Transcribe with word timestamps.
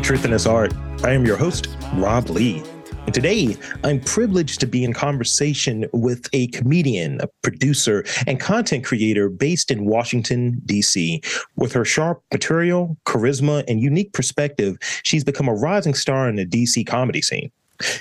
to 0.00 0.06
Truth 0.06 0.24
in 0.24 0.30
This 0.30 0.46
Art. 0.46 0.72
I 1.04 1.12
am 1.12 1.26
your 1.26 1.36
host, 1.36 1.68
Rob 1.94 2.30
Lee. 2.30 2.62
And 3.04 3.12
today, 3.12 3.56
I'm 3.84 4.00
privileged 4.00 4.60
to 4.60 4.66
be 4.66 4.84
in 4.84 4.92
conversation 4.92 5.86
with 5.92 6.28
a 6.32 6.46
comedian, 6.48 7.20
a 7.20 7.26
producer, 7.42 8.04
and 8.26 8.40
content 8.40 8.84
creator 8.84 9.28
based 9.28 9.70
in 9.70 9.84
Washington, 9.84 10.60
D.C. 10.64 11.20
With 11.56 11.72
her 11.72 11.84
sharp 11.84 12.22
material, 12.32 12.96
charisma, 13.04 13.64
and 13.68 13.80
unique 13.80 14.12
perspective, 14.12 14.76
she's 15.02 15.24
become 15.24 15.48
a 15.48 15.54
rising 15.54 15.94
star 15.94 16.28
in 16.28 16.36
the 16.36 16.44
D.C. 16.44 16.84
comedy 16.84 17.20
scene. 17.20 17.50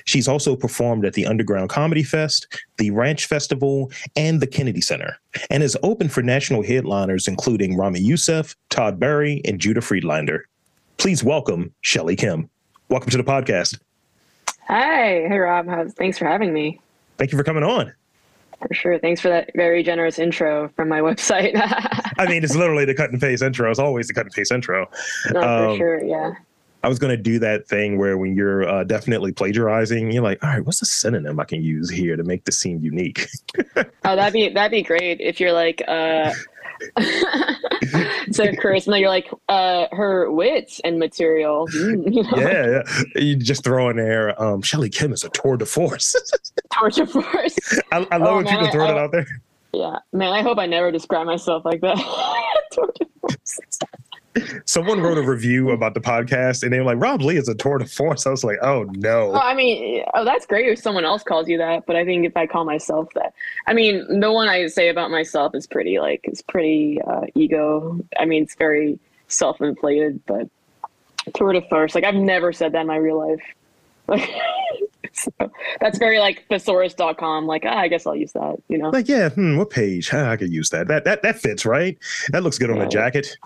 She's 0.05 0.27
also 0.27 0.55
performed 0.55 1.05
at 1.05 1.13
the 1.13 1.25
Underground 1.25 1.69
Comedy 1.69 2.03
Fest, 2.03 2.47
the 2.77 2.91
Ranch 2.91 3.25
Festival, 3.25 3.91
and 4.15 4.41
the 4.41 4.47
Kennedy 4.47 4.81
Center, 4.81 5.17
and 5.49 5.63
is 5.63 5.77
open 5.83 6.07
for 6.07 6.21
national 6.21 6.63
headliners 6.63 7.27
including 7.27 7.77
Ramy 7.77 7.99
Youssef, 7.99 8.55
Todd 8.69 8.99
Barry, 8.99 9.41
and 9.45 9.59
Judah 9.59 9.81
Friedlander. 9.81 10.45
Please 10.99 11.23
welcome 11.23 11.73
Shelley 11.79 12.17
Kim. 12.17 12.49
Welcome 12.89 13.09
to 13.11 13.17
the 13.17 13.23
podcast. 13.23 13.79
Hi. 14.67 15.27
Hey, 15.29 15.37
Rob. 15.37 15.65
How's, 15.65 15.93
thanks 15.93 16.17
for 16.17 16.25
having 16.25 16.51
me. 16.51 16.81
Thank 17.17 17.31
you 17.31 17.37
for 17.37 17.43
coming 17.45 17.63
on. 17.63 17.93
For 18.59 18.73
sure. 18.73 18.99
Thanks 18.99 19.21
for 19.21 19.29
that 19.29 19.49
very 19.55 19.81
generous 19.81 20.19
intro 20.19 20.67
from 20.75 20.89
my 20.89 20.99
website. 20.99 21.53
I 21.55 22.27
mean, 22.27 22.43
it's 22.43 22.53
literally 22.53 22.83
the 22.83 22.93
cut 22.93 23.11
and 23.11 23.21
paste 23.21 23.41
intro. 23.41 23.71
It's 23.71 23.79
always 23.79 24.09
the 24.09 24.13
cut 24.13 24.25
and 24.25 24.33
paste 24.33 24.51
intro. 24.51 24.89
No, 25.31 25.41
for 25.41 25.67
um, 25.69 25.77
sure. 25.77 26.03
Yeah. 26.03 26.33
I 26.83 26.89
was 26.89 26.99
going 26.99 27.15
to 27.15 27.21
do 27.21 27.39
that 27.39 27.65
thing 27.65 27.97
where 27.97 28.17
when 28.17 28.35
you're 28.35 28.67
uh, 28.67 28.83
definitely 28.83 29.31
plagiarizing, 29.31 30.11
you're 30.11 30.23
like, 30.23 30.43
all 30.43 30.49
right, 30.49 30.65
what's 30.65 30.81
a 30.81 30.85
synonym 30.85 31.39
I 31.39 31.45
can 31.45 31.61
use 31.61 31.89
here 31.89 32.17
to 32.17 32.23
make 32.23 32.43
this 32.43 32.59
seem 32.59 32.79
unique? 32.79 33.25
oh, 33.77 33.83
that'd 34.15 34.33
be 34.33 34.49
that'd 34.49 34.71
be 34.71 34.83
great 34.83 35.19
if 35.21 35.39
you're 35.39 35.53
like, 35.53 35.81
uh, 35.87 36.33
so 38.31 38.45
charisma, 38.53 38.99
you're 38.99 39.09
like 39.09 39.31
uh, 39.47 39.87
her 39.91 40.31
wits 40.31 40.79
and 40.83 40.99
material. 40.99 41.67
Mm, 41.79 42.13
you 42.13 42.23
know? 42.23 42.29
Yeah, 42.35 42.81
yeah. 43.15 43.21
You 43.21 43.35
just 43.35 43.63
throw 43.63 43.89
in 43.89 43.95
there. 43.95 44.39
Um, 44.41 44.61
Shelley 44.61 44.89
Kim 44.89 45.13
is 45.13 45.23
a 45.23 45.29
tour 45.29 45.55
de 45.55 45.65
force. 45.65 46.13
tour 46.71 46.89
de 46.89 47.05
force. 47.05 47.57
I, 47.91 48.05
I 48.11 48.17
love 48.17 48.27
oh, 48.27 48.35
when 48.37 48.45
man, 48.45 48.57
people 48.57 48.71
throw 48.71 48.87
I, 48.87 48.91
it 48.91 48.97
out 48.97 49.11
there. 49.11 49.27
Yeah, 49.71 49.99
man. 50.11 50.33
I 50.33 50.41
hope 50.41 50.57
I 50.57 50.65
never 50.65 50.91
describe 50.91 51.25
myself 51.25 51.63
like 51.63 51.79
that. 51.81 51.97
tour 52.71 52.91
de 52.99 53.05
force 53.21 53.59
someone 54.65 55.01
wrote 55.01 55.17
a 55.17 55.21
review 55.21 55.69
about 55.71 55.93
the 55.93 55.99
podcast 55.99 56.63
and 56.63 56.71
they 56.71 56.79
were 56.79 56.85
like, 56.85 57.01
Rob 57.01 57.21
Lee 57.21 57.37
is 57.37 57.47
a 57.47 57.55
tour 57.55 57.77
de 57.77 57.85
force. 57.85 58.25
I 58.25 58.31
was 58.31 58.43
like, 58.43 58.57
oh 58.61 58.83
no. 58.91 59.33
I 59.33 59.53
mean, 59.53 60.03
oh, 60.13 60.25
that's 60.25 60.45
great 60.45 60.67
if 60.67 60.79
someone 60.79 61.05
else 61.05 61.23
calls 61.23 61.47
you 61.47 61.57
that. 61.57 61.85
But 61.85 61.95
I 61.95 62.05
think 62.05 62.25
if 62.25 62.35
I 62.35 62.47
call 62.47 62.65
myself 62.65 63.09
that, 63.15 63.33
I 63.67 63.73
mean, 63.73 64.19
the 64.19 64.31
one 64.31 64.47
I 64.47 64.67
say 64.67 64.89
about 64.89 65.11
myself 65.11 65.55
is 65.55 65.67
pretty 65.67 65.99
like, 65.99 66.21
it's 66.23 66.41
pretty 66.41 67.01
uh, 67.01 67.25
ego. 67.35 67.99
I 68.17 68.25
mean, 68.25 68.43
it's 68.43 68.55
very 68.55 68.99
self 69.27 69.61
inflated, 69.61 70.21
but 70.25 70.47
tour 71.33 71.53
de 71.53 71.61
force, 71.69 71.95
like 71.95 72.03
I've 72.03 72.15
never 72.15 72.53
said 72.53 72.71
that 72.73 72.81
in 72.81 72.87
my 72.87 72.97
real 72.97 73.17
life. 73.17 73.41
Like, 74.07 74.29
so 75.13 75.31
that's 75.79 75.99
very 75.99 76.19
like 76.19 76.45
thesaurus.com. 76.49 77.45
Like, 77.45 77.63
ah, 77.65 77.77
I 77.77 77.87
guess 77.87 78.07
I'll 78.07 78.15
use 78.15 78.31
that, 78.33 78.57
you 78.67 78.77
know? 78.77 78.89
Like, 78.89 79.07
yeah, 79.07 79.29
hmm, 79.29 79.57
what 79.57 79.69
page? 79.69 80.13
I 80.13 80.35
could 80.35 80.51
use 80.51 80.69
that. 80.71 80.87
That 80.87 81.03
that 81.03 81.21
that 81.21 81.39
fits, 81.39 81.65
right? 81.65 81.97
That 82.29 82.43
looks 82.43 82.57
good 82.57 82.71
on 82.71 82.77
yeah. 82.77 82.85
a 82.85 82.89
jacket 82.89 83.37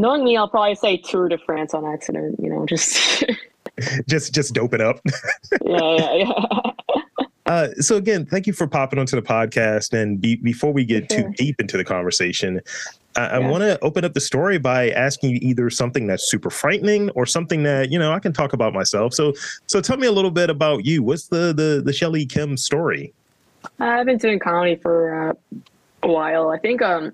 knowing 0.00 0.24
me, 0.24 0.36
I'll 0.36 0.48
probably 0.48 0.74
say 0.74 0.96
Tour 0.96 1.28
de 1.28 1.38
France 1.38 1.74
on 1.74 1.84
accident. 1.84 2.40
You 2.40 2.50
know, 2.50 2.66
just 2.66 3.24
just 4.08 4.34
just 4.34 4.54
dope 4.54 4.74
it 4.74 4.80
up. 4.80 5.00
yeah, 5.64 5.96
yeah, 5.96 6.14
yeah. 6.14 6.70
Uh, 7.46 7.72
so 7.80 7.96
again, 7.96 8.24
thank 8.24 8.46
you 8.46 8.52
for 8.52 8.68
popping 8.68 8.96
onto 8.96 9.16
the 9.16 9.22
podcast. 9.22 9.92
And 9.92 10.20
be, 10.20 10.36
before 10.36 10.72
we 10.72 10.84
get 10.84 11.10
sure. 11.10 11.22
too 11.22 11.32
deep 11.32 11.60
into 11.60 11.76
the 11.76 11.82
conversation, 11.82 12.60
I, 13.16 13.22
yeah. 13.22 13.26
I 13.26 13.38
want 13.40 13.62
to 13.62 13.76
open 13.82 14.04
up 14.04 14.14
the 14.14 14.20
story 14.20 14.58
by 14.58 14.90
asking 14.90 15.30
you 15.30 15.38
either 15.42 15.68
something 15.68 16.06
that's 16.06 16.30
super 16.30 16.50
frightening 16.50 17.10
or 17.10 17.26
something 17.26 17.64
that 17.64 17.90
you 17.90 17.98
know 17.98 18.12
I 18.12 18.20
can 18.20 18.32
talk 18.32 18.52
about 18.52 18.72
myself. 18.72 19.14
So, 19.14 19.32
so 19.66 19.80
tell 19.80 19.96
me 19.96 20.06
a 20.06 20.12
little 20.12 20.30
bit 20.30 20.48
about 20.48 20.86
you. 20.86 21.02
What's 21.02 21.26
the 21.26 21.52
the 21.52 21.82
the 21.84 21.92
Shelley 21.92 22.24
Kim 22.24 22.56
story? 22.56 23.12
I've 23.80 24.06
been 24.06 24.18
doing 24.18 24.38
comedy 24.38 24.76
for 24.76 25.30
uh, 25.30 25.58
a 26.04 26.08
while. 26.08 26.50
I 26.50 26.58
think 26.58 26.82
um, 26.82 27.10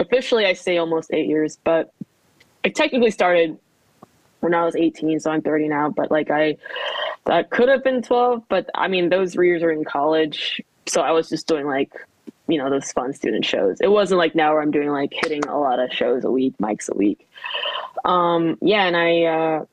officially 0.00 0.46
I 0.46 0.54
say 0.54 0.78
almost 0.78 1.10
eight 1.12 1.28
years, 1.28 1.58
but 1.62 1.92
I 2.64 2.68
technically 2.68 3.10
started 3.10 3.58
when 4.40 4.54
I 4.54 4.64
was 4.64 4.74
18, 4.76 5.20
so 5.20 5.30
I'm 5.30 5.42
30 5.42 5.68
now. 5.68 5.90
But 5.90 6.10
like 6.10 6.30
I, 6.30 6.56
that 7.26 7.50
could 7.50 7.68
have 7.68 7.84
been 7.84 8.02
12. 8.02 8.44
But 8.48 8.68
I 8.74 8.88
mean, 8.88 9.08
those 9.08 9.34
years 9.34 9.62
are 9.62 9.70
in 9.70 9.84
college, 9.84 10.60
so 10.86 11.00
I 11.02 11.12
was 11.12 11.28
just 11.28 11.46
doing 11.46 11.66
like, 11.66 11.92
you 12.48 12.58
know, 12.58 12.68
those 12.68 12.90
fun 12.92 13.12
student 13.12 13.44
shows. 13.44 13.80
It 13.80 13.90
wasn't 13.90 14.18
like 14.18 14.34
now 14.34 14.52
where 14.52 14.62
I'm 14.62 14.70
doing 14.70 14.90
like 14.90 15.12
hitting 15.12 15.44
a 15.46 15.58
lot 15.58 15.78
of 15.78 15.92
shows 15.92 16.24
a 16.24 16.30
week, 16.30 16.54
mics 16.60 16.90
a 16.90 16.96
week. 16.96 17.28
Um, 18.04 18.58
yeah, 18.60 18.86
and 18.86 18.96
I, 18.96 19.22
uh, 19.22 19.64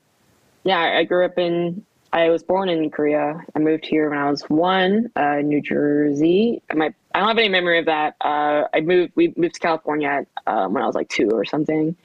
yeah, 0.63 0.79
I 0.79 1.03
grew 1.03 1.25
up 1.25 1.37
in. 1.37 1.83
I 2.13 2.29
was 2.29 2.41
born 2.41 2.69
in 2.69 2.89
Korea. 2.89 3.43
I 3.53 3.59
moved 3.59 3.85
here 3.85 4.09
when 4.09 4.17
I 4.17 4.31
was 4.31 4.41
one, 4.43 5.11
uh, 5.17 5.37
New 5.37 5.61
Jersey. 5.61 6.61
My 6.73 6.93
I 7.13 7.19
don't 7.19 7.27
have 7.27 7.37
any 7.37 7.49
memory 7.49 7.79
of 7.79 7.85
that. 7.85 8.15
Uh, 8.21 8.63
I 8.73 8.79
moved. 8.81 9.13
We 9.15 9.33
moved 9.35 9.55
to 9.55 9.59
California 9.59 10.25
um, 10.45 10.73
when 10.73 10.83
I 10.83 10.85
was 10.85 10.95
like 10.95 11.09
two 11.09 11.29
or 11.31 11.45
something 11.45 11.95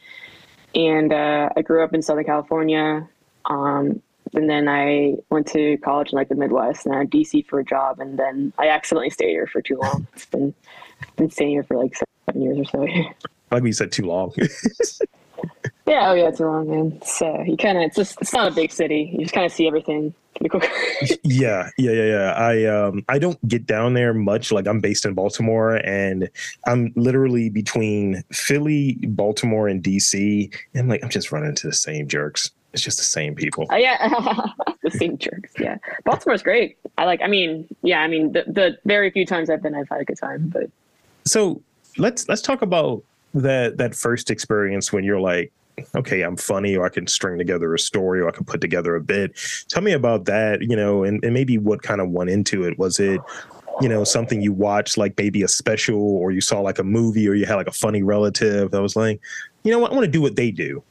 and 0.75 1.13
uh, 1.13 1.51
I 1.57 1.63
grew 1.63 1.85
up 1.85 1.95
in 1.95 2.03
Southern 2.03 2.25
California. 2.25 3.09
Um, 3.47 4.03
and 4.35 4.49
then 4.49 4.69
I 4.69 5.17
went 5.31 5.47
to 5.49 5.77
college 5.79 6.13
in 6.13 6.17
like 6.17 6.29
the 6.29 6.35
Midwest 6.35 6.87
and 6.87 6.95
I 6.95 7.05
DC 7.05 7.47
for 7.47 7.61
a 7.61 7.65
job. 7.65 8.01
And 8.01 8.19
then 8.19 8.53
I 8.59 8.69
accidentally 8.69 9.11
stayed 9.11 9.31
here 9.31 9.47
for 9.47 9.61
too 9.61 9.77
long. 9.77 10.07
It's 10.15 10.27
been 10.27 10.55
been 11.17 11.31
staying 11.31 11.51
here 11.51 11.65
for 11.65 11.77
like 11.77 11.95
seven 12.27 12.43
years 12.43 12.59
or 12.59 12.65
so. 13.51 13.59
you 13.65 13.73
said, 13.73 13.93
too 13.93 14.07
long. 14.07 14.33
yeah. 15.93 16.11
Oh 16.11 16.15
yeah, 16.15 16.31
too 16.31 16.45
long, 16.45 16.69
man. 16.69 17.03
So 17.03 17.43
you 17.43 17.57
kind 17.57 17.79
of 17.79 17.85
it's 17.85 17.97
just 17.97 18.21
it's 18.21 18.33
not 18.33 18.51
a 18.53 18.55
big 18.55 18.73
city. 18.73 19.11
You 19.13 19.21
just 19.21 19.35
kind 19.35 19.47
of 19.47 19.53
see 19.53 19.67
everything 19.67 20.15
yeah, 21.23 21.71
yeah, 21.79 21.91
yeah, 21.91 22.05
yeah. 22.05 22.33
I 22.37 22.65
um 22.65 23.05
I 23.09 23.19
don't 23.19 23.47
get 23.49 23.67
down 23.67 23.95
there 23.95 24.15
much. 24.15 24.51
Like 24.51 24.67
I'm 24.67 24.81
based 24.81 25.05
in 25.05 25.15
Baltimore 25.15 25.77
and 25.77 26.29
I'm 26.67 26.93
literally 26.97 27.49
between 27.49 28.25
Philly, 28.33 28.95
Baltimore, 29.07 29.69
and 29.69 29.83
DC. 29.83 30.53
And 30.75 30.89
like 30.89 31.03
I'm 31.03 31.11
just 31.11 31.33
running 31.33 31.51
into 31.51 31.67
the 31.67 31.75
same 31.75 32.09
jerks. 32.09 32.51
It's 32.73 32.83
just 32.83 32.99
the 32.99 33.05
same 33.05 33.35
people. 33.35 33.67
Oh 33.71 33.77
yeah, 33.77 34.09
the 34.83 34.91
same 34.91 35.19
jerks. 35.19 35.53
Yeah, 35.59 35.77
Baltimore's 36.05 36.43
great. 36.43 36.79
I 36.97 37.05
like. 37.05 37.21
I 37.23 37.27
mean, 37.27 37.69
yeah. 37.83 38.01
I 38.01 38.09
mean, 38.09 38.33
the 38.33 38.45
the 38.47 38.79
very 38.85 39.11
few 39.11 39.27
times 39.27 39.51
I've 39.51 39.63
been, 39.63 39.75
I've 39.75 39.89
had 39.89 40.01
a 40.01 40.05
good 40.05 40.19
time. 40.19 40.49
But 40.49 40.71
so 41.25 41.61
let's 41.99 42.29
let's 42.29 42.43
talk 42.43 42.63
about 42.63 43.05
that 43.35 43.77
that 43.77 43.95
first 43.95 44.31
experience 44.31 44.93
when 44.93 45.05
you're 45.05 45.21
like 45.21 45.53
okay, 45.95 46.23
I'm 46.23 46.37
funny, 46.37 46.77
or 46.77 46.85
I 46.85 46.89
can 46.89 47.07
string 47.07 47.39
together 47.39 47.75
a 47.75 47.79
story, 47.79 48.21
or 48.21 48.29
I 48.29 48.33
can 48.33 48.45
put 48.45 48.61
together 48.61 48.95
a 48.95 49.01
bit. 49.01 49.39
Tell 49.69 49.83
me 49.83 49.93
about 49.93 50.25
that, 50.27 50.63
you 50.63 50.77
know, 50.77 51.05
and, 51.05 51.23
and 51.25 51.35
maybe 51.35 51.59
what 51.59 51.83
kind 51.83 52.01
of 52.01 52.11
went 52.11 52.31
into 52.31 52.65
it. 52.65 52.79
Was 52.79 52.99
it, 53.01 53.21
you 53.81 53.89
know, 53.89 54.05
something 54.05 54.41
you 54.41 54.53
watched, 54.53 54.99
like 54.99 55.15
maybe 55.17 55.43
a 55.43 55.49
special, 55.49 56.01
or 56.01 56.31
you 56.31 56.41
saw 56.41 56.61
like 56.61 56.79
a 56.79 56.85
movie, 56.85 57.29
or 57.29 57.35
you 57.35 57.47
had 57.47 57.57
like 57.57 57.69
a 57.69 57.73
funny 57.73 58.03
relative 58.03 58.71
that 58.71 58.83
was 58.83 58.97
like, 58.97 59.21
you 59.65 59.71
know 59.71 59.79
what, 59.79 59.93
I 59.93 59.95
want 59.95 60.05
to 60.05 60.11
do 60.11 60.23
what 60.23 60.37
they 60.37 60.51
do. 60.51 60.83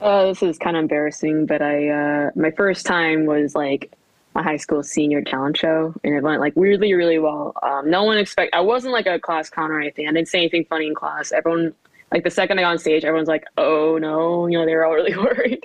Uh, 0.00 0.26
this 0.26 0.42
is 0.42 0.58
kind 0.58 0.76
of 0.76 0.82
embarrassing, 0.82 1.46
but 1.46 1.60
I 1.60 1.88
uh, 1.88 2.30
my 2.34 2.50
first 2.52 2.86
time 2.86 3.26
was 3.26 3.54
like 3.54 3.92
my 4.34 4.42
high 4.42 4.56
school 4.56 4.82
senior 4.82 5.22
talent 5.22 5.58
show, 5.58 5.94
and 6.02 6.14
it 6.14 6.22
went 6.22 6.40
like 6.40 6.54
weirdly 6.56 6.94
really 6.94 7.18
well. 7.18 7.52
Um, 7.62 7.90
no 7.90 8.04
one 8.04 8.16
expect 8.16 8.54
I 8.54 8.60
wasn't 8.60 8.92
like 8.92 9.06
a 9.06 9.18
class 9.18 9.50
con 9.50 9.70
or 9.70 9.80
anything. 9.80 10.08
I 10.08 10.12
didn't 10.12 10.28
say 10.28 10.38
anything 10.38 10.64
funny 10.66 10.86
in 10.86 10.94
class. 10.94 11.32
Everyone 11.32 11.74
like 12.12 12.24
the 12.24 12.30
second 12.30 12.58
I 12.58 12.62
got 12.62 12.72
on 12.72 12.78
stage, 12.78 13.04
everyone's 13.04 13.28
like, 13.28 13.44
"Oh 13.56 13.98
no," 13.98 14.46
you 14.46 14.58
know, 14.58 14.66
they 14.66 14.74
were 14.74 14.84
all 14.84 14.94
really 14.94 15.16
worried. 15.16 15.64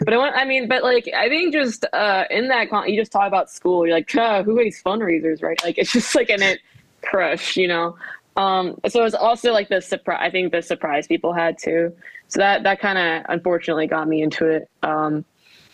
but 0.00 0.12
I 0.12 0.16
want, 0.16 0.34
I 0.36 0.44
mean, 0.44 0.68
but 0.68 0.82
like, 0.82 1.08
I 1.16 1.28
think 1.28 1.52
just 1.52 1.86
uh, 1.92 2.24
in 2.30 2.48
that, 2.48 2.70
con- 2.70 2.88
you 2.88 3.00
just 3.00 3.12
talk 3.12 3.28
about 3.28 3.50
school. 3.50 3.86
You're 3.86 3.96
like, 3.96 4.10
who 4.10 4.58
hates 4.58 4.82
fundraisers, 4.82 5.42
right? 5.42 5.62
Like, 5.62 5.78
it's 5.78 5.92
just 6.00 6.14
like 6.14 6.30
an 6.30 6.42
it 6.42 6.60
crush, 7.02 7.56
you 7.56 7.68
know. 7.68 7.96
Um, 8.36 8.78
so 8.88 9.04
it's 9.04 9.14
also 9.14 9.52
like 9.52 9.68
the 9.68 9.80
surprise. 9.80 10.20
I 10.22 10.30
think 10.30 10.52
the 10.52 10.62
surprise 10.62 11.06
people 11.06 11.32
had 11.32 11.58
too. 11.58 11.94
So 12.28 12.40
that 12.40 12.62
that 12.64 12.80
kind 12.80 12.98
of 12.98 13.26
unfortunately 13.28 13.86
got 13.86 14.08
me 14.08 14.22
into 14.22 14.46
it. 14.46 14.68
Um, 14.82 15.24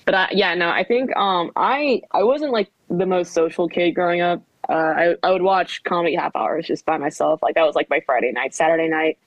but 0.05 0.15
I, 0.15 0.29
yeah, 0.32 0.55
no, 0.55 0.69
I 0.69 0.85
think 0.85 1.15
um, 1.17 1.53
I 1.56 2.03
I 2.12 2.23
wasn't 2.23 2.53
like 2.53 2.70
the 2.88 3.06
most 3.06 3.32
social 3.32 3.69
kid 3.69 3.93
growing 3.93 4.20
up. 4.20 4.43
Uh, 4.69 4.73
I 4.73 5.15
I 5.23 5.31
would 5.31 5.43
watch 5.43 5.85
comedy 5.85 6.15
half 6.17 6.35
hours 6.35 6.67
just 6.67 6.85
by 6.85 6.97
myself. 6.99 7.43
Like 7.43 7.55
that 7.55 7.65
was 7.65 7.75
like 7.75 7.88
my 7.88 8.00
Friday 8.00 8.32
night, 8.32 8.55
Saturday 8.55 8.88
night 8.88 9.19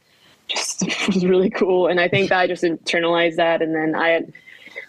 just 0.49 0.83
was 1.07 1.25
really 1.25 1.49
cool. 1.49 1.87
And 1.87 1.99
I 1.99 2.07
think 2.07 2.31
I 2.31 2.47
just 2.47 2.63
internalized 2.63 3.37
that. 3.37 3.61
And 3.61 3.73
then 3.73 3.95
I 3.95 4.09
had, 4.09 4.33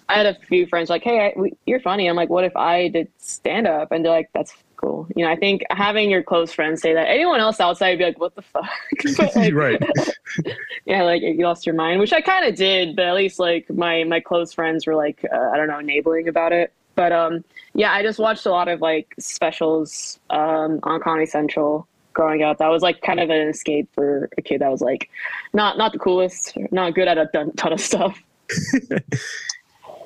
I 0.09 0.15
had 0.15 0.27
a 0.27 0.35
few 0.47 0.67
friends 0.67 0.91
like, 0.91 1.05
Hey, 1.05 1.27
I, 1.27 1.39
we, 1.39 1.53
you're 1.67 1.81
funny. 1.81 2.09
I'm 2.09 2.17
like, 2.17 2.31
what 2.31 2.45
if 2.45 2.57
I 2.57 2.89
did 2.89 3.09
stand 3.19 3.67
up? 3.67 3.93
And 3.93 4.05
they're 4.05 4.13
like, 4.13 4.31
that's 4.35 4.53
cool. 4.77 5.07
You 5.15 5.25
know, 5.25 5.31
I 5.31 5.37
think 5.37 5.63
having 5.71 6.11
your 6.11 6.23
close 6.23 6.53
friends 6.53 6.81
say 6.81 6.95
that 6.95 7.09
anyone 7.09 7.41
else 7.41 7.61
outside 7.61 7.91
would 7.91 7.99
be 7.99 8.05
like, 8.05 8.19
what 8.19 8.35
the 8.35 8.43
fuck? 8.43 8.69
like, 9.37 9.55
right. 9.55 9.83
yeah. 10.87 11.03
Like 11.03 11.23
you 11.23 11.45
lost 11.45 11.67
your 11.67 11.75
mind, 11.75 12.01
which 12.01 12.13
I 12.13 12.21
kind 12.21 12.47
of 12.47 12.57
did, 12.57 12.97
but 12.97 13.05
at 13.05 13.15
least 13.15 13.39
like 13.39 13.71
my, 13.71 14.05
my 14.05 14.21
close 14.21 14.53
friends 14.53 14.87
were 14.87 14.97
like, 14.97 15.25
uh, 15.33 15.51
I 15.53 15.57
don't 15.57 15.69
know, 15.69 15.79
enabling 15.79 16.29
about 16.29 16.53
it. 16.53 16.73
But, 16.97 17.13
um, 17.13 17.45
yeah, 17.73 17.93
I 17.93 18.03
just 18.03 18.19
watched 18.19 18.47
a 18.47 18.51
lot 18.51 18.69
of 18.69 18.81
like 18.81 19.15
specials, 19.19 20.19
um, 20.31 20.81
on 20.83 21.01
Comedy 21.01 21.27
Central 21.27 21.87
growing 22.21 22.43
up. 22.43 22.59
That 22.59 22.69
was 22.69 22.83
like 22.83 23.01
kind 23.01 23.19
of 23.19 23.31
an 23.31 23.49
escape 23.49 23.89
for 23.95 24.29
a 24.37 24.43
kid 24.43 24.61
that 24.61 24.71
was 24.71 24.83
like 24.83 25.09
not 25.55 25.79
not 25.79 25.93
the 25.93 25.99
coolest, 25.99 26.55
not 26.71 26.95
good 26.95 27.09
at 27.09 27.17
a 27.17 27.27
ton 27.57 27.73
of 27.73 27.81
stuff. 27.81 28.21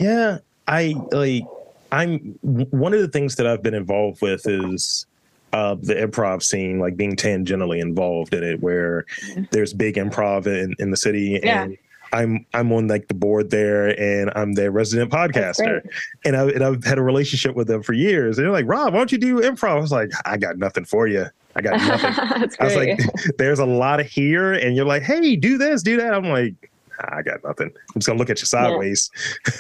Yeah, 0.00 0.38
I 0.66 0.94
like. 1.12 1.44
I'm 1.93 2.37
one 2.43 2.93
of 2.93 3.00
the 3.00 3.06
things 3.06 3.37
that 3.37 3.46
I've 3.46 3.62
been 3.62 3.75
involved 3.75 4.20
with 4.20 4.43
is 4.44 5.06
uh, 5.52 5.76
the 5.81 5.94
improv 5.94 6.43
scene, 6.43 6.81
like 6.81 6.96
being 6.96 7.14
tangentially 7.14 7.81
involved 7.81 8.34
in 8.34 8.43
it, 8.43 8.60
where 8.60 9.06
mm-hmm. 9.28 9.44
there's 9.52 9.72
big 9.72 9.94
improv 9.94 10.49
in, 10.49 10.75
in 10.81 10.90
the 10.90 10.96
city, 10.96 11.38
yeah. 11.43 11.62
and 11.62 11.78
I'm 12.12 12.44
I'm 12.52 12.72
on 12.72 12.88
like 12.88 13.06
the 13.06 13.14
board 13.14 13.50
there, 13.50 13.88
and 14.00 14.32
I'm 14.34 14.55
their 14.55 14.72
resident 14.72 15.12
podcaster, 15.12 15.82
and 16.25 16.37
I 16.37 16.49
and 16.49 16.64
I've 16.64 16.82
had 16.82 16.99
a 16.99 17.02
relationship 17.02 17.55
with 17.55 17.69
them 17.69 17.82
for 17.82 17.93
years. 17.93 18.37
And 18.37 18.44
they're 18.44 18.52
like, 18.52 18.67
Rob, 18.67 18.93
why 18.93 18.99
don't 18.99 19.12
you 19.12 19.19
do 19.19 19.40
improv? 19.40 19.76
I 19.76 19.81
was 19.81 19.93
like, 19.93 20.10
I 20.25 20.37
got 20.37 20.58
nothing 20.58 20.84
for 20.84 21.06
you. 21.06 21.26
I 21.56 21.60
got 21.60 21.78
nothing. 21.78 22.50
I 22.60 22.64
was 22.64 22.76
like, 22.76 22.98
there's 23.38 23.58
a 23.58 23.66
lot 23.66 24.00
of 24.00 24.06
here, 24.06 24.52
and 24.52 24.76
you're 24.76 24.86
like, 24.86 25.02
hey, 25.02 25.36
do 25.36 25.58
this, 25.58 25.82
do 25.82 25.96
that. 25.96 26.14
I'm 26.14 26.28
like, 26.28 26.70
I 27.00 27.22
got 27.22 27.42
nothing. 27.42 27.66
I'm 27.66 27.94
just 27.94 28.06
gonna 28.06 28.18
look 28.18 28.30
at 28.30 28.40
you 28.40 28.46
sideways. 28.46 29.10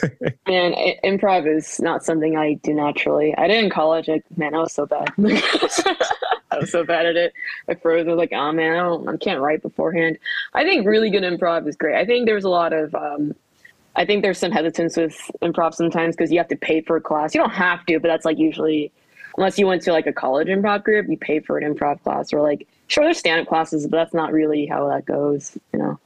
Yeah. 0.02 0.30
man, 0.46 0.96
improv 1.02 1.52
is 1.52 1.80
not 1.80 2.04
something 2.04 2.36
I 2.36 2.54
do 2.54 2.72
naturally. 2.72 3.34
I 3.36 3.48
did 3.48 3.62
in 3.64 3.70
college. 3.70 4.06
Like, 4.06 4.24
man, 4.36 4.54
I 4.54 4.58
was 4.58 4.72
so 4.72 4.86
bad. 4.86 5.12
I 6.54 6.58
was 6.58 6.70
so 6.70 6.84
bad 6.84 7.06
at 7.06 7.16
it. 7.16 7.32
I 7.68 7.74
froze. 7.74 8.06
I 8.06 8.10
was 8.10 8.18
like, 8.18 8.32
oh 8.32 8.52
man, 8.52 8.72
I 8.74 8.76
don't, 8.76 9.08
I 9.08 9.16
can't 9.16 9.40
write 9.40 9.62
beforehand. 9.62 10.18
I 10.54 10.62
think 10.62 10.86
really 10.86 11.10
good 11.10 11.24
improv 11.24 11.66
is 11.66 11.76
great. 11.76 11.96
I 11.96 12.04
think 12.04 12.26
there's 12.26 12.44
a 12.44 12.48
lot 12.48 12.72
of, 12.72 12.94
um, 12.94 13.34
I 13.96 14.04
think 14.04 14.22
there's 14.22 14.38
some 14.38 14.52
hesitance 14.52 14.96
with 14.96 15.18
improv 15.42 15.74
sometimes 15.74 16.16
because 16.16 16.30
you 16.30 16.38
have 16.38 16.48
to 16.48 16.56
pay 16.56 16.80
for 16.80 16.96
a 16.96 17.00
class. 17.00 17.34
You 17.34 17.40
don't 17.40 17.50
have 17.50 17.84
to, 17.86 17.98
but 17.98 18.08
that's 18.08 18.24
like 18.24 18.38
usually, 18.38 18.92
unless 19.36 19.58
you 19.58 19.66
went 19.66 19.82
to 19.82 19.92
like 19.92 20.06
a 20.06 20.12
college 20.12 20.48
improv 20.48 20.84
group, 20.84 21.08
you 21.08 21.16
pay 21.16 21.40
for 21.40 21.58
an 21.58 21.74
improv 21.74 22.02
class 22.02 22.32
or 22.32 22.40
like, 22.40 22.66
sure, 22.86 23.04
there's 23.04 23.18
stand 23.18 23.40
up 23.40 23.48
classes, 23.48 23.86
but 23.86 23.96
that's 23.96 24.14
not 24.14 24.32
really 24.32 24.66
how 24.66 24.88
that 24.88 25.04
goes, 25.04 25.56
you 25.72 25.78
know? 25.78 25.98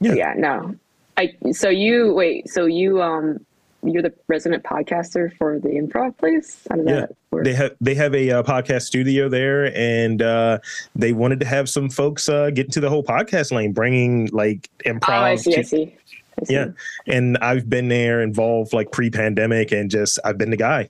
Yeah. 0.00 0.14
yeah, 0.14 0.34
no. 0.36 0.76
I 1.16 1.34
so 1.52 1.68
you 1.68 2.14
wait, 2.14 2.48
so 2.48 2.66
you 2.66 3.02
um 3.02 3.44
you're 3.82 4.02
the 4.02 4.12
resident 4.26 4.64
podcaster 4.64 5.36
for 5.36 5.58
the 5.58 5.68
improv 5.68 6.16
place. 6.16 6.66
yeah, 6.84 7.06
they 7.32 7.52
have 7.54 7.76
they 7.80 7.94
have 7.94 8.14
a 8.14 8.30
uh, 8.30 8.42
podcast 8.42 8.82
studio 8.82 9.28
there, 9.28 9.76
and 9.76 10.22
uh, 10.22 10.58
they 10.94 11.12
wanted 11.12 11.40
to 11.40 11.46
have 11.46 11.68
some 11.68 11.88
folks 11.88 12.28
uh, 12.28 12.50
get 12.50 12.66
into 12.66 12.80
the 12.80 12.88
whole 12.88 13.02
podcast 13.02 13.52
lane, 13.52 13.72
bringing 13.72 14.28
like 14.32 14.68
improv. 14.84 15.08
Oh, 15.08 15.24
I 15.24 15.36
see. 15.36 15.52
To, 15.52 15.58
I 15.58 15.62
see. 15.62 15.96
I 16.40 16.44
see. 16.44 16.54
Yeah, 16.54 16.68
and 17.06 17.38
I've 17.38 17.68
been 17.68 17.88
there 17.88 18.20
involved 18.20 18.72
like 18.72 18.90
pre-pandemic, 18.92 19.72
and 19.72 19.90
just 19.90 20.18
I've 20.24 20.38
been 20.38 20.50
the 20.50 20.56
guy. 20.56 20.88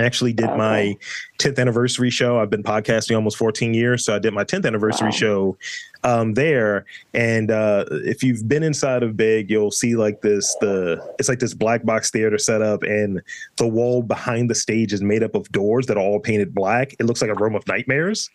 I 0.00 0.04
actually 0.04 0.32
did 0.32 0.48
my 0.56 0.96
10th 1.38 1.58
anniversary 1.58 2.08
show. 2.08 2.40
I've 2.40 2.48
been 2.48 2.62
podcasting 2.62 3.14
almost 3.14 3.36
14 3.36 3.74
years, 3.74 4.02
so 4.02 4.16
I 4.16 4.18
did 4.18 4.32
my 4.32 4.44
10th 4.44 4.66
anniversary 4.66 5.08
wow. 5.08 5.10
show 5.10 5.56
um, 6.04 6.32
there. 6.32 6.86
And 7.12 7.50
uh, 7.50 7.84
if 7.90 8.22
you've 8.22 8.48
been 8.48 8.62
inside 8.62 9.02
of 9.02 9.14
Big, 9.14 9.50
you'll 9.50 9.70
see 9.70 9.96
like 9.96 10.22
this 10.22 10.56
the 10.62 11.14
it's 11.18 11.28
like 11.28 11.38
this 11.38 11.52
black 11.52 11.84
box 11.84 12.10
theater 12.10 12.38
setup, 12.38 12.82
and 12.82 13.20
the 13.58 13.68
wall 13.68 14.02
behind 14.02 14.48
the 14.48 14.54
stage 14.54 14.94
is 14.94 15.02
made 15.02 15.22
up 15.22 15.34
of 15.34 15.52
doors 15.52 15.86
that 15.86 15.98
are 15.98 16.02
all 16.02 16.18
painted 16.18 16.54
black. 16.54 16.94
It 16.98 17.04
looks 17.04 17.20
like 17.20 17.30
a 17.30 17.34
room 17.34 17.54
of 17.54 17.66
nightmares. 17.66 18.30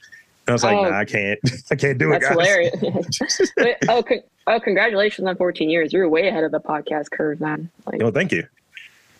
And 0.47 0.51
I 0.51 0.53
was 0.53 0.63
like, 0.63 0.77
oh, 0.77 0.83
nah, 0.83 0.99
I 0.99 1.05
can't, 1.05 1.39
I 1.71 1.75
can't 1.75 1.97
do 1.97 2.11
that's 2.11 2.23
it. 2.23 2.37
That's 2.37 3.37
hilarious. 3.57 3.77
oh, 3.89 4.03
con- 4.03 4.21
oh, 4.45 4.59
congratulations 4.59 5.27
on 5.27 5.35
14 5.35 5.71
years. 5.71 5.91
You're 5.91 6.07
way 6.07 6.27
ahead 6.27 6.43
of 6.43 6.51
the 6.51 6.59
podcast 6.59 7.09
curve, 7.09 7.41
man. 7.41 7.71
Like, 7.87 8.03
oh, 8.03 8.11
thank 8.11 8.31
you. 8.31 8.47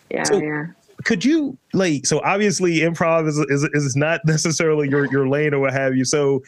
Yeah, 0.08 0.22
so, 0.22 0.38
yeah 0.40 0.66
could 1.04 1.24
you 1.24 1.56
like 1.72 2.06
so 2.06 2.20
obviously 2.24 2.78
improv 2.78 3.28
is, 3.28 3.38
is 3.50 3.64
is 3.74 3.96
not 3.96 4.20
necessarily 4.26 4.88
your 4.88 5.10
your 5.12 5.28
lane 5.28 5.52
or 5.52 5.60
what 5.60 5.72
have 5.72 5.96
you 5.96 6.04
so 6.04 6.42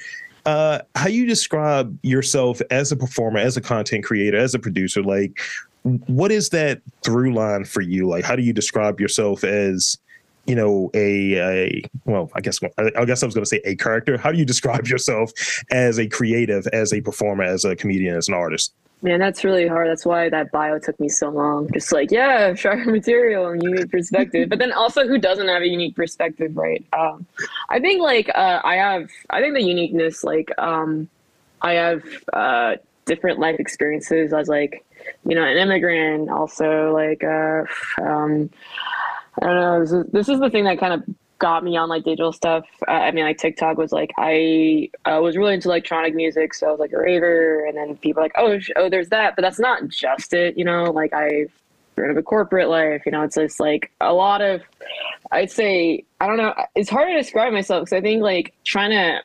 uh, 0.49 0.81
how 0.95 1.09
you 1.09 1.27
describe 1.27 1.99
yourself 2.03 2.63
as 2.71 2.91
a 2.91 2.97
performer, 2.97 3.39
as 3.39 3.59
a 3.59 3.61
content 3.61 4.03
creator, 4.03 4.39
as 4.39 4.55
a 4.55 4.59
producer? 4.59 5.03
Like, 5.03 5.39
what 5.83 6.33
is 6.33 6.49
that 6.51 6.81
through 7.05 7.35
line 7.35 7.67
for 7.67 7.83
you? 7.83 8.09
Like, 8.09 8.25
how 8.25 8.35
do 8.35 8.43
you 8.43 8.55
describe 8.55 8.99
yourself 8.99 9.45
as, 9.45 9.99
you 10.47 10.55
know, 10.55 10.91
a, 10.95 11.35
a 11.35 11.83
well, 12.07 12.31
I 12.35 12.41
guess 12.41 12.61
I 12.79 13.05
guess 13.05 13.23
I 13.23 13.27
was 13.27 13.35
going 13.35 13.45
to 13.45 13.49
say 13.49 13.61
a 13.67 13.77
character. 13.77 14.17
How 14.17 14.33
do 14.33 14.39
you 14.39 14.47
describe 14.47 14.87
yourself 14.87 15.33
as 15.71 15.99
a 15.99 16.07
creative, 16.09 16.67
as 16.69 16.95
a 16.95 17.03
performer, 17.03 17.45
as 17.45 17.67
a 17.67 17.77
comedian, 17.77 18.17
as 18.17 18.29
an 18.29 18.35
artist? 18.35 18.73
Man, 19.01 19.21
that's 19.21 19.45
really 19.45 19.69
hard. 19.69 19.89
That's 19.89 20.05
why 20.05 20.29
that 20.29 20.51
bio 20.51 20.79
took 20.81 20.99
me 20.99 21.09
so 21.09 21.29
long. 21.29 21.71
Just 21.73 21.93
like, 21.93 22.11
yeah, 22.11 22.53
sharp 22.55 22.85
material 22.87 23.47
and 23.49 23.63
unique 23.63 23.91
perspective. 23.91 24.49
but 24.49 24.59
then 24.59 24.73
also, 24.73 25.07
who 25.07 25.19
doesn't 25.19 25.47
have 25.47 25.63
a 25.63 25.69
unique 25.69 25.95
perspective, 25.95 26.57
right? 26.57 26.85
Um, 26.93 27.25
I 27.69 27.79
think 27.79 28.03
like 28.03 28.29
uh, 28.35 28.61
I 28.65 28.75
have. 28.75 29.09
I 29.31 29.41
think 29.41 29.55
the 29.55 29.63
uniqueness, 29.63 30.25
like 30.25 30.51
um, 30.59 31.09
I 31.63 31.75
have 31.75 32.03
uh, 32.33 32.77
different 33.05 33.39
life 33.39 33.61
experiences. 33.61 34.33
as 34.33 34.49
like, 34.49 34.85
you 35.25 35.37
know, 35.37 35.45
an 35.45 35.57
immigrant. 35.57 36.29
Also, 36.29 36.93
like, 36.93 37.23
uh, 37.23 37.63
um, 38.03 38.51
I 39.41 39.47
don't 39.47 39.61
know. 39.61 39.81
This 39.81 39.93
is, 39.93 40.07
this 40.13 40.29
is 40.29 40.41
the 40.41 40.51
thing 40.51 40.65
that 40.65 40.81
kind 40.81 40.95
of 40.95 41.03
got 41.39 41.65
me 41.65 41.77
on 41.77 41.89
like 41.89 42.05
digital 42.05 42.33
stuff. 42.33 42.65
Uh, 42.87 42.93
I 42.93 43.11
mean, 43.13 43.25
like 43.25 43.39
TikTok 43.39 43.79
was 43.79 43.93
like 43.93 44.13
I 44.19 44.91
uh, 45.05 45.21
was 45.21 45.37
really 45.37 45.55
into 45.55 45.69
electronic 45.69 46.15
music, 46.15 46.55
so 46.55 46.69
I 46.69 46.71
was 46.71 46.81
like 46.81 46.93
a 46.93 46.99
raver, 46.99 47.65
and 47.67 47.77
then 47.77 47.97
people 47.97 48.23
like, 48.23 48.33
oh, 48.37 48.59
sh- 48.59 48.71
oh, 48.77 48.89
there's 48.89 49.09
that, 49.11 49.37
but 49.37 49.43
that's 49.43 49.59
not 49.59 49.89
just 49.89 50.33
it, 50.33 50.57
you 50.57 50.65
know. 50.65 50.85
Like 50.85 51.13
I've 51.13 51.53
rid 51.99 52.11
of 52.11 52.17
a 52.17 52.23
corporate 52.23 52.69
life, 52.69 53.03
you 53.05 53.13
know. 53.13 53.23
It's 53.23 53.35
just 53.37 53.61
like 53.61 53.91
a 54.01 54.13
lot 54.13 54.41
of, 54.41 54.63
I'd 55.31 55.51
say, 55.51 56.05
I 56.21 56.27
don't 56.27 56.37
know. 56.37 56.55
It's 56.75 56.89
hard 56.89 57.09
to 57.09 57.15
describe 57.15 57.53
myself 57.53 57.83
because 57.83 57.97
I 57.97 58.01
think 58.01 58.23
like 58.23 58.55
trying 58.65 58.91
to, 58.91 59.21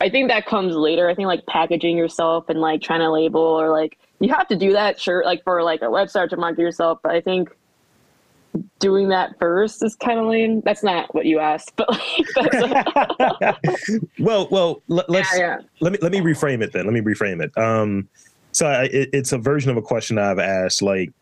I 0.00 0.08
think 0.08 0.28
that 0.28 0.46
comes 0.46 0.74
later. 0.74 1.08
I 1.08 1.14
think 1.14 1.26
like 1.26 1.46
packaging 1.46 1.96
yourself 1.96 2.48
and 2.48 2.60
like 2.60 2.82
trying 2.82 3.00
to 3.00 3.10
label 3.10 3.40
or 3.40 3.70
like 3.70 3.98
you 4.20 4.32
have 4.32 4.48
to 4.48 4.56
do 4.56 4.72
that, 4.72 5.00
sure, 5.00 5.24
like 5.24 5.44
for 5.44 5.62
like 5.62 5.82
a 5.82 5.86
website 5.86 6.30
to 6.30 6.36
market 6.36 6.60
yourself, 6.60 6.98
but 7.02 7.12
I 7.12 7.20
think 7.20 7.50
doing 8.78 9.08
that 9.08 9.38
first 9.38 9.82
is 9.82 9.96
kind 9.96 10.18
of 10.18 10.26
lame. 10.26 10.60
That's 10.64 10.82
not 10.82 11.14
what 11.14 11.26
you 11.26 11.38
asked, 11.38 11.72
but 11.76 11.88
like, 12.36 13.56
well, 14.18 14.48
well, 14.50 14.82
let, 14.88 15.08
us 15.10 15.26
yeah, 15.32 15.38
yeah. 15.38 15.56
let 15.80 15.92
me 15.92 15.98
let 16.02 16.12
me 16.12 16.20
reframe 16.20 16.62
it 16.62 16.72
then. 16.72 16.84
Let 16.84 16.94
me 16.94 17.00
reframe 17.00 17.42
it. 17.42 17.56
Um, 17.58 18.08
so 18.52 18.66
I, 18.66 18.84
it, 18.84 19.10
it's 19.12 19.32
a 19.32 19.38
version 19.38 19.70
of 19.70 19.76
a 19.76 19.82
question 19.82 20.18
I've 20.18 20.38
asked. 20.38 20.82
Like, 20.82 21.12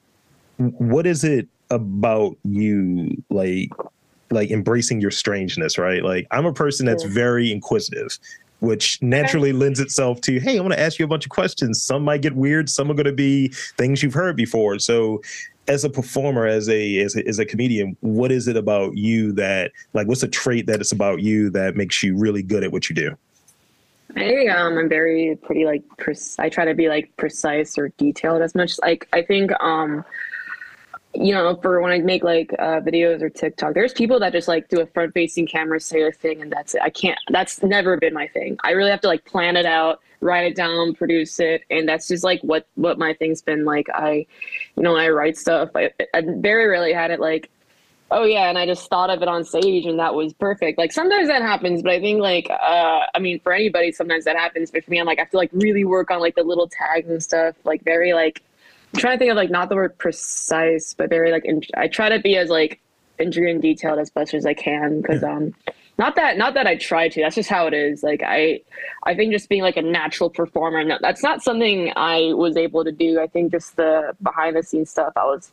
what 0.56 1.06
is 1.06 1.24
it 1.24 1.48
about 1.70 2.36
you, 2.44 3.10
like, 3.30 3.70
like 4.30 4.50
embracing 4.50 5.00
your 5.00 5.10
strangeness? 5.10 5.78
Right? 5.78 6.02
Like, 6.02 6.26
I'm 6.30 6.46
a 6.46 6.52
person 6.52 6.86
that's 6.86 7.04
very 7.04 7.50
inquisitive 7.50 8.18
which 8.62 9.02
naturally 9.02 9.50
okay. 9.50 9.58
lends 9.58 9.80
itself 9.80 10.20
to 10.20 10.38
hey 10.38 10.56
i 10.56 10.60
want 10.60 10.72
to 10.72 10.78
ask 10.78 10.98
you 11.00 11.04
a 11.04 11.08
bunch 11.08 11.26
of 11.26 11.30
questions 11.30 11.82
some 11.82 12.04
might 12.04 12.22
get 12.22 12.36
weird 12.36 12.70
some 12.70 12.88
are 12.88 12.94
going 12.94 13.04
to 13.04 13.12
be 13.12 13.48
things 13.76 14.04
you've 14.04 14.14
heard 14.14 14.36
before 14.36 14.78
so 14.78 15.20
as 15.68 15.84
a 15.84 15.90
performer, 15.90 16.46
as 16.46 16.68
a, 16.68 16.98
as 16.98 17.16
a 17.16 17.26
as 17.26 17.38
a 17.38 17.44
comedian, 17.44 17.96
what 18.00 18.32
is 18.32 18.48
it 18.48 18.56
about 18.56 18.96
you 18.96 19.32
that 19.32 19.72
like 19.92 20.06
what's 20.08 20.22
a 20.22 20.28
trait 20.28 20.66
that 20.66 20.80
it's 20.80 20.92
about 20.92 21.22
you 21.22 21.50
that 21.50 21.76
makes 21.76 22.02
you 22.02 22.16
really 22.16 22.42
good 22.42 22.64
at 22.64 22.72
what 22.72 22.88
you 22.88 22.96
do? 22.96 23.16
I 24.16 24.46
um, 24.46 24.76
I'm 24.76 24.88
very 24.88 25.38
pretty 25.42 25.64
like 25.64 25.82
pres- 25.98 26.36
I 26.38 26.48
try 26.48 26.64
to 26.64 26.74
be 26.74 26.88
like 26.88 27.16
precise 27.16 27.78
or 27.78 27.88
detailed 27.90 28.42
as 28.42 28.54
much. 28.54 28.78
Like 28.82 29.08
I 29.12 29.22
think 29.22 29.52
um, 29.60 30.04
you 31.14 31.34
know, 31.34 31.56
for 31.56 31.80
when 31.80 31.92
I 31.92 31.98
make 31.98 32.24
like 32.24 32.52
uh, 32.58 32.80
videos 32.80 33.22
or 33.22 33.28
TikTok, 33.28 33.74
there's 33.74 33.92
people 33.92 34.18
that 34.20 34.32
just 34.32 34.48
like 34.48 34.68
do 34.68 34.80
a 34.80 34.86
front 34.86 35.12
facing 35.14 35.46
camera, 35.46 35.78
say 35.80 36.02
a 36.02 36.12
thing, 36.12 36.40
and 36.40 36.50
that's 36.50 36.74
it. 36.74 36.82
I 36.82 36.90
can't. 36.90 37.18
That's 37.30 37.62
never 37.62 37.96
been 37.96 38.14
my 38.14 38.26
thing. 38.28 38.56
I 38.64 38.70
really 38.70 38.90
have 38.90 39.00
to 39.02 39.08
like 39.08 39.24
plan 39.24 39.56
it 39.56 39.66
out, 39.66 40.00
write 40.22 40.46
it 40.46 40.56
down, 40.56 40.94
produce 40.94 41.38
it, 41.40 41.64
and 41.68 41.88
that's 41.88 42.08
just 42.08 42.24
like 42.24 42.40
what 42.42 42.66
what 42.76 42.98
my 42.98 43.12
thing's 43.14 43.42
been 43.42 43.64
like. 43.64 43.88
I, 43.92 44.26
you 44.76 44.82
know, 44.82 44.96
I 44.96 45.10
write 45.10 45.36
stuff. 45.36 45.70
I, 45.74 45.90
I 46.14 46.22
very 46.22 46.68
rarely 46.68 46.92
had 46.92 47.10
it 47.10 47.20
like, 47.20 47.50
oh 48.10 48.24
yeah, 48.24 48.48
and 48.48 48.56
I 48.56 48.66
just 48.66 48.88
thought 48.88 49.10
of 49.10 49.20
it 49.22 49.28
on 49.28 49.44
stage 49.44 49.84
and 49.84 49.98
that 49.98 50.14
was 50.14 50.32
perfect. 50.34 50.78
Like 50.78 50.92
sometimes 50.92 51.28
that 51.28 51.42
happens, 51.42 51.82
but 51.82 51.92
I 51.92 52.00
think 52.00 52.20
like, 52.20 52.48
uh, 52.50 53.00
I 53.14 53.18
mean, 53.18 53.40
for 53.40 53.52
anybody, 53.52 53.92
sometimes 53.92 54.24
that 54.24 54.36
happens. 54.36 54.70
But 54.70 54.84
for 54.84 54.90
me, 54.90 55.00
I'm 55.00 55.06
like, 55.06 55.18
I 55.18 55.22
have 55.22 55.30
to 55.30 55.36
like 55.36 55.50
really 55.52 55.84
work 55.84 56.10
on 56.10 56.20
like 56.20 56.36
the 56.36 56.44
little 56.44 56.68
tags 56.68 57.08
and 57.08 57.22
stuff, 57.22 57.56
like 57.64 57.82
very 57.82 58.12
like 58.12 58.42
I'm 58.94 59.00
trying 59.00 59.16
to 59.16 59.18
think 59.18 59.30
of 59.30 59.36
like 59.36 59.50
not 59.50 59.68
the 59.68 59.74
word 59.74 59.98
precise, 59.98 60.94
but 60.94 61.10
very 61.10 61.32
like 61.32 61.44
in, 61.44 61.62
I 61.76 61.88
try 61.88 62.08
to 62.08 62.20
be 62.20 62.36
as 62.36 62.48
like 62.48 62.80
intricate 63.18 63.50
and 63.50 63.62
detailed 63.62 63.98
as 63.98 64.10
best 64.10 64.34
as 64.34 64.46
I 64.46 64.54
can 64.54 65.00
because 65.00 65.22
um 65.22 65.54
not 65.98 66.16
that 66.16 66.36
not 66.38 66.54
that 66.54 66.66
I 66.66 66.76
try 66.76 67.08
to 67.08 67.20
that's 67.20 67.34
just 67.34 67.50
how 67.50 67.66
it 67.66 67.74
is. 67.74 68.02
Like 68.02 68.22
I 68.24 68.60
I 69.04 69.14
think 69.14 69.32
just 69.32 69.48
being 69.48 69.62
like 69.62 69.76
a 69.76 69.82
natural 69.82 70.30
performer 70.30 70.82
no, 70.84 70.98
that's 71.00 71.22
not 71.22 71.42
something 71.42 71.92
I 71.96 72.32
was 72.34 72.56
able 72.56 72.84
to 72.84 72.92
do. 72.92 73.20
I 73.20 73.26
think 73.26 73.52
just 73.52 73.76
the 73.76 74.14
behind 74.22 74.56
the 74.56 74.62
scenes 74.62 74.90
stuff 74.90 75.12
I 75.16 75.24
was 75.24 75.52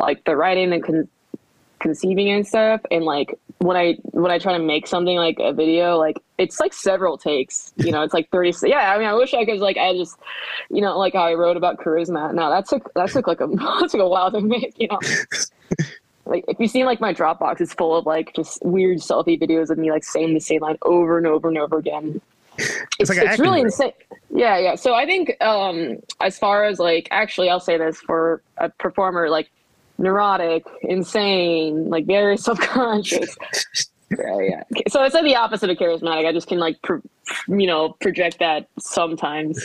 like 0.00 0.24
the 0.24 0.36
writing 0.36 0.72
and 0.72 0.82
con- 0.82 1.08
conceiving 1.78 2.30
and 2.30 2.46
stuff 2.46 2.80
and 2.90 3.04
like 3.04 3.38
when 3.58 3.76
i 3.76 3.96
when 4.10 4.30
i 4.30 4.38
try 4.38 4.52
to 4.56 4.62
make 4.62 4.86
something 4.86 5.16
like 5.16 5.36
a 5.38 5.52
video 5.52 5.96
like 5.96 6.18
it's 6.36 6.58
like 6.58 6.72
several 6.72 7.16
takes 7.16 7.72
you 7.76 7.92
know 7.92 8.02
it's 8.02 8.14
like 8.14 8.28
30 8.30 8.52
yeah 8.64 8.92
i 8.92 8.98
mean 8.98 9.06
i 9.06 9.14
wish 9.14 9.32
i 9.32 9.44
could 9.44 9.58
like 9.60 9.76
i 9.76 9.92
just 9.92 10.18
you 10.70 10.80
know 10.80 10.98
like 10.98 11.14
i 11.14 11.34
wrote 11.34 11.56
about 11.56 11.78
charisma. 11.78 12.34
Now 12.34 12.50
that 12.50 12.68
took 12.68 12.92
that 12.94 13.10
took 13.10 13.26
like 13.26 13.40
a 13.40 13.46
that 13.46 13.88
took 13.90 14.00
a 14.00 14.08
while 14.08 14.30
to 14.32 14.40
make 14.40 14.74
you 14.78 14.88
know 14.88 14.98
like 16.28 16.44
if 16.48 16.58
you 16.60 16.68
see 16.68 16.84
like 16.84 17.00
my 17.00 17.12
dropbox 17.12 17.60
it's 17.60 17.74
full 17.74 17.96
of 17.96 18.06
like 18.06 18.34
just 18.34 18.64
weird 18.64 18.98
selfie 18.98 19.40
videos 19.40 19.70
of 19.70 19.78
me 19.78 19.90
like 19.90 20.04
saying 20.04 20.34
the 20.34 20.40
same 20.40 20.60
line 20.60 20.78
over 20.82 21.18
and 21.18 21.26
over 21.26 21.48
and 21.48 21.58
over 21.58 21.78
again 21.78 22.20
it's, 22.56 22.86
it's, 22.98 23.10
like 23.10 23.18
it's 23.18 23.38
really 23.38 23.60
insane 23.60 23.92
yeah 24.30 24.58
yeah 24.58 24.74
so 24.74 24.94
i 24.94 25.06
think 25.06 25.36
um 25.40 25.96
as 26.20 26.38
far 26.38 26.64
as 26.64 26.78
like 26.78 27.08
actually 27.10 27.48
i'll 27.48 27.60
say 27.60 27.76
this 27.76 27.98
for 28.00 28.42
a 28.58 28.68
performer 28.68 29.30
like 29.30 29.50
neurotic, 29.98 30.64
insane, 30.82 31.90
like 31.90 32.06
very 32.06 32.36
self-conscious. 32.38 33.36
yeah, 34.16 34.38
yeah. 34.40 34.62
So 34.88 35.02
it's 35.04 35.14
like 35.14 35.24
the 35.24 35.36
opposite 35.36 35.68
of 35.70 35.76
charismatic. 35.76 36.26
I 36.26 36.32
just 36.32 36.46
can 36.46 36.58
like, 36.58 36.80
pro- 36.82 37.02
you 37.48 37.66
know, 37.66 37.90
project 38.00 38.38
that 38.38 38.68
sometimes. 38.78 39.60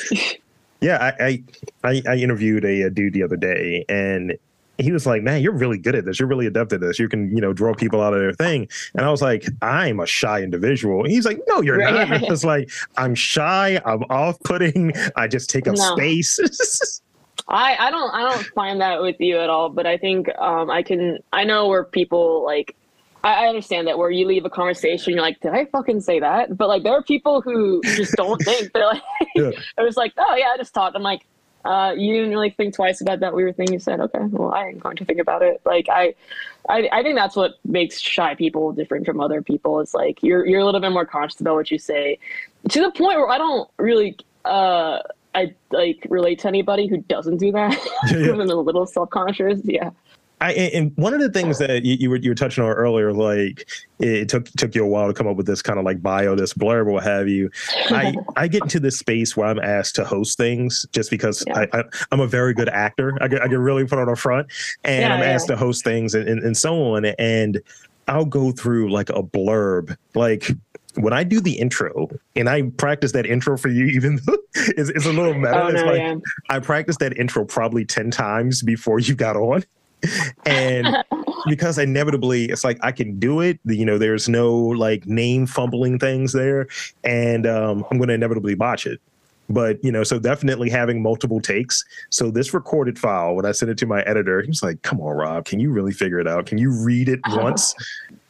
yeah, 0.81 1.13
I, 1.19 1.43
I 1.83 2.01
I 2.05 2.15
interviewed 2.15 2.65
a, 2.65 2.83
a 2.83 2.89
dude 2.89 3.13
the 3.13 3.23
other 3.23 3.37
day, 3.37 3.85
and 3.87 4.37
he 4.77 4.91
was 4.91 5.05
like, 5.05 5.21
"Man, 5.21 5.41
you're 5.41 5.53
really 5.53 5.77
good 5.77 5.95
at 5.95 6.05
this. 6.05 6.19
You're 6.19 6.27
really 6.27 6.47
adept 6.47 6.73
at 6.73 6.81
this. 6.81 6.97
You 6.97 7.07
can, 7.07 7.35
you 7.35 7.41
know, 7.41 7.53
draw 7.53 7.73
people 7.73 8.01
out 8.01 8.13
of 8.13 8.19
their 8.19 8.33
thing." 8.33 8.67
And 8.95 9.05
I 9.05 9.11
was 9.11 9.21
like, 9.21 9.45
"I'm 9.61 9.99
a 9.99 10.05
shy 10.05 10.41
individual." 10.41 11.03
And 11.03 11.11
he's 11.11 11.25
like, 11.25 11.39
"No, 11.47 11.61
you're 11.61 11.77
right. 11.77 12.09
not." 12.09 12.23
It's 12.33 12.43
like 12.43 12.71
I'm 12.97 13.15
shy. 13.15 13.79
I'm 13.85 14.03
off-putting. 14.09 14.93
I 15.15 15.27
just 15.27 15.49
take 15.49 15.67
up 15.67 15.75
no. 15.75 15.95
space. 15.95 16.39
I 17.47 17.75
I 17.77 17.91
don't 17.91 18.13
I 18.13 18.21
don't 18.21 18.45
find 18.47 18.81
that 18.81 19.01
with 19.01 19.19
you 19.19 19.39
at 19.39 19.49
all. 19.49 19.69
But 19.69 19.85
I 19.85 19.97
think 19.97 20.29
um, 20.39 20.69
I 20.69 20.81
can. 20.81 21.19
I 21.31 21.43
know 21.43 21.67
where 21.67 21.83
people 21.83 22.43
like. 22.43 22.75
I, 23.23 23.45
I 23.45 23.47
understand 23.47 23.87
that 23.87 23.97
where 23.97 24.11
you 24.11 24.25
leave 24.25 24.43
a 24.43 24.49
conversation, 24.49 25.13
you're 25.13 25.21
like, 25.21 25.39
"Did 25.39 25.53
I 25.53 25.65
fucking 25.65 26.01
say 26.01 26.19
that?" 26.19 26.57
But 26.57 26.67
like, 26.67 26.83
there 26.83 26.93
are 26.93 27.03
people 27.03 27.41
who 27.41 27.81
just 27.83 28.13
don't 28.13 28.37
think. 28.43 28.73
They're 28.73 28.87
like, 28.87 29.03
yeah. 29.35 29.51
"I 29.77 29.83
was 29.83 29.97
like, 29.97 30.13
oh 30.17 30.35
yeah, 30.35 30.49
I 30.53 30.57
just 30.57 30.73
talked." 30.73 30.95
I'm 30.95 31.03
like, 31.03 31.25
uh, 31.65 31.93
you 31.95 32.13
didn't 32.13 32.31
really 32.31 32.49
think 32.49 32.75
twice 32.75 33.01
about 33.01 33.21
that 33.21 33.33
weird 33.33 33.55
thing 33.55 33.71
you 33.71 33.79
said. 33.79 33.99
Okay, 33.99 34.19
well, 34.19 34.51
I 34.51 34.67
ain't 34.67 34.79
going 34.79 34.97
to 34.97 35.05
think 35.05 35.19
about 35.19 35.41
it. 35.41 35.61
Like 35.65 35.87
I, 35.89 36.13
I, 36.67 36.89
I 36.91 37.03
think 37.03 37.15
that's 37.15 37.35
what 37.35 37.53
makes 37.63 37.99
shy 37.99 38.35
people 38.35 38.71
different 38.73 39.05
from 39.05 39.21
other 39.21 39.41
people. 39.41 39.79
Is 39.79 39.93
like 39.93 40.21
you're 40.21 40.45
you're 40.45 40.59
a 40.59 40.65
little 40.65 40.81
bit 40.81 40.91
more 40.91 41.05
conscious 41.05 41.39
about 41.39 41.55
what 41.55 41.71
you 41.71 41.77
say, 41.77 42.19
to 42.69 42.81
the 42.81 42.91
point 42.91 43.17
where 43.17 43.29
I 43.29 43.37
don't 43.37 43.69
really, 43.77 44.17
uh, 44.45 44.99
I 45.35 45.53
like 45.71 46.05
relate 46.09 46.39
to 46.39 46.47
anybody 46.47 46.87
who 46.87 46.97
doesn't 46.97 47.37
do 47.37 47.51
that. 47.53 47.77
Yeah, 48.11 48.17
yeah. 48.17 48.33
a 48.33 48.55
little 48.55 48.85
self 48.85 49.09
conscious. 49.09 49.61
Yeah. 49.63 49.91
I, 50.43 50.51
and 50.51 50.91
one 50.97 51.13
of 51.13 51.21
the 51.21 51.29
things 51.29 51.57
that 51.59 51.85
you, 51.85 51.95
you, 51.95 52.09
were 52.09 52.17
you 52.17 52.31
were 52.31 52.35
touching 52.35 52.65
on 52.65 52.69
earlier, 52.69 53.13
like 53.13 53.65
it 53.99 54.27
took 54.27 54.49
took 54.57 54.75
you 54.75 54.83
a 54.83 54.87
while 54.87 55.07
to 55.07 55.13
come 55.13 55.25
up 55.25 55.37
with 55.37 55.45
this 55.45 55.61
kind 55.61 55.79
of 55.79 55.85
like 55.85 56.01
bio, 56.01 56.35
this 56.35 56.53
blurb, 56.53 56.91
what 56.91 57.03
have 57.03 57.29
you. 57.29 57.49
I 57.89 58.13
I 58.35 58.49
get 58.49 58.63
into 58.63 58.81
this 58.81 58.99
space 58.99 59.37
where 59.37 59.47
I'm 59.47 59.59
asked 59.59 59.95
to 59.95 60.03
host 60.03 60.37
things 60.37 60.85
just 60.91 61.09
because 61.09 61.45
yeah. 61.47 61.65
I, 61.71 61.79
I 61.79 61.83
am 62.11 62.19
a 62.19 62.27
very 62.27 62.53
good 62.53 62.67
actor. 62.67 63.17
I 63.21 63.29
get 63.29 63.41
I 63.41 63.47
get 63.47 63.57
really 63.57 63.85
put 63.85 63.99
on 63.99 64.07
the 64.07 64.17
front, 64.17 64.47
and 64.83 65.03
yeah, 65.03 65.13
I'm 65.13 65.21
yeah. 65.21 65.27
asked 65.27 65.47
to 65.47 65.55
host 65.55 65.85
things 65.85 66.13
and, 66.13 66.27
and 66.27 66.43
and 66.43 66.57
so 66.57 66.93
on. 66.93 67.05
And 67.05 67.61
I'll 68.09 68.25
go 68.25 68.51
through 68.51 68.91
like 68.91 69.09
a 69.11 69.23
blurb, 69.23 69.95
like 70.13 70.51
when 70.95 71.13
I 71.13 71.23
do 71.23 71.39
the 71.39 71.53
intro 71.53 72.09
and 72.35 72.49
I 72.49 72.63
practice 72.63 73.13
that 73.13 73.25
intro 73.25 73.57
for 73.57 73.69
you, 73.69 73.85
even 73.95 74.19
though 74.25 74.37
it's, 74.55 74.89
it's 74.89 75.05
a 75.05 75.13
little 75.13 75.35
meta, 75.35 75.63
oh, 75.63 75.69
no, 75.69 75.85
like, 75.85 75.99
yeah. 75.99 76.15
I 76.49 76.59
practiced 76.59 76.99
that 76.99 77.17
intro 77.17 77.45
probably 77.45 77.85
10 77.85 78.11
times 78.11 78.61
before 78.61 78.99
you 78.99 79.15
got 79.15 79.37
on 79.37 79.63
and 80.45 80.87
because 81.47 81.77
inevitably 81.77 82.45
it's 82.45 82.63
like 82.63 82.77
I 82.81 82.91
can 82.91 83.19
do 83.19 83.41
it. 83.41 83.59
You 83.65 83.85
know, 83.85 83.97
there's 83.97 84.29
no 84.29 84.53
like 84.55 85.05
name 85.05 85.45
fumbling 85.45 85.99
things 85.99 86.33
there, 86.33 86.67
and 87.03 87.45
um, 87.45 87.85
I'm 87.91 87.97
going 87.97 88.09
to 88.09 88.15
inevitably 88.15 88.55
botch 88.55 88.85
it. 88.85 88.99
But 89.49 89.83
you 89.83 89.91
know, 89.91 90.03
so 90.03 90.19
definitely 90.19 90.69
having 90.69 91.01
multiple 91.01 91.41
takes. 91.41 91.83
So 92.09 92.31
this 92.31 92.53
recorded 92.53 92.97
file, 92.97 93.35
when 93.35 93.45
I 93.45 93.51
sent 93.51 93.69
it 93.69 93.77
to 93.79 93.85
my 93.85 94.01
editor, 94.03 94.41
he 94.41 94.47
was 94.47 94.63
like, 94.63 94.81
"Come 94.83 95.01
on, 95.01 95.15
Rob, 95.15 95.45
can 95.45 95.59
you 95.59 95.71
really 95.71 95.91
figure 95.91 96.19
it 96.19 96.27
out? 96.27 96.45
Can 96.45 96.57
you 96.57 96.71
read 96.71 97.09
it 97.09 97.19
oh, 97.27 97.37
once?" 97.37 97.75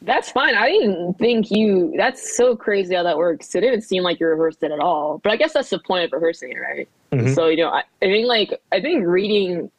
That's 0.02 0.30
fine. 0.30 0.54
I 0.54 0.68
didn't 0.68 1.14
think 1.14 1.50
you. 1.50 1.94
That's 1.96 2.36
so 2.36 2.56
crazy 2.56 2.94
how 2.94 3.04
that 3.04 3.16
works. 3.16 3.54
It 3.54 3.60
didn't 3.60 3.82
seem 3.82 4.02
like 4.02 4.20
you 4.20 4.26
rehearsed 4.26 4.62
it 4.62 4.72
at 4.72 4.80
all. 4.80 5.18
But 5.18 5.32
I 5.32 5.36
guess 5.36 5.52
that's 5.52 5.70
the 5.70 5.78
point 5.78 6.04
of 6.04 6.12
rehearsing 6.12 6.52
it, 6.52 6.58
right? 6.58 6.88
Mm-hmm. 7.12 7.32
So 7.32 7.46
you 7.46 7.58
know, 7.58 7.70
I, 7.70 7.84
I 8.02 8.06
think 8.06 8.26
like 8.26 8.60
I 8.72 8.80
think 8.80 9.06
reading 9.06 9.70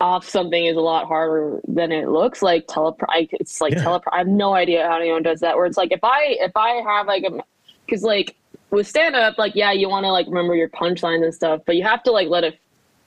off 0.00 0.28
something 0.28 0.66
is 0.66 0.76
a 0.76 0.80
lot 0.80 1.06
harder 1.06 1.60
than 1.68 1.92
it 1.92 2.08
looks 2.08 2.42
like 2.42 2.66
telepro 2.66 3.06
it's 3.32 3.60
like 3.60 3.72
yeah. 3.72 3.84
telepro 3.84 4.08
i 4.12 4.18
have 4.18 4.26
no 4.26 4.54
idea 4.54 4.86
how 4.88 4.96
anyone 4.96 5.22
does 5.22 5.40
that 5.40 5.56
where 5.56 5.66
it's 5.66 5.76
like 5.76 5.92
if 5.92 6.02
i 6.02 6.36
if 6.40 6.56
i 6.56 6.70
have 6.82 7.06
like 7.06 7.22
a 7.22 7.42
because 7.86 8.02
like 8.02 8.36
with 8.70 8.86
stand 8.86 9.14
up 9.14 9.38
like 9.38 9.54
yeah 9.54 9.72
you 9.72 9.88
want 9.88 10.04
to 10.04 10.10
like 10.10 10.26
remember 10.26 10.54
your 10.54 10.68
punchlines 10.68 11.22
and 11.22 11.34
stuff 11.34 11.60
but 11.64 11.76
you 11.76 11.82
have 11.82 12.02
to 12.02 12.10
like 12.10 12.28
let 12.28 12.44
it 12.44 12.58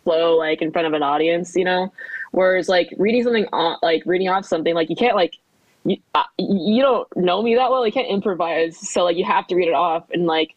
flow 0.04 0.38
like 0.38 0.62
in 0.62 0.72
front 0.72 0.88
of 0.88 0.94
an 0.94 1.04
audience 1.04 1.56
you 1.56 1.66
know 1.66 1.92
whereas 2.32 2.70
like 2.70 2.94
reading 2.98 3.24
something 3.24 3.46
on 3.52 3.78
like 3.82 4.02
reading 4.06 4.30
off 4.30 4.46
something 4.46 4.74
like 4.74 4.90
you 4.90 4.96
can't 4.96 5.16
like 5.16 5.38
you, 5.84 5.98
uh, 6.16 6.24
you 6.38 6.82
don't 6.82 7.08
know 7.18 7.42
me 7.42 7.56
that 7.56 7.70
well 7.70 7.86
you 7.86 7.92
can't 7.92 8.08
improvise 8.08 8.78
so 8.78 9.04
like 9.04 9.18
you 9.18 9.26
have 9.26 9.46
to 9.48 9.56
read 9.56 9.68
it 9.68 9.74
off 9.74 10.10
and 10.12 10.26
like 10.26 10.56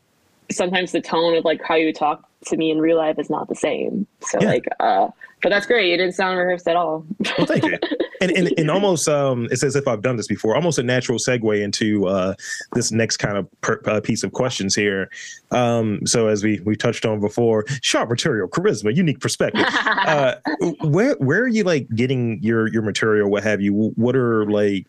sometimes 0.50 0.92
the 0.92 1.00
tone 1.00 1.34
of 1.36 1.44
like 1.44 1.60
how 1.62 1.74
you 1.74 1.92
talk 1.92 2.28
to 2.46 2.56
me 2.56 2.70
in 2.70 2.78
real 2.78 2.96
life 2.96 3.18
is 3.18 3.30
not 3.30 3.48
the 3.48 3.54
same 3.54 4.06
so 4.20 4.38
yeah. 4.40 4.48
like 4.48 4.64
uh 4.80 5.08
but 5.42 5.50
that's 5.50 5.66
great. 5.66 5.92
It 5.92 5.98
didn't 5.98 6.14
sound 6.14 6.38
rehearsed 6.38 6.68
at 6.68 6.76
all. 6.76 7.04
well, 7.38 7.46
thank 7.46 7.64
you. 7.64 7.78
And, 8.22 8.32
and, 8.32 8.52
and 8.58 8.70
almost, 8.70 9.08
um, 9.08 9.48
it's 9.50 9.62
as 9.62 9.76
if 9.76 9.88
I've 9.88 10.02
done 10.02 10.16
this 10.16 10.26
before, 10.26 10.54
almost 10.54 10.78
a 10.78 10.82
natural 10.82 11.18
segue 11.18 11.58
into 11.58 12.06
uh, 12.06 12.34
this 12.74 12.92
next 12.92 13.16
kind 13.16 13.38
of 13.38 13.48
per, 13.62 13.80
uh, 13.86 14.02
piece 14.02 14.22
of 14.22 14.32
questions 14.32 14.74
here. 14.74 15.08
Um, 15.52 16.06
so 16.06 16.26
as 16.26 16.44
we 16.44 16.60
we 16.60 16.76
touched 16.76 17.06
on 17.06 17.18
before, 17.18 17.64
sharp 17.80 18.10
material, 18.10 18.46
charisma, 18.46 18.94
unique 18.94 19.20
perspective. 19.20 19.64
uh, 19.86 20.34
where 20.82 21.14
where 21.14 21.40
are 21.40 21.48
you 21.48 21.64
like 21.64 21.88
getting 21.94 22.42
your 22.42 22.68
your 22.68 22.82
material? 22.82 23.30
What 23.30 23.42
have 23.42 23.62
you? 23.62 23.72
What 23.96 24.14
are 24.14 24.44
like 24.44 24.86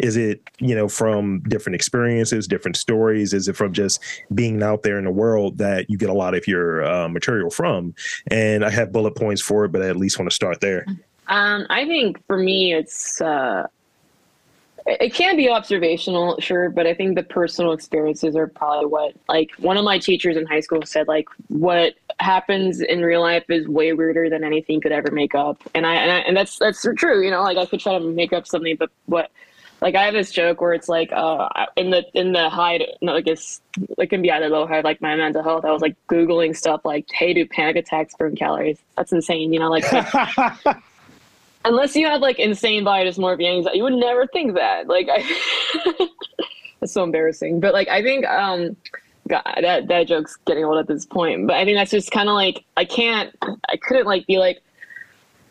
is 0.00 0.16
it, 0.16 0.42
you 0.58 0.74
know, 0.74 0.88
from 0.88 1.40
different 1.40 1.74
experiences, 1.74 2.46
different 2.46 2.76
stories? 2.76 3.32
Is 3.32 3.48
it 3.48 3.56
from 3.56 3.72
just 3.72 4.02
being 4.34 4.62
out 4.62 4.82
there 4.82 4.98
in 4.98 5.04
the 5.04 5.10
world 5.10 5.58
that 5.58 5.88
you 5.88 5.96
get 5.96 6.08
a 6.08 6.14
lot 6.14 6.34
of 6.34 6.46
your 6.48 6.84
uh, 6.84 7.08
material 7.08 7.50
from? 7.50 7.94
And 8.30 8.64
I 8.64 8.70
have 8.70 8.92
bullet 8.92 9.14
points 9.16 9.42
for 9.42 9.64
it, 9.64 9.72
but 9.72 9.82
I 9.82 9.88
at 9.88 9.96
least 9.96 10.18
want 10.18 10.30
to 10.30 10.34
start 10.34 10.60
there. 10.60 10.86
Um, 11.28 11.66
I 11.70 11.86
think 11.86 12.24
for 12.26 12.36
me, 12.36 12.74
it's 12.74 13.20
uh, 13.20 13.66
it 14.86 15.14
can 15.14 15.36
be 15.36 15.48
observational, 15.48 16.40
sure, 16.40 16.70
but 16.70 16.86
I 16.86 16.94
think 16.94 17.14
the 17.14 17.22
personal 17.22 17.72
experiences 17.72 18.34
are 18.34 18.46
probably 18.46 18.86
what 18.86 19.14
like 19.28 19.50
one 19.58 19.76
of 19.76 19.84
my 19.84 19.98
teachers 19.98 20.36
in 20.36 20.46
high 20.46 20.60
school 20.60 20.80
said 20.84 21.06
like 21.06 21.28
what 21.48 21.94
happens 22.18 22.80
in 22.80 23.02
real 23.02 23.20
life 23.20 23.44
is 23.48 23.68
way 23.68 23.92
weirder 23.92 24.28
than 24.28 24.42
anything 24.42 24.80
could 24.80 24.92
ever 24.92 25.10
make 25.10 25.34
up, 25.34 25.62
and 25.74 25.86
I 25.86 25.94
and, 25.94 26.10
I, 26.10 26.18
and 26.20 26.36
that's 26.36 26.58
that's 26.58 26.84
true. 26.96 27.22
You 27.22 27.30
know, 27.30 27.42
like 27.42 27.58
I 27.58 27.66
could 27.66 27.80
try 27.80 27.98
to 27.98 28.04
make 28.04 28.32
up 28.32 28.46
something, 28.46 28.76
but 28.76 28.90
what 29.06 29.30
like 29.80 29.94
I 29.94 30.04
have 30.04 30.14
this 30.14 30.30
joke 30.30 30.60
where 30.60 30.72
it's 30.72 30.88
like 30.88 31.10
uh 31.12 31.48
in 31.76 31.90
the 31.90 32.04
in 32.14 32.32
the 32.32 32.48
hide 32.48 32.84
no 33.00 33.14
I 33.14 33.20
guess 33.20 33.60
it 33.98 34.06
can 34.08 34.22
be 34.22 34.30
either 34.30 34.48
low 34.48 34.66
hide 34.66 34.84
like 34.84 35.00
my 35.00 35.16
mental 35.16 35.42
health 35.42 35.64
I 35.64 35.72
was 35.72 35.82
like 35.82 35.96
googling 36.08 36.56
stuff 36.56 36.84
like 36.84 37.06
hey 37.12 37.32
do 37.34 37.46
panic 37.46 37.76
attacks 37.76 38.14
burn 38.14 38.36
calories? 38.36 38.78
That's 38.96 39.12
insane 39.12 39.52
you 39.52 39.60
know 39.60 39.70
like, 39.70 39.84
unless 41.64 41.96
you 41.96 42.06
have 42.06 42.20
like 42.20 42.38
insane 42.38 42.84
body 42.84 43.08
dysmorphia 43.08 43.56
anxiety 43.56 43.78
you 43.78 43.84
would 43.84 43.94
never 43.94 44.26
think 44.26 44.54
that 44.54 44.86
like 44.88 45.08
I 45.10 45.22
that's 46.80 46.92
so 46.92 47.02
embarrassing 47.02 47.60
but 47.60 47.72
like 47.72 47.88
I 47.88 48.02
think 48.02 48.26
um 48.26 48.76
God, 49.28 49.42
that 49.60 49.88
that 49.88 50.08
joke's 50.08 50.36
getting 50.44 50.64
old 50.64 50.78
at 50.78 50.88
this 50.88 51.06
point 51.06 51.46
but 51.46 51.56
I 51.56 51.64
think 51.64 51.76
that's 51.76 51.90
just 51.90 52.10
kind 52.10 52.28
of 52.28 52.34
like 52.34 52.64
I 52.76 52.84
can't 52.84 53.34
I 53.42 53.76
couldn't 53.76 54.06
like 54.06 54.26
be 54.26 54.38
like 54.38 54.62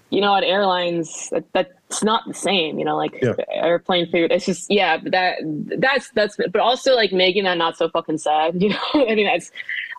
you 0.09 0.21
know, 0.21 0.35
at 0.35 0.43
airlines, 0.43 1.31
that, 1.53 1.71
that's 1.89 2.03
not 2.03 2.27
the 2.27 2.33
same. 2.33 2.77
You 2.77 2.85
know, 2.85 2.95
like 2.95 3.17
yeah. 3.21 3.33
airplane 3.51 4.09
food. 4.11 4.31
It's 4.31 4.45
just 4.45 4.69
yeah, 4.69 4.97
but 4.97 5.11
that 5.11 5.37
that's 5.77 6.09
that's. 6.11 6.37
But 6.37 6.57
also 6.57 6.95
like 6.95 7.11
making 7.11 7.43
that 7.45 7.57
not 7.57 7.77
so 7.77 7.89
fucking 7.89 8.19
sad. 8.19 8.61
You 8.69 8.69
know, 8.69 9.07
I 9.07 9.15
mean 9.15 9.25
that's 9.25 9.51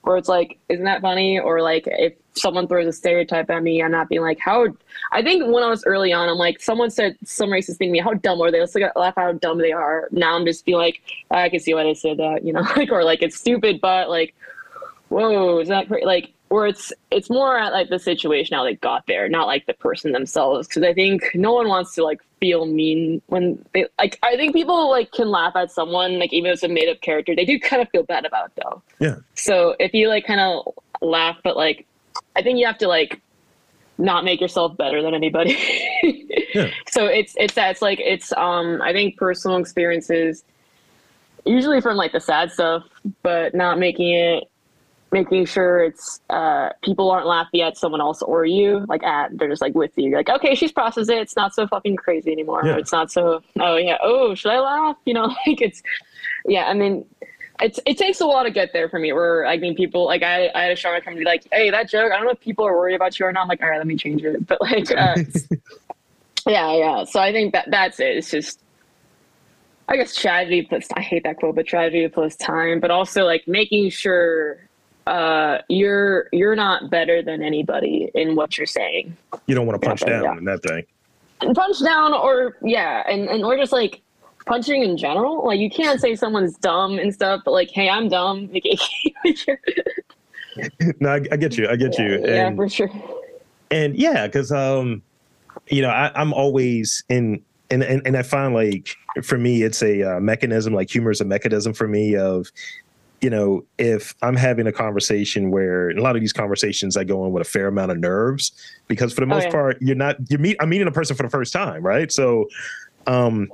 where 0.03 0.17
it's 0.17 0.29
like, 0.29 0.59
isn't 0.69 0.85
that 0.85 1.03
funny? 1.03 1.39
Or 1.41 1.63
like 1.63 1.85
if 1.87 2.15
someone 2.35 2.69
throws 2.69 2.87
a 2.87 2.93
stereotype 2.93 3.51
at 3.51 3.63
me, 3.63 3.83
I'm 3.83 3.91
not 3.91 4.09
being 4.09 4.23
like, 4.23 4.39
how. 4.39 4.69
I 5.13 5.23
think 5.23 5.53
when 5.53 5.65
I 5.65 5.69
was 5.69 5.85
early 5.85 6.13
on, 6.13 6.29
I'm 6.29 6.39
like, 6.39 6.61
someone 6.61 6.91
said 6.91 7.17
some 7.25 7.51
racist 7.51 7.79
thing 7.79 7.89
to 7.89 7.93
me. 7.93 7.99
How 7.99 8.15
dumb 8.15 8.41
are 8.41 8.53
they? 8.53 8.61
Let's 8.61 8.75
look 8.75 8.95
laugh 8.95 9.15
how 9.17 9.33
dumb 9.33 9.59
they 9.59 9.73
are. 9.73 10.09
Now 10.13 10.37
I'm 10.37 10.47
just 10.47 10.65
be 10.65 10.77
like, 10.77 11.01
I 11.31 11.49
can 11.49 11.59
see 11.59 11.75
why 11.75 11.83
they 11.83 11.95
said 11.95 12.19
that. 12.19 12.45
You 12.45 12.53
know, 12.53 12.61
like 12.77 12.93
or 12.93 13.03
like 13.03 13.23
it's 13.23 13.37
stupid, 13.37 13.81
but 13.81 14.09
like, 14.09 14.35
whoa, 15.09 15.59
is 15.59 15.69
that 15.69 15.89
crazy? 15.89 16.07
Like 16.07 16.33
or 16.51 16.67
it's 16.67 16.93
it's 17.13 17.31
more 17.31 17.57
at 17.57 17.73
like 17.73 17.89
the 17.89 17.99
situation 17.99 18.57
how 18.57 18.65
they 18.65 18.75
got 18.75 19.07
there, 19.07 19.29
not 19.29 19.47
like 19.47 19.67
the 19.67 19.75
person 19.75 20.11
themselves. 20.11 20.67
Because 20.67 20.83
I 20.83 20.93
think 20.93 21.23
no 21.35 21.53
one 21.53 21.69
wants 21.69 21.95
to 21.95 22.05
like 22.05 22.21
feel 22.41 22.67
mean 22.67 23.23
when 23.29 23.65
they 23.73 23.87
like. 23.99 24.19
I 24.25 24.37
think 24.37 24.53
people 24.53 24.91
like 24.91 25.13
can 25.13 25.31
laugh 25.31 25.55
at 25.55 25.71
someone 25.71 26.19
like 26.19 26.33
even 26.33 26.51
if 26.51 26.55
it's 26.55 26.63
a 26.65 26.69
made 26.69 26.89
up 26.89 27.01
character. 27.01 27.37
They 27.37 27.45
do 27.45 27.59
kind 27.59 27.81
of 27.81 27.89
feel 27.91 28.03
bad 28.03 28.27
about 28.27 28.47
it 28.47 28.63
though. 28.63 28.83
Yeah. 28.99 29.17
So 29.35 29.77
if 29.79 29.95
you 29.95 30.09
like 30.09 30.27
kind 30.27 30.41
of 30.41 30.75
laugh, 31.01 31.39
but 31.45 31.57
like 31.57 31.87
I 32.35 32.43
think 32.43 32.59
you 32.59 32.67
have 32.67 32.79
to 32.79 32.89
like 32.89 33.21
not 33.97 34.25
make 34.25 34.41
yourself 34.41 34.77
better 34.77 35.03
than 35.03 35.15
anybody. 35.15 35.57
yeah. 36.55 36.71
So 36.89 37.07
it's 37.07 37.35
it's 37.39 37.55
that 37.55 37.71
it's 37.71 37.83
like 37.83 38.01
it's 38.01 38.33
um 38.33 38.83
I 38.83 38.93
think 38.93 39.17
personal 39.17 39.57
experiences 39.59 40.43
usually 41.47 41.81
from 41.81 41.97
like 41.97 42.11
the 42.11 42.21
sad 42.21 42.51
stuff, 42.51 42.83
but 43.23 43.55
not 43.55 43.79
making 43.79 44.13
it 44.15 44.50
making 45.13 45.45
sure 45.45 45.83
it's 45.83 46.21
uh, 46.31 46.71
people 46.83 47.11
aren't 47.11 47.27
laughing 47.27 47.61
at 47.61 47.77
someone 47.77 48.01
else 48.01 48.23
or 48.23 48.45
you 48.45 48.85
like 48.89 49.03
at 49.03 49.37
they're 49.39 49.49
just 49.49 49.63
like 49.63 49.75
with 49.75 49.93
you 49.97 50.11
You're 50.11 50.19
like 50.19 50.31
okay 50.31 50.55
she's 50.55 50.73
processed 50.73 51.11
it 51.11 51.19
it's 51.19 51.37
not 51.37 51.55
so 51.55 51.67
fucking 51.67 51.97
crazy 51.97 52.33
anymore 52.33 52.63
yeah. 52.65 52.77
it's 52.77 52.93
not 52.93 53.11
so 53.11 53.43
oh 53.59 53.77
yeah 53.77 53.97
oh 54.03 54.35
should 54.35 54.53
i 54.53 54.61
laugh 54.61 54.97
you 55.05 55.15
know 55.15 55.27
like 55.47 55.61
it's 55.61 55.83
yeah 56.47 56.67
i 56.67 56.75
mean 56.75 57.05
it's 57.61 57.79
it 57.87 57.99
takes 57.99 58.21
a 58.21 58.27
while 58.27 58.45
to 58.45 58.51
get 58.51 58.73
there 58.73 58.89
for 58.89 58.99
me 58.99 59.13
where 59.13 59.47
i 59.47 59.57
mean 59.57 59.75
people 59.75 60.07
like 60.07 60.23
i, 60.23 60.49
I 60.55 60.63
had 60.63 60.73
a 60.73 60.77
show 60.77 60.99
come 61.01 61.15
to 61.15 61.19
be 61.19 61.25
like 61.25 61.47
hey 61.53 61.71
that 61.71 61.91
joke 61.91 62.13
i 62.13 62.17
don't 62.17 62.25
know 62.25 62.31
if 62.31 62.41
people 62.41 62.67
are 62.67 62.77
worried 62.77 62.95
about 62.95 63.19
you 63.19 63.27
or 63.27 63.33
not 63.33 63.43
I'm 63.43 63.49
like 63.49 63.63
all 63.63 63.69
right 63.69 63.79
let 63.79 63.87
me 63.87 63.97
change 63.97 64.23
it 64.25 64.47
but 64.47 64.61
like 64.61 64.91
uh, 64.97 65.17
Yeah, 66.47 66.75
yeah. 66.77 67.05
So 67.05 67.21
I 67.21 67.33
think 67.33 67.53
that 67.53 67.71
that's 67.71 68.01
it. 68.01 68.17
It's 68.17 68.31
just 68.31 68.61
I 69.89 69.97
guess 69.97 70.15
tragedy 70.15 70.63
plus 70.63 70.89
I 70.97 71.01
hate 71.01 71.25
that 71.25 71.37
quote, 71.37 71.57
but 71.57 71.67
tragedy 71.67 72.07
plus 72.09 72.37
time, 72.37 72.81
but 72.81 72.91
also 72.91 73.25
like 73.25 73.47
making 73.47 73.91
sure 73.91 74.59
uh, 75.07 75.59
you're 75.69 76.29
you're 76.33 76.57
not 76.57 76.91
better 76.91 77.23
than 77.23 77.43
anybody 77.43 78.11
in 78.15 78.37
what 78.37 78.57
you're 78.57 78.67
saying. 78.67 79.17
You 79.47 79.55
don't 79.55 79.67
want 79.67 79.81
to 79.81 79.89
punch 79.89 80.01
down 80.01 80.39
in 80.39 80.45
that 80.45 80.63
thing. 80.63 80.85
And 81.41 81.55
punch 81.55 81.83
down 81.83 82.13
or 82.13 82.57
yeah, 82.63 83.03
and, 83.09 83.29
and 83.29 83.45
or 83.45 83.57
just 83.57 83.73
like 83.73 84.03
punching 84.47 84.83
in 84.83 84.97
general. 84.97 85.47
Like 85.47 85.59
you 85.59 85.71
can't 85.71 86.01
say 86.01 86.15
someone's 86.15 86.57
dumb 86.59 86.99
and 86.99 87.13
stuff, 87.13 87.43
but 87.45 87.53
like, 87.53 87.71
hey, 87.71 87.89
I'm 87.89 88.09
dumb. 88.09 88.51
no, 91.01 91.09
I, 91.09 91.21
I, 91.33 91.37
get 91.37 91.57
you. 91.57 91.69
I 91.69 91.77
get 91.77 91.99
you. 91.99 92.15
And, 92.17 92.27
yeah, 92.27 92.55
for 92.55 92.69
sure. 92.69 92.91
And 93.71 93.97
yeah, 93.97 94.27
because 94.27 94.53
um, 94.53 95.03
you 95.69 95.83
know, 95.83 95.91
I, 95.91 96.11
I'm 96.15 96.33
always 96.33 97.05
in 97.09 97.43
and, 97.71 97.83
and 97.85 98.03
and 98.07 98.17
I 98.17 98.23
find 98.23 98.55
like 98.55 98.97
for 99.23 99.39
me, 99.39 99.63
it's 99.63 99.83
a 99.83 100.17
uh, 100.17 100.21
mechanism. 100.21 100.75
Like 100.75 100.91
humor 100.91 101.11
is 101.11 101.21
a 101.21 101.25
mechanism 101.25 101.73
for 101.73 101.89
me 101.89 102.17
of, 102.17 102.51
you 103.21 103.31
know, 103.31 103.65
if 103.79 104.15
I'm 104.23 104.37
having 104.37 104.67
a 104.67 104.73
conversation 104.73 105.51
where 105.51 105.91
a 105.91 106.01
lot 106.01 106.17
of 106.17 106.21
these 106.21 106.33
conversations 106.33 106.97
I 106.97 107.05
go 107.05 107.25
in 107.27 107.33
with 107.33 107.47
a 107.47 107.51
fair 107.51 107.69
amount 107.69 107.93
of 107.93 107.99
nerves 107.99 108.53
because 108.89 109.13
for 109.13 109.21
the 109.21 109.27
oh, 109.27 109.37
most 109.37 109.45
oh, 109.45 109.47
yeah. 109.47 109.53
part 109.53 109.79
you're 109.81 109.97
not 109.97 110.17
you 110.31 110.39
meet 110.39 110.57
I'm 110.61 110.71
meeting 110.71 110.89
a 110.89 110.93
person 110.93 111.17
for 111.17 111.23
the 111.23 111.31
first 111.31 111.53
time, 111.53 111.83
right? 111.83 112.11
So, 112.11 112.49
um, 113.07 113.51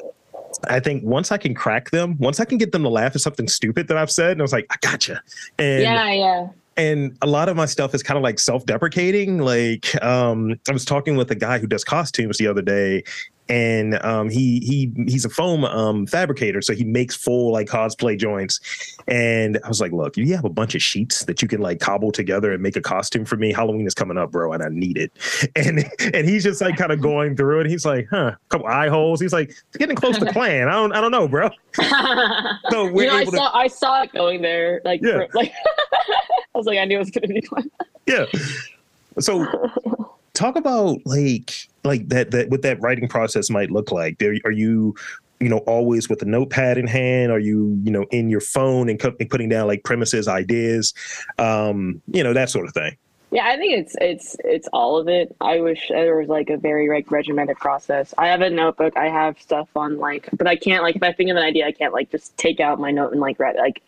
I 0.68 0.80
think 0.80 1.04
once 1.04 1.32
I 1.32 1.38
can 1.38 1.54
crack 1.54 1.90
them, 1.90 2.16
once 2.18 2.40
I 2.40 2.44
can 2.44 2.58
get 2.58 2.73
them 2.73 2.82
to 2.82 2.88
laugh 2.88 3.14
at 3.14 3.20
something 3.20 3.49
stupid 3.49 3.88
that 3.88 3.96
I've 3.96 4.11
said, 4.11 4.32
and 4.32 4.40
I 4.40 4.44
was 4.44 4.52
like, 4.52 4.66
I 4.70 4.76
gotcha. 4.80 5.20
And 5.58 5.82
yeah, 5.82 6.12
yeah. 6.12 6.49
And 6.78 7.16
a 7.23 7.26
lot 7.26 7.49
of 7.49 7.56
my 7.56 7.66
stuff 7.66 7.94
is 7.94 8.02
kind 8.02 8.18
of 8.18 8.23
like 8.23 8.38
self-deprecating. 8.38 9.38
Like, 9.38 10.02
um, 10.02 10.61
I 10.68 10.73
was 10.73 10.85
talking 10.85 11.16
with 11.16 11.30
a 11.30 11.35
guy 11.35 11.58
who 11.58 11.66
does 11.66 11.85
costumes 11.85 12.37
the 12.37 12.46
other 12.46 12.61
day, 12.61 13.02
and 13.48 14.02
um, 14.04 14.28
he 14.28 14.60
he 14.60 14.92
he's 15.06 15.24
a 15.24 15.30
foam 15.30 15.64
um, 15.64 16.06
fabricator, 16.06 16.60
so 16.60 16.74
he 16.74 16.84
makes 16.84 17.14
full 17.14 17.52
like 17.52 17.68
cosplay 17.68 18.18
joints. 18.18 18.60
And 19.06 19.58
I 19.64 19.68
was 19.68 19.80
like, 19.80 19.92
"Look, 19.92 20.16
you 20.16 20.34
have 20.34 20.44
a 20.44 20.50
bunch 20.50 20.74
of 20.74 20.82
sheets 20.82 21.24
that 21.26 21.40
you 21.42 21.48
can 21.48 21.60
like 21.60 21.78
cobble 21.78 22.10
together 22.10 22.52
and 22.52 22.62
make 22.62 22.76
a 22.76 22.80
costume 22.80 23.24
for 23.24 23.36
me. 23.36 23.52
Halloween 23.52 23.86
is 23.86 23.94
coming 23.94 24.18
up, 24.18 24.32
bro, 24.32 24.52
and 24.52 24.62
I 24.62 24.68
need 24.68 24.98
it." 24.98 25.12
And 25.56 25.84
and 26.14 26.28
he's 26.28 26.42
just 26.42 26.60
like 26.60 26.76
kind 26.76 26.92
of 26.92 27.00
going 27.00 27.36
through 27.36 27.60
it. 27.60 27.66
He's 27.66 27.86
like, 27.86 28.08
"Huh, 28.10 28.32
a 28.34 28.38
couple 28.48 28.66
eye 28.66 28.88
holes." 28.88 29.20
He's 29.20 29.32
like, 29.32 29.54
"Getting 29.78 29.96
close 29.96 30.18
to 30.18 30.26
plan." 30.26 30.68
I 30.68 30.72
don't 30.72 30.92
I 30.92 31.00
don't 31.00 31.10
know, 31.12 31.28
bro. 31.28 31.50
so 32.70 32.90
we're 32.90 33.04
you 33.04 33.10
know, 33.10 33.16
I 33.16 33.24
saw 33.24 33.50
to- 33.50 33.56
I 33.56 33.66
saw 33.68 34.02
it 34.02 34.12
going 34.12 34.42
there. 34.42 34.80
Like, 34.84 35.00
yeah. 35.02 35.26
For, 35.26 35.28
like 35.34 35.52
I 36.54 36.58
was 36.58 36.66
like, 36.66 36.78
I 36.78 36.84
knew 36.84 36.96
it 36.96 37.00
was 37.00 37.10
gonna 37.10 37.28
be 37.28 37.40
fun. 37.42 37.70
yeah. 38.06 38.26
So 39.18 39.46
talk 40.34 40.56
about 40.56 40.98
like 41.06 41.68
like 41.86 42.08
that 42.08 42.30
that 42.30 42.50
what 42.50 42.62
that 42.62 42.80
writing 42.80 43.08
process 43.08 43.50
might 43.50 43.70
look 43.70 43.90
like. 43.90 44.18
There, 44.18 44.34
are 44.44 44.50
you 44.50 44.94
you 45.40 45.48
know 45.48 45.58
always 45.58 46.08
with 46.08 46.22
a 46.22 46.24
notepad 46.24 46.78
in 46.78 46.86
hand? 46.86 47.32
Are 47.32 47.38
you 47.38 47.78
you 47.82 47.90
know 47.90 48.04
in 48.10 48.28
your 48.28 48.40
phone 48.40 48.88
and, 48.88 49.02
and 49.02 49.30
putting 49.30 49.48
down 49.48 49.66
like 49.66 49.84
premises 49.84 50.28
ideas? 50.28 50.94
Um 51.38 52.02
you 52.08 52.22
know 52.22 52.32
that 52.32 52.50
sort 52.50 52.66
of 52.66 52.74
thing. 52.74 52.96
Yeah 53.32 53.48
i 53.48 53.56
think 53.56 53.72
it's 53.76 53.96
it's 54.00 54.36
it's 54.44 54.68
all 54.72 54.96
of 54.96 55.08
it. 55.08 55.34
I 55.40 55.60
wish 55.60 55.88
there 55.88 56.16
was 56.16 56.28
like 56.28 56.48
a 56.48 56.56
very 56.56 56.88
like 56.88 57.10
regimented 57.10 57.56
process. 57.58 58.14
I 58.16 58.28
have 58.28 58.40
a 58.40 58.50
notebook. 58.50 58.96
I 58.96 59.08
have 59.08 59.40
stuff 59.40 59.68
on 59.76 59.98
like 59.98 60.28
but 60.32 60.46
i 60.46 60.56
can't 60.56 60.82
like 60.82 60.96
if 60.96 61.02
i 61.02 61.12
think 61.12 61.30
of 61.30 61.36
an 61.36 61.42
idea 61.42 61.66
i 61.66 61.72
can't 61.72 61.92
like 61.92 62.10
just 62.10 62.36
take 62.36 62.60
out 62.60 62.78
my 62.78 62.90
note 62.90 63.12
and 63.12 63.20
like 63.20 63.38
write 63.38 63.56
like 63.56 63.82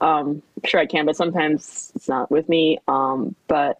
um 0.00 0.42
sure 0.64 0.80
i 0.80 0.86
can 0.86 1.04
but 1.04 1.16
sometimes 1.16 1.92
it's 1.94 2.08
not 2.08 2.30
with 2.30 2.48
me. 2.48 2.78
Um 2.88 3.34
but 3.48 3.78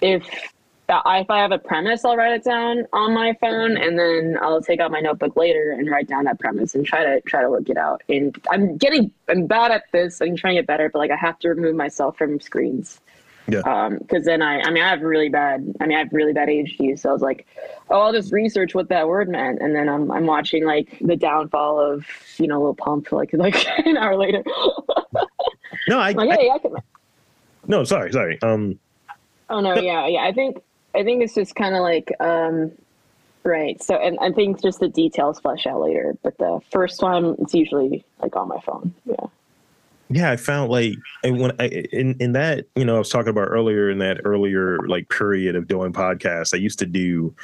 if 0.00 0.52
if 0.88 1.30
I 1.30 1.38
have 1.38 1.52
a 1.52 1.58
premise, 1.58 2.04
I'll 2.04 2.16
write 2.16 2.32
it 2.32 2.44
down 2.44 2.86
on 2.92 3.12
my 3.12 3.36
phone, 3.40 3.76
and 3.76 3.98
then 3.98 4.38
I'll 4.40 4.62
take 4.62 4.80
out 4.80 4.90
my 4.90 5.00
notebook 5.00 5.36
later 5.36 5.72
and 5.72 5.90
write 5.90 6.08
down 6.08 6.24
that 6.24 6.38
premise 6.38 6.74
and 6.74 6.86
try 6.86 7.04
to 7.04 7.20
try 7.22 7.42
to 7.42 7.50
work 7.50 7.68
it 7.68 7.76
out. 7.76 8.02
And 8.08 8.36
I'm 8.50 8.76
getting 8.76 9.10
I'm 9.28 9.46
bad 9.46 9.70
at 9.70 9.84
this. 9.92 10.20
I'm 10.20 10.36
trying 10.36 10.54
to 10.54 10.62
get 10.62 10.66
better, 10.66 10.88
but 10.88 10.98
like 10.98 11.10
I 11.10 11.16
have 11.16 11.38
to 11.40 11.48
remove 11.48 11.74
myself 11.74 12.16
from 12.16 12.40
screens. 12.40 13.00
Yeah. 13.48 13.60
Um, 13.60 13.98
because 13.98 14.24
then 14.24 14.42
I, 14.42 14.60
I 14.60 14.70
mean, 14.70 14.82
I 14.82 14.88
have 14.88 15.02
really 15.02 15.28
bad. 15.28 15.72
I 15.80 15.86
mean, 15.86 15.96
I 15.96 16.00
have 16.00 16.12
really 16.12 16.32
bad 16.32 16.48
ADHD. 16.48 16.98
So 16.98 17.10
I 17.10 17.12
was 17.12 17.22
like, 17.22 17.46
oh, 17.90 18.00
I'll 18.00 18.12
just 18.12 18.32
research 18.32 18.74
what 18.74 18.88
that 18.88 19.06
word 19.06 19.28
meant, 19.28 19.60
and 19.60 19.74
then 19.74 19.88
I'm 19.88 20.10
I'm 20.10 20.26
watching 20.26 20.64
like 20.64 20.98
the 21.00 21.16
downfall 21.16 21.80
of 21.80 22.06
you 22.38 22.46
know 22.46 22.62
Lil 22.62 22.74
Pump 22.74 23.12
like 23.12 23.30
like 23.32 23.66
an 23.84 23.96
hour 23.96 24.16
later. 24.16 24.42
no, 25.88 25.98
I, 25.98 26.10
like, 26.12 26.38
hey, 26.38 26.50
I, 26.50 26.54
I 26.54 26.58
can. 26.58 26.74
No, 27.66 27.84
sorry, 27.84 28.12
sorry. 28.12 28.40
Um. 28.42 28.78
Oh 29.48 29.60
no, 29.60 29.74
yeah, 29.76 30.08
yeah. 30.08 30.24
I 30.24 30.32
think 30.32 30.58
I 30.96 31.04
think 31.04 31.22
it's 31.22 31.34
just 31.34 31.54
kind 31.54 31.74
of 31.74 31.82
like, 31.82 32.12
um, 32.20 32.72
right. 33.44 33.82
So, 33.82 33.96
and 33.96 34.18
I 34.20 34.32
think 34.32 34.62
just 34.62 34.80
the 34.80 34.88
details 34.88 35.40
flesh 35.40 35.66
out 35.66 35.80
later. 35.80 36.16
But 36.22 36.38
the 36.38 36.60
first 36.70 37.02
one, 37.02 37.36
it's 37.40 37.54
usually 37.54 38.04
like 38.20 38.34
on 38.36 38.48
my 38.48 38.60
phone. 38.60 38.94
Yeah. 39.04 39.26
Yeah, 40.08 40.30
I 40.30 40.36
found 40.36 40.70
like 40.70 40.94
when 41.24 41.50
I, 41.58 41.66
in 41.66 42.16
in 42.20 42.32
that 42.32 42.66
you 42.76 42.84
know 42.84 42.94
I 42.94 42.98
was 42.98 43.08
talking 43.08 43.30
about 43.30 43.48
earlier 43.48 43.90
in 43.90 43.98
that 43.98 44.20
earlier 44.24 44.78
like 44.86 45.08
period 45.08 45.56
of 45.56 45.66
doing 45.66 45.92
podcasts. 45.92 46.54
I 46.54 46.58
used 46.58 46.78
to 46.78 46.86
do 46.86 47.34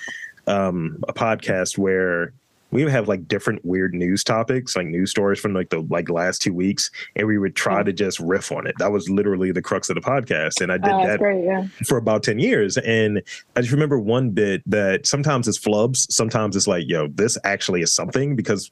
um, 0.47 1.03
a 1.09 1.13
podcast 1.13 1.77
where 1.77 2.33
we 2.73 2.83
would 2.83 2.93
have 2.93 3.07
like 3.07 3.29
different 3.29 3.65
weird 3.65 3.95
news 3.95 4.25
topics, 4.25 4.75
like 4.75 4.87
news 4.87 5.11
stories 5.11 5.39
from 5.39 5.53
like 5.53 5.69
the 5.69 5.81
like 5.91 6.09
last 6.09 6.43
two 6.43 6.55
weeks, 6.55 6.91
and 7.15 7.27
we 7.27 7.39
would 7.39 7.55
try 7.55 7.77
mm-hmm. 7.77 7.87
to 7.87 7.93
just 7.93 8.19
riff 8.19 8.51
on 8.51 8.67
it. 8.67 8.75
That 8.79 8.91
was 8.91 9.09
literally 9.09 9.53
the 9.53 9.63
crux 9.63 9.91
of 9.91 9.95
the 9.95 10.01
podcast, 10.01 10.61
and 10.61 10.73
I 10.73 10.79
did 10.79 10.91
oh, 10.91 11.07
that 11.07 11.19
great, 11.19 11.45
yeah. 11.45 11.67
for 11.87 11.99
about 11.99 12.23
ten 12.23 12.39
years. 12.39 12.79
And 12.79 13.23
I 13.55 13.61
just 13.61 13.73
remember 13.73 13.99
one 13.99 14.31
bit 14.31 14.63
that 14.67 15.07
sometimes 15.07 15.47
it's 15.47 15.59
flubs, 15.59 16.11
sometimes 16.11 16.57
it's 16.57 16.67
like, 16.67 16.89
yo, 16.89 17.09
this 17.09 17.37
actually 17.45 17.83
is 17.83 17.93
something 17.93 18.35
because 18.35 18.71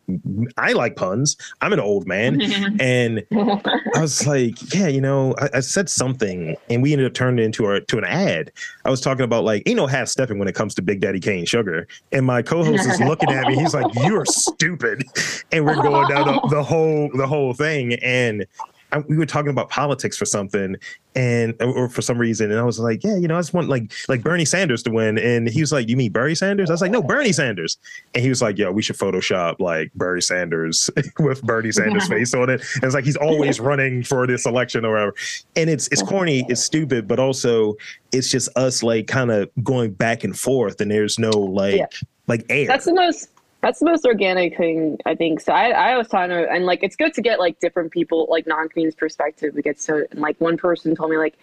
I 0.56 0.72
like 0.72 0.96
puns. 0.96 1.36
I'm 1.60 1.74
an 1.74 1.80
old 1.80 2.06
man, 2.06 2.40
and 2.80 3.22
I 3.32 4.00
was 4.00 4.26
like, 4.26 4.74
yeah, 4.74 4.88
you 4.88 5.02
know, 5.02 5.34
I, 5.38 5.50
I, 5.54 5.60
said 5.60 5.90
something, 5.90 6.56
and 6.70 6.82
we 6.82 6.92
ended 6.92 7.06
up 7.06 7.12
turning 7.12 7.42
it 7.42 7.46
into 7.46 7.70
a 7.70 7.82
to 7.82 7.98
an 7.98 8.04
ad. 8.04 8.50
I 8.86 8.90
was 8.90 9.02
talking 9.02 9.24
about 9.24 9.44
like, 9.44 9.62
ain't 9.66 9.76
no 9.76 9.86
half 9.86 10.08
stepping 10.08 10.38
when 10.38 10.48
it 10.48 10.54
comes 10.54 10.74
to 10.76 10.82
Big 10.82 11.00
Daddy 11.02 11.20
Kane 11.20 11.44
sugar, 11.44 11.86
and 12.12 12.24
my 12.24 12.40
co-host 12.40 12.86
is 12.86 12.98
looking 13.00 13.30
at 13.30 13.46
me. 13.46 13.56
He's 13.56 13.74
like 13.74 13.89
you're 13.94 14.24
stupid. 14.24 15.04
And 15.52 15.64
we're 15.64 15.82
going 15.82 16.08
down 16.08 16.26
the, 16.26 16.48
the 16.48 16.62
whole 16.62 17.10
the 17.14 17.26
whole 17.26 17.52
thing. 17.54 17.94
And 17.94 18.46
I, 18.92 18.98
we 18.98 19.16
were 19.16 19.26
talking 19.26 19.50
about 19.50 19.70
politics 19.70 20.16
for 20.16 20.24
something 20.24 20.76
and 21.14 21.54
or 21.60 21.88
for 21.88 22.02
some 22.02 22.18
reason. 22.18 22.50
And 22.50 22.60
i 22.60 22.62
was 22.62 22.78
like 22.78 23.02
yeah 23.02 23.16
you 23.16 23.26
know 23.26 23.36
i 23.36 23.40
just 23.40 23.52
want 23.52 23.68
like 23.68 23.92
like 24.08 24.22
bernie 24.22 24.44
sanders 24.44 24.82
to 24.84 24.90
win. 24.90 25.18
And 25.18 25.48
he 25.48 25.60
was 25.60 25.72
like 25.72 25.88
you 25.88 25.96
mean 25.96 26.12
bernie 26.12 26.34
sanders? 26.34 26.70
I 26.70 26.74
was 26.74 26.80
like 26.80 26.90
no 26.90 27.02
bernie 27.02 27.32
sanders. 27.32 27.78
And 28.14 28.22
he 28.22 28.28
was 28.28 28.42
like 28.42 28.58
yo 28.58 28.72
we 28.72 28.82
should 28.82 28.96
photoshop 28.96 29.60
like 29.60 29.92
bernie 29.94 30.20
sanders 30.20 30.90
with 31.18 31.42
bernie 31.42 31.72
sanders 31.72 32.08
face 32.08 32.34
on 32.34 32.50
it. 32.50 32.62
And 32.76 32.84
it's 32.84 32.94
like 32.94 33.04
he's 33.04 33.16
always 33.16 33.60
running 33.60 34.02
for 34.02 34.26
this 34.26 34.46
election 34.46 34.84
or 34.84 34.92
whatever. 34.92 35.14
And 35.56 35.70
it's 35.70 35.88
it's 35.88 36.02
corny 36.02 36.44
it's 36.48 36.62
stupid 36.62 37.06
but 37.06 37.18
also 37.18 37.76
it's 38.12 38.30
just 38.30 38.48
us 38.56 38.82
like 38.82 39.06
kind 39.06 39.30
of 39.30 39.50
going 39.62 39.92
back 39.92 40.24
and 40.24 40.38
forth 40.38 40.80
and 40.80 40.90
there's 40.90 41.18
no 41.18 41.30
like 41.30 41.76
yeah. 41.76 41.86
like 42.26 42.44
air. 42.48 42.66
That's 42.66 42.84
the 42.84 42.94
most 42.94 43.28
that's 43.62 43.78
the 43.78 43.84
most 43.84 44.06
organic 44.06 44.56
thing 44.56 44.98
I 45.04 45.14
think. 45.14 45.40
So 45.40 45.52
I, 45.52 45.70
I 45.70 45.98
was 45.98 46.08
talking 46.08 46.30
to, 46.30 46.50
and 46.50 46.64
like 46.64 46.82
it's 46.82 46.96
good 46.96 47.12
to 47.14 47.22
get 47.22 47.38
like 47.38 47.60
different 47.60 47.92
people, 47.92 48.26
like 48.30 48.46
non-comedians 48.46 48.94
perspective. 48.94 49.54
We 49.54 49.62
get 49.62 49.80
so 49.80 50.04
like 50.14 50.40
one 50.40 50.56
person 50.56 50.94
told 50.94 51.10
me 51.10 51.18
like, 51.18 51.36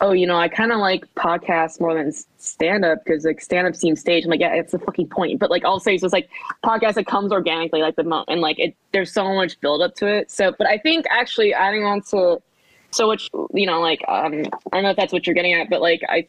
oh, 0.00 0.12
you 0.12 0.26
know, 0.26 0.36
I 0.36 0.48
kind 0.48 0.72
of 0.72 0.78
like 0.78 1.04
podcasts 1.14 1.80
more 1.80 1.94
than 1.94 2.12
stand 2.38 2.84
up 2.84 3.04
because 3.04 3.24
like 3.24 3.40
stand 3.40 3.66
up 3.66 3.74
seems 3.74 4.00
staged. 4.00 4.26
I'm 4.26 4.30
like, 4.30 4.40
yeah, 4.40 4.54
it's 4.54 4.72
the 4.72 4.78
fucking 4.78 5.08
point. 5.08 5.40
But 5.40 5.50
like 5.50 5.64
I'll 5.64 5.80
say 5.80 5.98
so 5.98 6.06
it's 6.06 6.12
like 6.12 6.28
podcast 6.64 6.96
it 6.96 7.06
comes 7.06 7.32
organically, 7.32 7.80
like 7.80 7.96
the 7.96 8.04
mo- 8.04 8.24
and 8.28 8.40
like 8.40 8.58
it 8.58 8.76
there's 8.92 9.12
so 9.12 9.34
much 9.34 9.58
build 9.60 9.82
up 9.82 9.94
to 9.96 10.06
it. 10.06 10.30
So, 10.30 10.54
but 10.56 10.68
I 10.68 10.78
think 10.78 11.06
actually 11.10 11.52
adding 11.54 11.84
on 11.84 12.02
to 12.10 12.40
so 12.94 13.08
which 13.08 13.28
you 13.52 13.66
know 13.66 13.80
like 13.80 14.00
um 14.08 14.44
i 14.72 14.76
don't 14.76 14.84
know 14.84 14.90
if 14.90 14.96
that's 14.96 15.12
what 15.12 15.26
you're 15.26 15.34
getting 15.34 15.52
at 15.52 15.68
but 15.68 15.80
like 15.80 16.02
i 16.08 16.26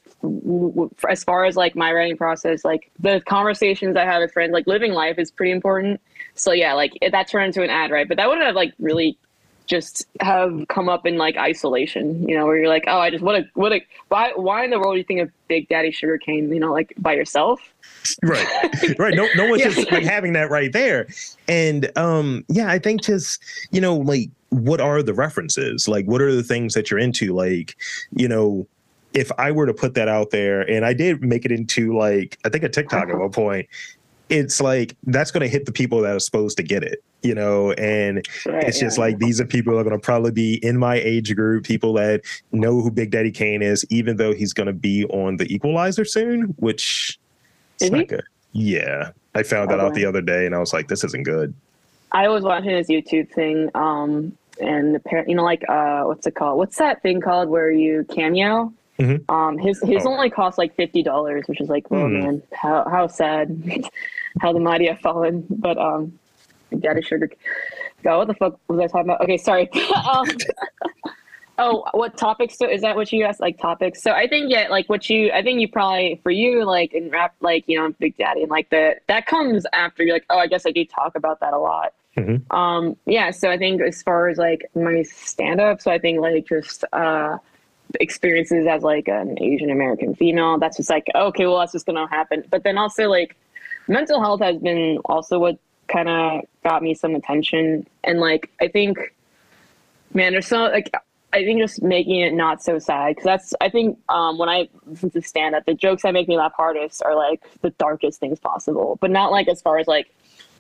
as 1.08 1.24
far 1.24 1.46
as 1.46 1.56
like 1.56 1.76
my 1.76 1.92
writing 1.92 2.18
process 2.18 2.66
like 2.66 2.92
the 3.00 3.22
conversations 3.28 3.96
i 3.96 4.04
have 4.04 4.22
with 4.22 4.32
friends 4.32 4.52
like 4.52 4.66
living 4.68 4.94
life 4.94 5.20
is 5.20 5.30
pretty 5.32 5.52
important. 5.52 6.02
So 6.34 6.52
yeah 6.52 6.74
like 6.74 6.94
that 7.12 7.28
turned 7.28 7.48
into 7.48 7.62
an 7.64 7.70
ad 7.70 7.92
right? 7.92 8.08
But 8.08 8.18
that 8.18 8.28
wouldn't 8.28 8.46
have 8.46 8.56
like 8.56 8.74
really 8.80 9.18
just 9.66 10.06
have 10.22 10.66
come 10.70 10.88
up 10.90 11.06
in 11.06 11.18
like 11.18 11.38
isolation 11.38 12.28
you 12.28 12.36
know 12.36 12.46
where 12.46 12.58
you're 12.58 12.68
like 12.68 12.84
oh 12.88 13.00
i 13.00 13.10
just 13.10 13.24
what 13.24 13.36
a 13.36 13.44
what 13.54 13.74
a 13.74 13.82
why 14.10 14.32
why 14.36 14.64
in 14.64 14.70
the 14.70 14.80
world 14.80 14.94
do 14.94 14.98
you 14.98 15.04
think 15.04 15.20
of 15.20 15.30
big 15.48 15.68
daddy 15.70 15.92
sugar 15.92 16.18
cane 16.18 16.52
you 16.54 16.60
know 16.60 16.72
like 16.72 16.94
by 16.98 17.14
yourself 17.14 17.60
right 18.24 18.48
right 19.00 19.16
no 19.16 19.28
no 19.36 19.48
one's 19.50 19.62
yeah. 19.62 19.70
just 19.70 19.92
like 19.92 20.04
having 20.04 20.34
that 20.34 20.50
right 20.50 20.72
there 20.72 21.08
and 21.48 21.92
um 21.98 22.46
yeah 22.50 22.70
i 22.70 22.78
think 22.78 23.02
just 23.04 23.44
you 23.72 23.82
know 23.82 23.96
like 23.96 24.30
what 24.62 24.80
are 24.80 25.04
the 25.04 25.14
references? 25.14 25.88
Like, 25.88 26.06
what 26.06 26.22
are 26.22 26.34
the 26.34 26.44
things 26.44 26.74
that 26.74 26.90
you're 26.90 27.00
into? 27.00 27.34
Like, 27.34 27.76
you 28.12 28.28
know, 28.28 28.68
if 29.14 29.32
I 29.38 29.52
were 29.52 29.66
to 29.66 29.74
put 29.74 29.94
that 29.96 30.08
out 30.08 30.32
there, 30.32 30.62
and 30.62 30.86
I 30.86 30.94
did 30.94 31.22
make 31.22 31.46
it 31.46 31.52
into 31.52 31.98
like 31.98 32.38
I 32.46 32.50
think 32.50 32.64
a 32.64 32.70
TikTok 32.70 33.10
at 33.10 33.18
one 33.18 33.32
point, 33.32 33.68
it's 34.30 34.62
like 34.62 34.96
that's 35.04 35.32
going 35.32 35.42
to 35.42 35.48
hit 35.48 35.66
the 35.66 35.72
people 35.72 36.02
that 36.02 36.16
are 36.16 36.20
supposed 36.20 36.58
to 36.58 36.64
get 36.64 36.84
it, 36.84 37.04
you 37.22 37.36
know. 37.36 37.72
And 37.74 38.28
right, 38.46 38.64
it's 38.64 38.80
just 38.80 38.98
yeah. 38.98 39.06
like 39.06 39.20
these 39.20 39.40
are 39.40 39.46
people 39.46 39.74
that 39.74 39.80
are 39.80 39.84
going 39.84 40.00
to 40.00 40.04
probably 40.04 40.32
be 40.32 40.56
in 40.66 40.78
my 40.78 40.96
age 40.96 41.36
group, 41.36 41.66
people 41.66 41.94
that 41.94 42.22
know 42.52 42.82
who 42.82 42.92
Big 42.92 43.12
Daddy 43.12 43.32
Kane 43.32 43.62
is, 43.62 43.86
even 43.90 44.18
though 44.18 44.34
he's 44.34 44.54
going 44.54 44.68
to 44.68 44.74
be 44.74 45.06
on 45.06 45.38
the 45.38 45.46
Equalizer 45.54 46.06
soon, 46.06 46.56
which 46.58 47.20
is 47.82 47.92
not 47.92 48.08
good. 48.08 48.24
Yeah, 48.54 49.12
I 49.34 49.44
found 49.44 49.70
that 49.72 49.80
out 49.80 49.94
the 49.94 50.06
other 50.06 50.22
day, 50.22 50.46
and 50.46 50.56
I 50.56 50.60
was 50.60 50.74
like, 50.74 50.88
this 50.88 51.04
isn't 51.04 51.24
good. 51.24 51.54
I 52.12 52.30
was 52.30 52.44
watching 52.44 52.70
his 52.70 52.88
YouTube 52.88 53.30
thing, 53.32 53.70
um, 53.76 54.38
and 54.62 54.96
the 54.96 55.00
parent 55.00 55.28
you 55.28 55.36
know, 55.36 55.44
like 55.44 55.68
uh, 55.70 56.04
what's 56.04 56.26
it 56.26 56.36
called? 56.36 56.58
What's 56.58 56.78
that 56.78 57.02
thing 57.02 57.22
called 57.22 57.50
where 57.50 57.72
you 57.72 58.06
cameo? 58.10 58.74
Mm-hmm. 59.00 59.30
Um, 59.34 59.58
his 59.58 59.82
his 59.82 60.06
oh. 60.06 60.12
only 60.12 60.30
cost 60.30 60.58
like 60.58 60.76
fifty 60.76 61.04
dollars, 61.04 61.46
which 61.48 61.60
is 61.60 61.68
like, 61.70 61.86
oh 61.92 61.96
mm. 61.96 62.24
man, 62.24 62.44
how 62.54 62.88
how 62.90 63.08
sad, 63.08 63.90
how 64.42 64.54
the 64.54 64.60
mighty 64.60 64.88
have 64.88 65.00
fallen. 65.00 65.46
But 65.50 65.78
um, 65.78 66.18
Daddy 66.80 67.02
Sugar, 67.02 67.30
God, 68.04 68.18
what 68.20 68.28
the 68.28 68.34
fuck 68.36 68.60
was 68.68 68.80
I 68.80 68.88
talking 68.88 69.10
about? 69.10 69.22
Okay, 69.22 69.38
sorry. 69.38 69.70
um, 70.12 70.28
oh, 71.58 71.84
what 71.92 72.16
topics? 72.18 72.58
So 72.58 72.70
is 72.70 72.82
that 72.82 72.96
what 72.96 73.12
you 73.12 73.26
asked? 73.26 73.42
Like 73.42 73.58
topics? 73.58 74.02
So 74.02 74.12
I 74.12 74.28
think 74.28 74.50
yeah, 74.50 74.68
like 74.70 74.88
what 74.88 75.10
you, 75.10 75.32
I 75.32 75.42
think 75.42 75.60
you 75.60 75.68
probably 75.68 76.20
for 76.24 76.32
you 76.32 76.64
like 76.64 76.94
in 76.94 77.10
rap, 77.10 77.36
like 77.42 77.66
you 77.68 77.78
know, 77.78 77.94
Big 78.00 78.16
Daddy, 78.18 78.44
and 78.44 78.52
like 78.52 78.70
the 78.70 78.96
that 79.08 79.26
comes 79.26 79.66
after 79.74 80.04
you're 80.04 80.16
like, 80.16 80.26
oh, 80.30 80.38
I 80.38 80.48
guess 80.48 80.66
I 80.66 80.72
do 80.72 80.86
talk 80.86 81.16
about 81.16 81.42
that 81.42 81.54
a 81.54 81.60
lot. 81.60 81.94
Mm-hmm. 82.18 82.56
Um, 82.56 82.96
yeah, 83.06 83.32
so 83.32 83.52
I 83.52 83.58
think 83.58 83.82
as 83.82 84.02
far 84.02 84.30
as 84.30 84.38
like 84.38 84.66
my 84.74 85.04
stand 85.04 85.60
up, 85.60 85.82
so 85.82 85.92
I 85.92 86.00
think 86.00 86.22
like 86.22 86.48
just 86.48 86.86
uh 86.94 87.38
experiences 88.00 88.66
as 88.68 88.84
like 88.84 89.08
an 89.08 89.42
Asian 89.42 89.70
American 89.70 90.16
female, 90.16 90.58
that's 90.58 90.78
just 90.78 90.90
like, 90.90 91.08
okay, 91.14 91.46
well 91.46 91.60
that's 91.60 91.72
just 91.72 91.86
gonna 91.86 92.08
happen. 92.08 92.44
But 92.50 92.64
then 92.64 92.78
also 92.78 93.10
like 93.10 93.36
mental 93.88 94.22
health 94.22 94.42
has 94.42 94.58
been 94.58 95.00
also 95.06 95.40
what 95.40 95.58
kind 95.88 96.10
of 96.10 96.42
got 96.64 96.82
me 96.82 96.94
some 96.94 97.16
attention. 97.16 97.86
And 98.04 98.20
like 98.20 98.52
I 98.62 98.68
think 98.68 98.98
man, 100.14 100.32
there's 100.32 100.48
so 100.48 100.64
like 100.64 100.94
I 101.34 101.44
think 101.44 101.60
just 101.60 101.82
making 101.84 102.22
it 102.22 102.34
not 102.34 102.64
so 102.64 102.80
sad 102.80 103.10
because 103.10 103.26
that's 103.26 103.54
I 103.60 103.70
think 103.70 104.00
um, 104.10 104.38
when 104.38 104.50
I 104.50 104.70
listen 104.86 105.12
to 105.12 105.22
stand 105.22 105.54
up, 105.54 105.66
the 105.66 105.74
jokes 105.74 106.04
that 106.04 106.14
make 106.14 106.28
me 106.28 106.38
laugh 106.38 106.54
hardest 106.56 107.04
are 107.04 107.16
like 107.16 107.44
the 107.62 107.72
darkest 107.72 108.20
things 108.20 108.40
possible, 108.40 108.98
but 109.02 109.12
not 109.12 109.32
like 109.32 109.48
as 109.48 109.62
far 109.62 109.78
as 109.78 109.88
like 109.88 110.12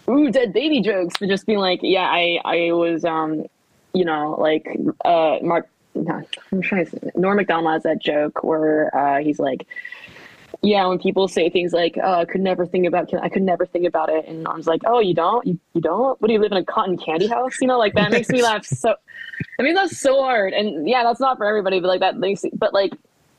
ooh, 0.09 0.31
dead 0.31 0.53
baby 0.53 0.81
jokes, 0.81 1.15
but 1.19 1.29
just 1.29 1.45
being 1.45 1.59
like, 1.59 1.79
yeah, 1.81 2.07
I, 2.07 2.39
I 2.43 2.71
was, 2.71 3.05
um, 3.05 3.45
you 3.93 4.05
know, 4.05 4.35
like, 4.39 4.67
uh, 5.03 5.37
Mark, 5.41 5.69
no, 6.05 6.23
I'm 6.51 6.61
trying 6.61 6.85
to, 6.85 7.11
Norm 7.15 7.37
Macdonald 7.37 7.73
has 7.73 7.83
that 7.83 8.01
joke 8.01 8.43
where, 8.43 8.95
uh, 8.95 9.21
he's 9.21 9.39
like, 9.39 9.67
yeah, 10.61 10.85
when 10.87 10.99
people 10.99 11.27
say 11.27 11.49
things 11.49 11.73
like, 11.73 11.97
oh, 12.01 12.21
I 12.21 12.25
could 12.25 12.41
never 12.41 12.65
think 12.65 12.85
about, 12.87 13.13
I 13.13 13.29
could 13.29 13.43
never 13.43 13.65
think 13.65 13.85
about 13.85 14.09
it. 14.09 14.25
And 14.27 14.47
was 14.47 14.67
like, 14.67 14.81
oh, 14.85 14.99
you 14.99 15.13
don't, 15.13 15.45
you, 15.45 15.59
you 15.73 15.81
don't, 15.81 16.19
what 16.21 16.27
do 16.27 16.33
you 16.33 16.39
live 16.39 16.51
in 16.51 16.57
a 16.57 16.63
cotton 16.63 16.97
candy 16.97 17.27
house? 17.27 17.59
You 17.61 17.67
know, 17.67 17.77
like 17.77 17.93
that 17.95 18.11
makes 18.11 18.29
me 18.29 18.41
laugh. 18.41 18.65
So, 18.65 18.95
I 19.59 19.63
mean, 19.63 19.75
that's 19.75 19.99
so 19.99 20.23
hard. 20.23 20.53
And 20.53 20.87
yeah, 20.87 21.03
that's 21.03 21.19
not 21.19 21.37
for 21.37 21.45
everybody, 21.45 21.79
but 21.79 21.87
like 21.87 21.99
that 21.99 22.17
makes, 22.17 22.43
but 22.53 22.73
like, 22.73 22.93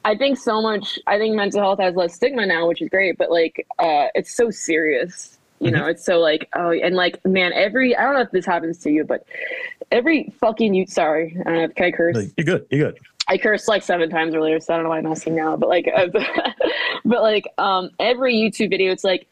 I 0.05 0.17
think 0.17 0.39
so 0.39 0.63
much, 0.63 0.99
I 1.07 1.19
think 1.19 1.35
mental 1.35 1.61
health 1.61 1.81
has 1.81 1.95
less 1.97 2.15
stigma 2.15 2.47
now, 2.47 2.69
which 2.69 2.81
is 2.83 2.89
great, 2.89 3.19
but 3.19 3.31
like, 3.31 3.67
uh, 3.79 4.07
it's 4.15 4.35
so 4.35 4.51
serious 4.51 5.39
you 5.61 5.71
mm-hmm. 5.71 5.81
know, 5.81 5.87
it's 5.87 6.05
so 6.05 6.19
like, 6.21 6.49
oh, 6.55 6.71
and 6.71 6.95
like, 6.95 7.25
man, 7.25 7.53
every, 7.53 7.97
I 7.97 8.03
don't 8.03 8.15
know 8.15 8.21
if 8.21 8.31
this 8.31 8.47
happens 8.47 8.79
to 8.79 8.91
you, 8.91 9.05
but 9.05 9.27
every 9.91 10.33
fucking 10.41 10.75
you, 10.75 10.87
sorry, 10.87 11.37
I 11.41 11.45
don't 11.45 11.57
know, 11.57 11.69
can 11.69 11.85
I 11.87 11.91
curse? 11.93 12.33
you're 12.37 12.45
good. 12.45 12.67
You're 12.71 12.93
good. 12.93 13.01
I 13.29 13.39
cursed 13.39 13.67
like 13.67 13.83
seven 13.83 14.09
times 14.09 14.35
earlier, 14.35 14.61
so 14.61 14.73
I 14.73 14.77
don't 14.77 14.85
know 14.85 14.91
why 14.91 14.99
I'm 14.99 15.07
asking 15.07 15.35
now, 15.35 15.57
but 15.57 15.69
like, 15.69 15.89
but 17.05 17.23
like, 17.23 17.47
um, 17.59 17.91
every 17.99 18.35
YouTube 18.35 18.71
video, 18.71 18.93
it's 18.93 19.05
like, 19.05 19.27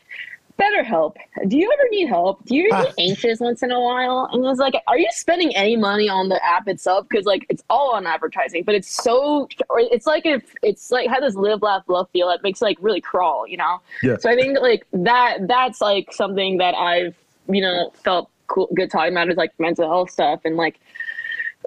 BetterHelp. 0.58 1.16
Do 1.48 1.58
you 1.58 1.70
ever 1.72 1.88
need 1.90 2.06
help? 2.06 2.44
Do 2.44 2.54
you 2.54 2.70
get 2.70 2.88
ah. 2.88 2.92
anxious 2.98 3.40
once 3.40 3.62
in 3.62 3.72
a 3.72 3.80
while? 3.80 4.28
And 4.32 4.44
I 4.44 4.48
was 4.48 4.58
like, 4.58 4.74
are 4.86 4.98
you 4.98 5.08
spending 5.10 5.54
any 5.56 5.76
money 5.76 6.08
on 6.08 6.28
the 6.28 6.44
app 6.44 6.68
itself? 6.68 7.06
Because 7.08 7.24
like 7.24 7.44
it's 7.48 7.62
all 7.68 7.92
on 7.94 8.06
advertising, 8.06 8.62
but 8.64 8.74
it's 8.74 8.88
so 8.88 9.48
it's 9.76 10.06
like 10.06 10.26
if 10.26 10.54
it's 10.62 10.90
like 10.90 11.08
how 11.08 11.18
does 11.18 11.34
live, 11.34 11.62
laugh, 11.62 11.82
love 11.88 12.08
feel 12.12 12.30
It 12.30 12.42
makes 12.42 12.62
like 12.62 12.78
really 12.80 13.00
crawl, 13.00 13.46
you 13.48 13.56
know? 13.56 13.80
Yeah. 14.02 14.16
So 14.18 14.30
I 14.30 14.36
think 14.36 14.58
like 14.60 14.86
that 14.92 15.48
that's 15.48 15.80
like 15.80 16.12
something 16.12 16.58
that 16.58 16.74
I've 16.74 17.16
you 17.48 17.60
know 17.60 17.90
felt 18.04 18.30
cool, 18.46 18.68
good 18.74 18.90
talking 18.90 19.12
about 19.12 19.28
is 19.30 19.36
like 19.36 19.52
mental 19.58 19.88
health 19.88 20.10
stuff 20.10 20.40
and 20.44 20.56
like 20.56 20.78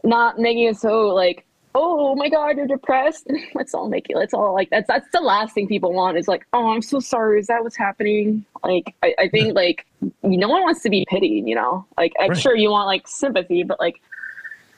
not 0.04 0.40
making 0.40 0.66
it 0.66 0.78
so 0.78 1.08
like 1.08 1.46
oh 1.78 2.16
my 2.16 2.28
god 2.28 2.58
you're 2.58 2.68
depressed. 2.68 3.28
Let's 3.54 3.74
all 3.74 3.88
make 3.88 4.10
it. 4.10 4.18
Let's 4.18 4.34
all 4.34 4.54
like 4.54 4.70
that's 4.70 4.88
that's 4.88 5.08
the 5.14 5.22
last 5.22 5.54
thing 5.54 5.68
people 5.68 5.94
want 5.94 6.18
is 6.18 6.28
like 6.28 6.46
oh 6.54 6.70
i'm 6.70 6.82
so 6.82 7.00
sorry. 7.00 7.40
Is 7.40 7.48
that 7.48 7.64
what's 7.64 7.78
happening? 7.78 8.46
Like 8.64 8.96
i, 9.04 9.14
I 9.20 9.28
think 9.30 9.56
like 9.56 9.86
no 10.24 10.50
one 10.50 10.64
wants 10.64 10.82
to 10.82 10.90
be 10.90 11.06
pitied 11.08 11.48
you 11.48 11.56
know? 11.56 11.86
Like 11.98 12.14
i'm 12.20 12.30
right. 12.30 12.38
sure 12.38 12.56
you 12.56 12.72
want 12.72 12.88
like 12.88 13.08
sympathy 13.08 13.64
but 13.64 13.80
like 13.80 14.02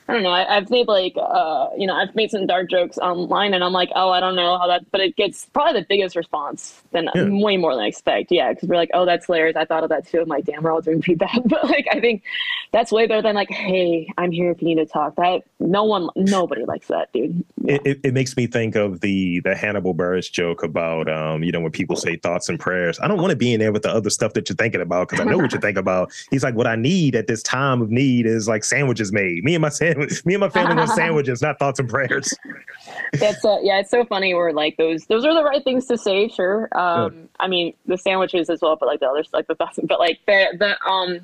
I 0.09 0.13
don't 0.13 0.23
know. 0.23 0.31
I, 0.31 0.55
have 0.55 0.71
made 0.71 0.87
like, 0.87 1.13
uh, 1.15 1.67
you 1.77 1.85
know, 1.85 1.93
I've 1.93 2.15
made 2.15 2.31
some 2.31 2.47
dark 2.47 2.69
jokes 2.69 2.97
online, 2.97 3.53
and 3.53 3.63
I'm 3.63 3.73
like, 3.73 3.89
oh, 3.95 4.09
I 4.09 4.19
don't 4.19 4.35
know 4.35 4.57
how 4.57 4.65
that, 4.67 4.89
but 4.91 5.01
it 5.01 5.15
gets 5.15 5.45
probably 5.45 5.81
the 5.81 5.85
biggest 5.87 6.15
response 6.15 6.81
than 6.91 7.09
yeah. 7.13 7.29
way 7.29 7.57
more 7.57 7.75
than 7.75 7.83
I 7.83 7.87
expect. 7.87 8.31
Yeah, 8.31 8.51
because 8.51 8.67
we're 8.67 8.75
like, 8.75 8.89
oh, 8.95 9.05
that's 9.05 9.27
hilarious. 9.27 9.55
I 9.55 9.65
thought 9.65 9.83
of 9.83 9.89
that 9.89 10.07
too. 10.07 10.21
I'm 10.21 10.27
like, 10.27 10.45
damn, 10.45 10.63
we're 10.63 10.71
all 10.71 10.81
doing 10.81 11.03
bad, 11.15 11.41
but 11.45 11.63
like, 11.65 11.87
I 11.91 11.99
think 11.99 12.23
that's 12.71 12.91
way 12.91 13.05
better 13.05 13.21
than 13.21 13.35
like, 13.35 13.51
hey, 13.51 14.07
I'm 14.17 14.31
here 14.31 14.49
if 14.49 14.61
you 14.61 14.69
need 14.69 14.75
to 14.75 14.85
talk. 14.85 15.15
That 15.17 15.43
no 15.59 15.83
one, 15.83 16.09
nobody 16.15 16.65
likes 16.65 16.87
that, 16.87 17.13
dude. 17.13 17.43
Yeah. 17.63 17.75
It, 17.75 17.81
it, 17.85 17.99
it, 18.05 18.13
makes 18.13 18.35
me 18.35 18.47
think 18.47 18.75
of 18.75 19.01
the 19.01 19.41
the 19.41 19.55
Hannibal 19.55 19.93
Buress 19.93 20.31
joke 20.31 20.63
about, 20.63 21.07
um, 21.07 21.43
you 21.43 21.51
know, 21.51 21.59
when 21.59 21.71
people 21.71 21.95
say 21.95 22.15
thoughts 22.15 22.49
and 22.49 22.59
prayers. 22.59 22.99
I 22.99 23.07
don't 23.07 23.19
want 23.19 23.29
to 23.31 23.37
be 23.37 23.53
in 23.53 23.59
there 23.59 23.71
with 23.71 23.83
the 23.83 23.91
other 23.91 24.09
stuff 24.09 24.33
that 24.33 24.49
you're 24.49 24.55
thinking 24.55 24.81
about 24.81 25.09
because 25.09 25.25
I 25.25 25.29
know 25.29 25.37
what 25.37 25.53
you 25.53 25.59
think 25.61 25.77
about. 25.77 26.11
He's 26.31 26.43
like, 26.43 26.55
what 26.55 26.67
I 26.67 26.75
need 26.75 27.15
at 27.15 27.27
this 27.27 27.43
time 27.43 27.81
of 27.81 27.91
need 27.91 28.25
is 28.25 28.47
like 28.47 28.63
sandwiches 28.63 29.11
made. 29.11 29.43
Me 29.43 29.55
and 29.55 29.61
my 29.61 29.69
sandwich, 29.69 29.98
me 30.25 30.33
and 30.33 30.41
my 30.41 30.49
family 30.49 30.75
want 30.75 30.89
sandwiches, 30.95 31.41
not 31.41 31.59
thoughts 31.59 31.79
and 31.79 31.89
prayers. 31.89 32.33
That's 33.13 33.43
uh, 33.43 33.57
yeah, 33.61 33.79
it's 33.79 33.91
so 33.91 34.05
funny. 34.05 34.33
Where 34.33 34.53
like 34.53 34.77
those 34.77 35.05
those 35.05 35.25
are 35.25 35.33
the 35.33 35.43
right 35.43 35.63
things 35.63 35.85
to 35.87 35.97
say. 35.97 36.27
Sure. 36.27 36.69
Um, 36.77 37.13
yeah. 37.13 37.25
I 37.39 37.47
mean 37.47 37.73
the 37.85 37.97
sandwiches 37.97 38.49
as 38.49 38.61
well, 38.61 38.75
but 38.75 38.87
like 38.87 38.99
the 38.99 39.07
others, 39.07 39.29
like 39.33 39.47
the 39.47 39.55
thoughts, 39.55 39.79
but 39.83 39.99
like 39.99 40.19
the 40.25 40.47
the 40.57 40.89
um. 40.89 41.19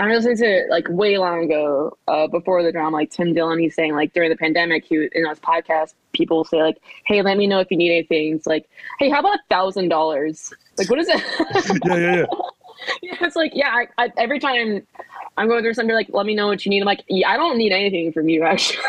I 0.00 0.06
was 0.06 0.24
listening 0.24 0.36
to 0.48 0.66
like 0.70 0.86
way 0.88 1.18
long 1.18 1.42
ago, 1.42 1.98
uh, 2.06 2.28
before 2.28 2.62
the 2.62 2.70
drama, 2.70 2.96
like 2.96 3.10
Tim 3.10 3.34
Dillon, 3.34 3.58
he's 3.58 3.74
saying 3.74 3.96
like 3.96 4.12
during 4.12 4.30
the 4.30 4.36
pandemic, 4.36 4.84
he 4.84 5.08
in 5.10 5.26
his 5.26 5.40
podcast, 5.40 5.94
people 6.12 6.44
say 6.44 6.62
like, 6.62 6.80
"Hey, 7.04 7.20
let 7.20 7.36
me 7.36 7.48
know 7.48 7.58
if 7.58 7.68
you 7.72 7.76
need 7.76 7.90
anything." 7.90 8.36
It's 8.36 8.46
like, 8.46 8.68
"Hey, 9.00 9.10
how 9.10 9.18
about 9.18 9.40
a 9.40 9.42
thousand 9.50 9.88
dollars?" 9.88 10.52
Like, 10.76 10.88
what 10.88 11.00
is 11.00 11.08
it? 11.08 11.20
yeah, 11.84 11.96
yeah, 11.96 12.16
yeah. 12.16 12.24
yeah, 13.02 13.16
it's 13.22 13.34
like 13.34 13.50
yeah. 13.56 13.70
I, 13.70 14.04
I, 14.04 14.12
every 14.18 14.38
time 14.38 14.86
I'm 15.38 15.48
going 15.48 15.62
through 15.62 15.74
something, 15.74 15.94
like, 15.94 16.08
let 16.10 16.26
me 16.26 16.34
know 16.34 16.48
what 16.48 16.64
you 16.64 16.70
need. 16.70 16.80
I'm 16.80 16.86
like, 16.86 17.04
yeah, 17.08 17.30
I 17.30 17.36
don't 17.36 17.56
need 17.56 17.72
anything 17.72 18.12
from 18.12 18.28
you, 18.28 18.42
actually. 18.44 18.84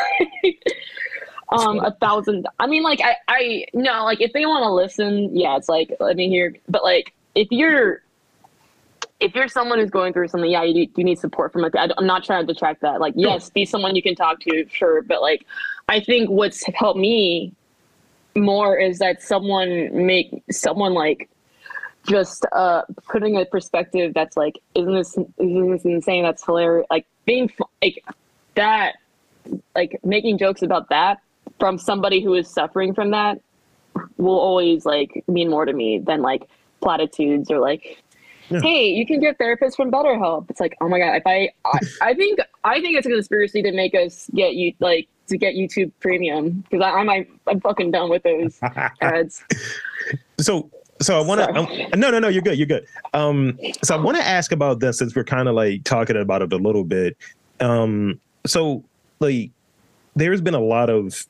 um, 1.49 1.79
a 1.79 1.91
thousand. 1.91 2.47
I 2.59 2.67
mean, 2.67 2.83
like, 2.83 3.01
I, 3.01 3.15
I 3.27 3.65
no, 3.73 4.03
like, 4.03 4.21
if 4.21 4.33
they 4.33 4.45
want 4.45 4.63
to 4.63 4.71
listen, 4.71 5.35
yeah, 5.35 5.55
it's 5.55 5.69
like, 5.69 5.95
let 5.99 6.15
me 6.15 6.27
hear. 6.27 6.55
But 6.67 6.83
like, 6.83 7.13
if 7.35 7.47
you're, 7.51 8.01
if 9.19 9.35
you're 9.35 9.47
someone 9.47 9.79
who's 9.79 9.89
going 9.89 10.13
through 10.13 10.29
something, 10.29 10.49
yeah, 10.49 10.63
you 10.63 10.85
do, 10.85 10.91
you 10.97 11.03
need 11.03 11.19
support 11.19 11.51
from 11.51 11.61
like. 11.61 11.73
I'm 11.75 12.05
not 12.05 12.23
trying 12.23 12.45
to 12.45 12.53
detract 12.53 12.81
that. 12.81 13.01
Like, 13.01 13.13
yes, 13.17 13.49
be 13.49 13.65
someone 13.65 13.95
you 13.95 14.01
can 14.01 14.15
talk 14.15 14.39
to, 14.41 14.65
sure. 14.69 15.01
But 15.01 15.21
like, 15.21 15.45
I 15.89 15.99
think 15.99 16.29
what's 16.29 16.63
helped 16.75 16.99
me 16.99 17.53
more 18.35 18.77
is 18.77 18.99
that 18.99 19.21
someone 19.21 20.05
make 20.05 20.43
someone 20.49 20.93
like 20.93 21.29
just 22.09 22.45
uh 22.51 22.81
putting 23.07 23.37
a 23.37 23.45
perspective 23.45 24.13
that's 24.13 24.35
like 24.35 24.59
isn't 24.75 24.93
this 24.93 25.15
isn't 25.37 25.71
this 25.71 25.85
insane? 25.85 26.23
That's 26.23 26.43
hilarious. 26.43 26.87
Like 26.89 27.05
being 27.25 27.51
like 27.81 28.03
that 28.55 28.95
like 29.75 29.99
making 30.03 30.37
jokes 30.37 30.61
about 30.61 30.89
that 30.89 31.19
from 31.59 31.77
somebody 31.77 32.21
who 32.21 32.33
is 32.33 32.49
suffering 32.49 32.93
from 32.93 33.11
that 33.11 33.39
will 34.17 34.39
always 34.39 34.85
like 34.85 35.23
mean 35.27 35.49
more 35.49 35.65
to 35.65 35.73
me 35.73 35.99
than 35.99 36.21
like 36.21 36.43
platitudes 36.81 37.51
or 37.51 37.59
like 37.59 38.01
yeah. 38.49 38.61
hey 38.61 38.87
you 38.87 39.05
can 39.05 39.19
get 39.19 39.37
therapists 39.37 39.75
from 39.75 39.91
betterhelp. 39.91 40.49
It's 40.49 40.59
like 40.59 40.75
oh 40.81 40.89
my 40.89 40.99
god 40.99 41.15
if 41.15 41.27
I, 41.27 41.49
I 41.65 41.79
i 42.01 42.13
think 42.13 42.39
i 42.63 42.81
think 42.81 42.97
it's 42.97 43.05
a 43.05 43.09
conspiracy 43.09 43.61
to 43.61 43.71
make 43.71 43.93
us 43.93 44.29
get 44.33 44.55
you 44.55 44.73
like 44.79 45.07
to 45.27 45.37
get 45.37 45.53
youtube 45.53 45.91
premium 45.99 46.63
because 46.69 46.81
i'm 46.83 47.09
i'm 47.09 47.59
fucking 47.61 47.91
done 47.91 48.09
with 48.09 48.23
those 48.23 48.59
ads. 49.01 49.43
So 50.39 50.69
so 51.01 51.19
I 51.19 51.25
want 51.25 51.41
to. 51.41 51.97
No, 51.97 52.09
no, 52.09 52.19
no. 52.19 52.27
You're 52.27 52.41
good. 52.41 52.57
You're 52.57 52.67
good. 52.67 52.85
Um, 53.13 53.59
so 53.83 53.95
I 53.95 53.99
want 53.99 54.17
to 54.17 54.23
ask 54.23 54.51
about 54.51 54.79
this 54.79 54.99
since 54.99 55.15
we're 55.15 55.23
kind 55.23 55.47
of 55.47 55.55
like 55.55 55.83
talking 55.83 56.17
about 56.17 56.41
it 56.41 56.53
a 56.53 56.57
little 56.57 56.83
bit. 56.83 57.17
Um, 57.59 58.19
so 58.45 58.83
like, 59.19 59.51
there's 60.15 60.41
been 60.41 60.55
a 60.55 60.61
lot 60.61 60.89
of 60.89 61.25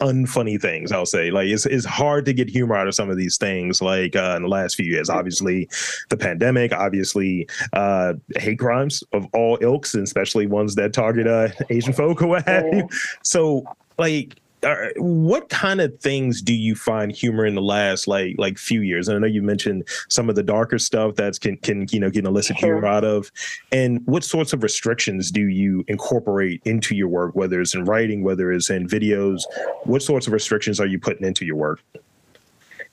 unfunny 0.00 0.60
things. 0.60 0.92
I'll 0.92 1.06
say 1.06 1.30
like 1.30 1.46
it's 1.46 1.66
it's 1.66 1.84
hard 1.84 2.24
to 2.26 2.32
get 2.32 2.48
humor 2.48 2.76
out 2.76 2.88
of 2.88 2.94
some 2.94 3.10
of 3.10 3.16
these 3.16 3.38
things. 3.38 3.80
Like 3.80 4.16
uh, 4.16 4.34
in 4.36 4.42
the 4.42 4.48
last 4.48 4.76
few 4.76 4.86
years, 4.86 5.08
obviously 5.08 5.68
the 6.08 6.16
pandemic, 6.16 6.72
obviously 6.72 7.48
uh, 7.72 8.14
hate 8.36 8.58
crimes 8.58 9.02
of 9.12 9.26
all 9.32 9.58
ilks, 9.60 9.94
and 9.94 10.02
especially 10.02 10.46
ones 10.46 10.74
that 10.74 10.92
target 10.92 11.26
uh, 11.26 11.48
Asian 11.70 11.92
folk 11.92 12.22
or 12.22 12.26
what 12.26 12.46
have 12.46 12.66
you. 12.72 12.88
So 13.22 13.64
like 13.98 14.36
Uh, 14.64 14.88
what 14.96 15.48
kind 15.48 15.80
of 15.80 15.98
things 16.00 16.40
do 16.40 16.54
you 16.54 16.74
find 16.74 17.12
humor 17.12 17.44
in 17.44 17.54
the 17.54 17.62
last 17.62 18.08
like 18.08 18.36
like 18.38 18.58
few 18.58 18.80
years? 18.80 19.08
And 19.08 19.16
I 19.16 19.20
know 19.20 19.26
you 19.26 19.42
mentioned 19.42 19.86
some 20.08 20.28
of 20.28 20.36
the 20.36 20.42
darker 20.42 20.78
stuff 20.78 21.14
that's 21.14 21.38
can 21.38 21.56
can 21.58 21.86
you 21.90 22.00
know 22.00 22.10
get 22.10 22.24
illicit 22.24 22.58
sure. 22.58 22.74
humor 22.74 22.86
out 22.86 23.04
of, 23.04 23.30
and 23.72 24.04
what 24.06 24.24
sorts 24.24 24.52
of 24.52 24.62
restrictions 24.62 25.30
do 25.30 25.42
you 25.42 25.84
incorporate 25.88 26.62
into 26.64 26.94
your 26.94 27.08
work, 27.08 27.34
whether 27.34 27.60
it's 27.60 27.74
in 27.74 27.84
writing, 27.84 28.22
whether 28.22 28.52
it's 28.52 28.70
in 28.70 28.88
videos? 28.88 29.42
What 29.84 30.02
sorts 30.02 30.26
of 30.26 30.32
restrictions 30.32 30.80
are 30.80 30.86
you 30.86 30.98
putting 30.98 31.26
into 31.26 31.44
your 31.44 31.56
work? 31.56 31.80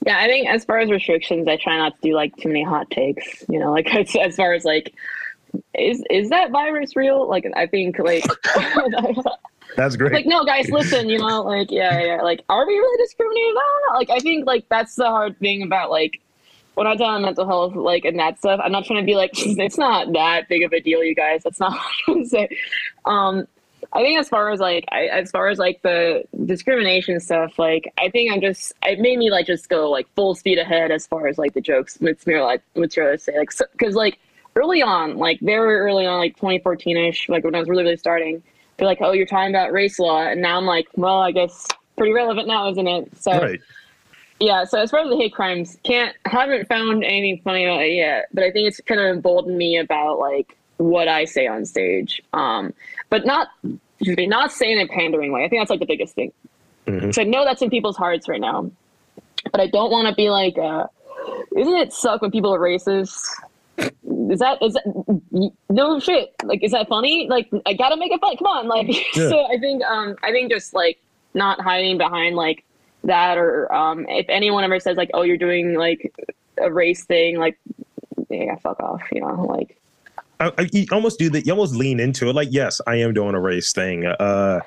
Yeah, 0.05 0.17
I 0.17 0.27
think 0.27 0.47
as 0.49 0.65
far 0.65 0.79
as 0.79 0.89
restrictions, 0.89 1.47
I 1.47 1.57
try 1.57 1.77
not 1.77 1.95
to 1.95 2.10
do 2.10 2.15
like 2.15 2.36
too 2.38 2.49
many 2.49 2.63
hot 2.63 2.89
takes. 2.89 3.43
You 3.47 3.60
know, 3.60 3.71
like 3.71 3.93
as, 3.95 4.15
as 4.15 4.36
far 4.36 4.53
as 4.53 4.65
like, 4.65 4.93
is 5.73 6.03
is 6.10 6.29
that 6.29 6.51
virus 6.51 6.95
real? 6.95 7.27
Like, 7.27 7.45
I 7.55 7.67
think 7.67 7.99
like. 7.99 8.25
That's 9.75 9.95
great. 9.95 10.12
Like, 10.13 10.25
no, 10.25 10.43
guys, 10.43 10.69
listen, 10.69 11.10
you 11.10 11.17
know, 11.17 11.43
like, 11.43 11.71
yeah, 11.71 11.99
yeah, 11.99 12.21
like, 12.21 12.43
are 12.49 12.67
we 12.67 12.73
really 12.73 13.03
discriminating? 13.03 13.53
No, 13.53 13.97
Like, 13.97 14.10
I 14.10 14.19
think, 14.19 14.45
like, 14.45 14.67
that's 14.69 14.95
the 14.95 15.05
hard 15.05 15.38
thing 15.39 15.63
about, 15.63 15.89
like, 15.89 16.19
when 16.75 16.88
I 16.88 16.91
talk 16.91 17.01
about 17.01 17.21
mental 17.21 17.45
health, 17.45 17.75
like, 17.75 18.05
and 18.05 18.17
that 18.19 18.38
stuff, 18.39 18.60
I'm 18.63 18.71
not 18.71 18.86
trying 18.86 19.01
to 19.01 19.05
be 19.05 19.15
like, 19.15 19.31
it's 19.36 19.77
not 19.77 20.12
that 20.13 20.47
big 20.47 20.63
of 20.63 20.73
a 20.73 20.79
deal, 20.79 21.03
you 21.03 21.15
guys. 21.15 21.43
That's 21.43 21.60
not 21.60 21.71
what 21.73 21.79
I'm 21.79 21.93
trying 22.05 22.23
to 22.23 22.29
say. 22.29 22.49
Um, 23.05 23.47
I 23.93 24.01
think 24.01 24.19
as 24.19 24.29
far 24.29 24.51
as 24.51 24.60
like, 24.60 24.86
I, 24.91 25.07
as 25.07 25.31
far 25.31 25.49
as 25.49 25.57
like 25.60 25.81
the 25.81 26.23
discrimination 26.45 27.19
stuff, 27.19 27.60
like, 27.60 27.91
I 27.97 28.10
think 28.10 28.31
I'm 28.31 28.39
just, 28.39 28.73
it 28.84 28.99
made 28.99 29.17
me 29.17 29.31
like 29.31 29.47
just 29.47 29.67
go 29.69 29.89
like 29.89 30.07
full 30.15 30.34
speed 30.36 30.60
ahead 30.60 30.91
as 30.91 31.07
far 31.07 31.27
as 31.27 31.38
like 31.38 31.53
the 31.53 31.62
jokes 31.62 31.99
material, 31.99 32.45
like 32.45 32.62
material 32.75 33.17
say, 33.17 33.38
like, 33.38 33.51
so, 33.51 33.65
cause 33.79 33.95
like 33.95 34.19
early 34.55 34.81
on, 34.81 35.17
like 35.17 35.39
very 35.41 35.77
early 35.77 36.05
on, 36.05 36.19
like 36.19 36.36
2014 36.36 36.95
ish, 36.95 37.27
like 37.27 37.43
when 37.43 37.55
I 37.55 37.60
was 37.60 37.67
really, 37.67 37.84
really 37.84 37.97
starting, 37.97 38.41
they're 38.82 38.88
like, 38.88 38.98
oh, 39.02 39.12
you're 39.12 39.28
talking 39.28 39.52
about 39.54 39.72
race 39.72 40.00
law. 40.00 40.24
And 40.24 40.41
now 40.41 40.58
I'm 40.58 40.65
like, 40.65 40.88
well, 40.96 41.20
I 41.22 41.32
guess 41.32 41.67
pretty 41.98 42.13
relevant 42.13 42.48
now, 42.48 42.67
isn't 42.72 42.88
it? 42.88 43.15
So, 43.15 43.32
right. 43.32 43.62
yeah. 44.39 44.63
So 44.63 44.80
as 44.80 44.89
far 44.89 45.02
as 45.02 45.10
the 45.10 45.17
hate 45.17 45.36
crimes, 45.36 45.78
can't, 45.84 46.15
haven't 46.26 46.67
found 46.67 47.04
anything 47.04 47.41
funny 47.44 47.65
about 47.65 47.84
it 47.84 47.94
yet, 47.94 48.30
but 48.34 48.44
I 48.44 48.50
think 48.50 48.67
it's 48.67 48.82
kind 48.82 49.00
of 49.00 49.15
emboldened 49.15 49.56
me 49.56 49.78
about 49.78 50.17
like 50.17 50.58
what 50.78 51.08
I 51.08 51.26
say 51.26 51.46
on 51.46 51.63
stage. 51.63 52.24
Um, 52.34 52.74
but 53.12 53.24
not, 53.24 53.50
not 54.00 54.52
saying 54.52 54.80
in 54.80 54.84
a 54.84 54.88
pandering 54.88 55.32
way. 55.32 55.46
I 55.46 55.48
think 55.48 55.62
that's 55.62 55.70
like 55.70 55.80
the 55.80 55.86
biggest 55.86 56.15
thing. 56.15 56.34
Mm-hmm. 56.88 57.12
So 57.12 57.22
I 57.22 57.26
know 57.26 57.46
that's 57.46 57.62
in 57.62 57.70
people's 57.70 57.98
hearts 57.98 58.28
right 58.28 58.41
now, 58.41 58.72
but 59.52 59.62
I 59.62 59.67
don't 59.67 59.91
want 59.91 60.08
to 60.08 60.15
be 60.15 60.32
like, 60.32 60.58
uh, 60.58 60.88
isn't 61.56 61.76
it 61.76 61.94
suck 61.94 62.24
when 62.24 62.32
people 62.32 62.52
are 62.52 62.60
racist? 62.60 63.28
Is 64.32 64.39
that 64.39 64.62
is 64.62 64.74
that, 64.74 65.52
no 65.70 66.00
shit 66.00 66.34
like 66.44 66.63
is 66.63 66.72
that 66.72 66.88
funny 66.88 67.28
like 67.30 67.50
i 67.65 67.74
gotta 67.74 67.98
make 67.98 68.12
it 68.12 68.20
fun 68.22 68.36
come 68.38 68.48
on 68.48 68.67
like 68.67 68.88
yeah. 69.15 69.30
so 69.30 69.46
i 69.46 69.58
think 69.60 69.84
um 69.84 70.15
i 70.24 70.32
think 70.32 70.50
just 70.50 70.74
like 70.74 71.00
not 71.34 71.60
hiding 71.60 71.98
behind 71.98 72.36
like 72.36 72.63
that 73.04 73.38
or 73.38 73.72
um 73.74 74.06
if 74.10 74.26
anyone 74.30 74.63
ever 74.63 74.80
says 74.80 74.96
like 74.96 75.10
oh 75.13 75.24
you're 75.24 75.38
doing 75.38 75.76
like 75.76 76.13
a 76.62 76.72
race 76.72 77.04
thing 77.06 77.38
like 77.38 77.60
yeah 78.30 78.56
fuck 78.56 78.80
off 78.80 79.02
you 79.12 79.20
know 79.20 79.46
like 79.46 79.78
I, 80.39 80.52
I, 80.58 80.70
you 80.72 80.86
almost 80.91 81.20
do 81.20 81.30
that 81.32 81.46
you 81.46 81.52
almost 81.52 81.76
lean 81.76 82.00
into 82.00 82.30
it 82.30 82.34
like 82.34 82.50
yes 82.52 82.80
i 82.88 82.96
am 82.96 83.13
doing 83.13 83.36
a 83.36 83.39
race 83.39 83.74
thing 83.74 84.06
uh 84.06 84.62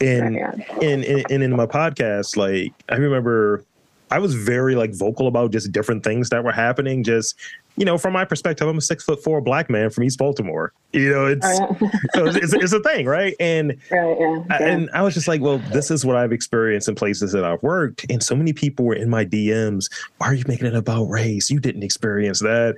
yeah. 0.00 0.52
in, 0.80 1.04
in, 1.04 1.24
in 1.30 1.42
in 1.42 1.56
my 1.56 1.66
podcast 1.66 2.36
like 2.36 2.72
i 2.88 2.94
remember 2.94 3.64
I 4.10 4.18
was 4.18 4.34
very 4.34 4.74
like 4.74 4.92
vocal 4.92 5.28
about 5.28 5.52
just 5.52 5.70
different 5.70 6.02
things 6.02 6.30
that 6.30 6.42
were 6.42 6.52
happening. 6.52 7.04
Just 7.04 7.36
you 7.80 7.86
know, 7.86 7.96
from 7.96 8.12
my 8.12 8.26
perspective, 8.26 8.68
I'm 8.68 8.76
a 8.76 8.82
six 8.82 9.04
foot 9.04 9.24
four 9.24 9.40
black 9.40 9.70
man 9.70 9.88
from 9.88 10.04
East 10.04 10.18
Baltimore. 10.18 10.74
You 10.92 11.08
know, 11.08 11.24
it's 11.24 11.46
oh, 11.46 11.76
yeah. 11.80 11.90
so 12.14 12.26
it's, 12.26 12.52
it's, 12.52 12.72
a 12.74 12.80
thing, 12.80 13.06
right? 13.06 13.34
And 13.40 13.70
right, 13.90 14.16
yeah, 14.20 14.44
I, 14.50 14.56
and 14.58 14.90
I 14.92 15.00
was 15.00 15.14
just 15.14 15.26
like, 15.26 15.40
well, 15.40 15.56
this 15.72 15.90
is 15.90 16.04
what 16.04 16.14
I've 16.14 16.30
experienced 16.30 16.90
in 16.90 16.94
places 16.94 17.32
that 17.32 17.42
I've 17.42 17.62
worked, 17.62 18.04
and 18.10 18.22
so 18.22 18.36
many 18.36 18.52
people 18.52 18.84
were 18.84 18.94
in 18.94 19.08
my 19.08 19.24
DMs. 19.24 19.90
Why 20.18 20.26
are 20.26 20.34
you 20.34 20.44
making 20.46 20.66
it 20.66 20.74
about 20.74 21.04
race? 21.04 21.50
You 21.50 21.58
didn't 21.58 21.82
experience 21.82 22.40
that, 22.40 22.76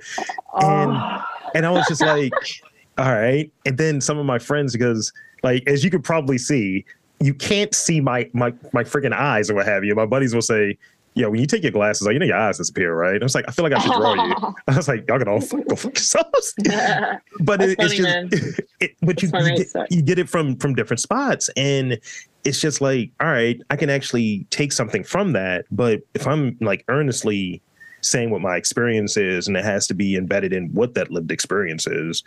and 0.61 0.91
oh. 0.95 1.25
and 1.53 1.65
I 1.65 1.69
was 1.71 1.85
just 1.89 2.01
like, 2.01 2.31
all 2.97 3.11
right. 3.11 3.51
And 3.65 3.77
then 3.77 3.99
some 3.99 4.17
of 4.17 4.25
my 4.25 4.39
friends, 4.39 4.71
because 4.71 5.11
like 5.43 5.67
as 5.67 5.83
you 5.83 5.89
could 5.89 6.05
probably 6.05 6.37
see, 6.37 6.85
you 7.19 7.33
can't 7.33 7.75
see 7.75 7.99
my 7.99 8.29
my 8.31 8.53
my 8.71 8.85
freaking 8.85 9.13
eyes 9.13 9.49
or 9.49 9.55
what 9.55 9.65
have 9.65 9.83
you. 9.83 9.95
My 9.95 10.05
buddies 10.05 10.33
will 10.33 10.41
say, 10.41 10.77
yeah, 11.15 11.27
when 11.27 11.39
you 11.39 11.45
take 11.45 11.63
your 11.63 11.71
glasses 11.71 12.07
off, 12.07 12.13
you 12.13 12.19
know 12.19 12.25
your 12.25 12.37
eyes 12.37 12.57
disappear, 12.57 12.95
right? 12.95 13.21
I 13.21 13.23
was 13.23 13.35
like, 13.35 13.45
I 13.47 13.51
feel 13.51 13.63
like 13.63 13.73
I 13.73 13.79
should 13.79 13.91
draw 13.91 14.13
you. 14.13 14.55
I 14.67 14.75
was 14.75 14.87
like, 14.87 15.07
y'all 15.07 15.19
can 15.19 15.27
all 15.27 15.39
go 15.39 15.75
fuck 15.75 15.95
yourselves. 15.95 16.53
but 17.41 17.61
it, 17.61 17.75
it's 17.79 17.93
just, 17.95 18.61
it, 18.79 18.95
but 19.01 19.21
you, 19.21 19.29
you 19.33 19.57
get, 19.57 19.91
you 19.91 20.01
get 20.01 20.19
it 20.19 20.29
from 20.29 20.55
from 20.57 20.73
different 20.73 20.99
spots, 20.99 21.49
and 21.55 21.99
it's 22.43 22.59
just 22.59 22.81
like, 22.81 23.11
all 23.19 23.27
right, 23.27 23.61
I 23.69 23.75
can 23.75 23.89
actually 23.89 24.47
take 24.49 24.71
something 24.71 25.03
from 25.03 25.33
that. 25.33 25.65
But 25.71 26.01
if 26.13 26.25
I'm 26.25 26.57
like 26.61 26.83
earnestly 26.87 27.61
saying 28.01 28.31
what 28.31 28.41
my 28.41 28.57
experience 28.57 29.15
is, 29.15 29.47
and 29.47 29.55
it 29.55 29.63
has 29.63 29.87
to 29.87 29.93
be 29.93 30.15
embedded 30.15 30.51
in 30.51 30.69
what 30.73 30.95
that 30.95 31.11
lived 31.11 31.31
experience 31.31 31.85
is, 31.85 32.23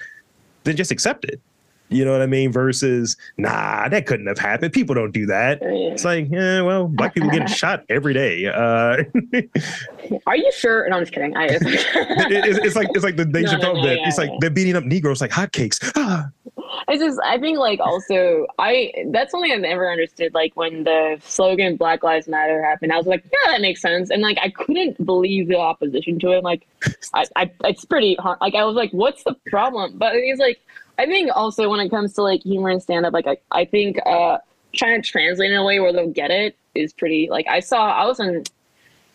then 0.65 0.77
just 0.77 0.91
accept 0.91 1.25
it. 1.25 1.41
You 1.89 2.05
know 2.05 2.13
what 2.13 2.23
I 2.23 2.27
mean? 2.27 2.51
Versus, 2.51 3.17
nah, 3.37 3.89
that 3.89 4.07
couldn't 4.07 4.27
have 4.27 4.39
happened. 4.39 4.73
People 4.73 4.95
don't 4.95 5.13
do 5.13 5.27
that. 5.27 5.59
It's 5.63 6.05
like, 6.05 6.29
yeah, 6.31 6.63
well, 6.63 6.89
black 6.89 7.15
people 7.15 7.31
getting 7.31 7.47
shot 7.55 7.85
every 7.89 8.13
day. 8.13 8.47
Uh, 8.47 9.05
Are 10.27 10.37
you 10.37 10.51
sure? 10.53 10.89
No, 10.89 10.97
I'm 10.97 11.03
just 11.03 11.13
kidding. 11.13 11.37
I, 11.37 11.45
it's, 11.51 12.59
it's, 12.59 12.77
like 12.77 12.89
it's 12.95 13.05
like 13.05 13.17
the 13.17 13.25
Dave 13.25 13.45
no, 13.45 13.59
no, 13.59 13.73
no, 13.75 13.83
bit. 13.83 14.01
Yeah, 14.01 14.09
it's 14.09 14.19
like 14.19 14.31
yeah. 14.31 14.37
they're 14.41 14.51
beating 14.51 14.77
up 14.77 14.85
Negroes 14.85 15.21
like 15.21 15.31
hotcakes. 15.31 15.79
Ah. 16.09 16.31
I 16.89 16.97
just 16.97 17.19
I 17.25 17.39
think 17.39 17.59
like 17.59 17.81
also 17.81 18.47
I 18.59 18.93
that's 19.09 19.31
something 19.31 19.51
I've 19.51 19.61
never 19.61 19.91
understood. 19.91 20.35
Like 20.35 20.55
when 20.57 20.85
the 20.85 21.19
slogan 21.25 21.77
Black 21.77 22.03
Lives 22.03 22.29
Matter 22.29 22.63
happened, 22.63 22.93
I 22.93 22.97
was 22.97 23.07
like, 23.07 23.25
yeah, 23.25 23.53
that 23.53 23.61
makes 23.61 23.81
sense. 23.81 24.11
And 24.11 24.23
like 24.23 24.39
I 24.41 24.51
couldn't 24.51 25.05
believe 25.05 25.49
the 25.49 25.59
opposition 25.59 26.19
to 26.21 26.33
it. 26.33 26.45
Like 26.45 26.67
I, 27.15 27.27
I 27.35 27.51
it's 27.65 27.85
pretty 27.85 28.17
hard. 28.17 28.39
Like 28.41 28.55
I 28.55 28.65
was 28.65 28.77
like, 28.77 28.91
what's 28.93 29.25
the 29.25 29.35
problem? 29.47 29.99
But 29.99 30.15
it's 30.15 30.41
like 30.41 30.61
I 30.99 31.07
think 31.07 31.31
also 31.35 31.69
when 31.69 31.81
it 31.81 31.91
comes 31.91 32.15
to 32.15 32.23
like 32.23 32.43
humor 32.43 32.71
and 32.71 32.83
stand 32.83 33.07
up, 33.07 33.13
like 33.13 33.27
I, 33.27 33.37
I 33.51 33.65
think 33.65 33.99
uh 34.07 34.39
trying 34.75 35.01
to 35.01 35.09
translate 35.09 35.51
in 35.51 35.57
a 35.57 35.65
way 35.65 35.81
where 35.81 35.93
they'll 35.93 36.11
get 36.11 36.31
it 36.31 36.57
is 36.75 36.93
pretty 36.93 37.29
like 37.31 37.47
I 37.49 37.61
saw 37.61 37.91
I 37.91 38.05
was 38.07 38.21
in 38.21 38.45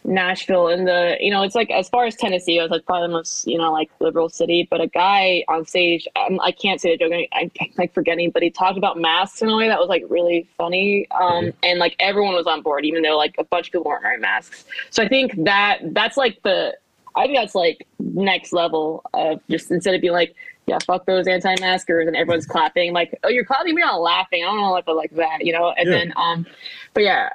Nashville 0.03 0.67
in 0.67 0.85
the 0.85 1.15
you 1.19 1.29
know 1.29 1.43
it's 1.43 1.53
like 1.53 1.69
as 1.69 1.87
far 1.87 2.05
as 2.05 2.15
Tennessee 2.15 2.57
it 2.57 2.61
was 2.61 2.71
like 2.71 2.85
probably 2.85 3.07
the 3.07 3.13
most 3.13 3.47
you 3.47 3.57
know 3.57 3.71
like 3.71 3.91
liberal 3.99 4.29
city 4.29 4.67
but 4.69 4.81
a 4.81 4.87
guy 4.87 5.43
on 5.47 5.65
stage 5.65 6.07
I'm, 6.15 6.39
I 6.41 6.51
can 6.51 6.71
not 6.71 6.81
say 6.81 6.97
the 6.97 6.97
joke 6.97 7.27
I'm 7.33 7.51
like 7.77 7.93
forgetting 7.93 8.31
but 8.31 8.41
he 8.41 8.49
talked 8.49 8.79
about 8.79 8.99
masks 8.99 9.41
in 9.43 9.49
a 9.49 9.55
way 9.55 9.67
that 9.67 9.79
was 9.79 9.89
like 9.89 10.03
really 10.09 10.47
funny 10.57 11.07
um 11.11 11.21
mm-hmm. 11.21 11.49
and 11.63 11.79
like 11.79 11.95
everyone 11.99 12.33
was 12.33 12.47
on 12.47 12.63
board 12.63 12.83
even 12.83 13.03
though 13.03 13.17
like 13.17 13.35
a 13.37 13.43
bunch 13.43 13.67
of 13.67 13.73
people 13.73 13.85
weren't 13.85 14.03
wearing 14.03 14.21
masks 14.21 14.65
so 14.89 15.03
I 15.03 15.07
think 15.07 15.43
that 15.43 15.79
that's 15.93 16.17
like 16.17 16.41
the 16.41 16.75
I 17.15 17.25
think 17.25 17.37
that's 17.37 17.55
like 17.55 17.85
next 17.99 18.53
level 18.53 19.03
of 19.13 19.41
just 19.49 19.69
instead 19.69 19.93
of 19.93 20.01
being 20.01 20.13
like 20.13 20.35
yeah, 20.71 20.79
fuck 20.85 21.05
those 21.05 21.27
anti-maskers, 21.27 22.07
and 22.07 22.15
everyone's 22.15 22.45
clapping. 22.45 22.93
Like, 22.93 23.19
oh, 23.25 23.29
you're 23.29 23.43
clapping, 23.43 23.75
me 23.75 23.81
not 23.81 24.01
laughing. 24.01 24.41
I 24.41 24.45
don't 24.45 24.57
know 24.57 24.77
if 24.77 24.87
I 24.87 24.93
like 24.93 25.13
that, 25.15 25.45
you 25.45 25.51
know. 25.51 25.73
And 25.77 25.89
yeah. 25.89 25.97
then, 25.97 26.13
um, 26.15 26.45
but 26.93 27.03
yeah, 27.03 27.29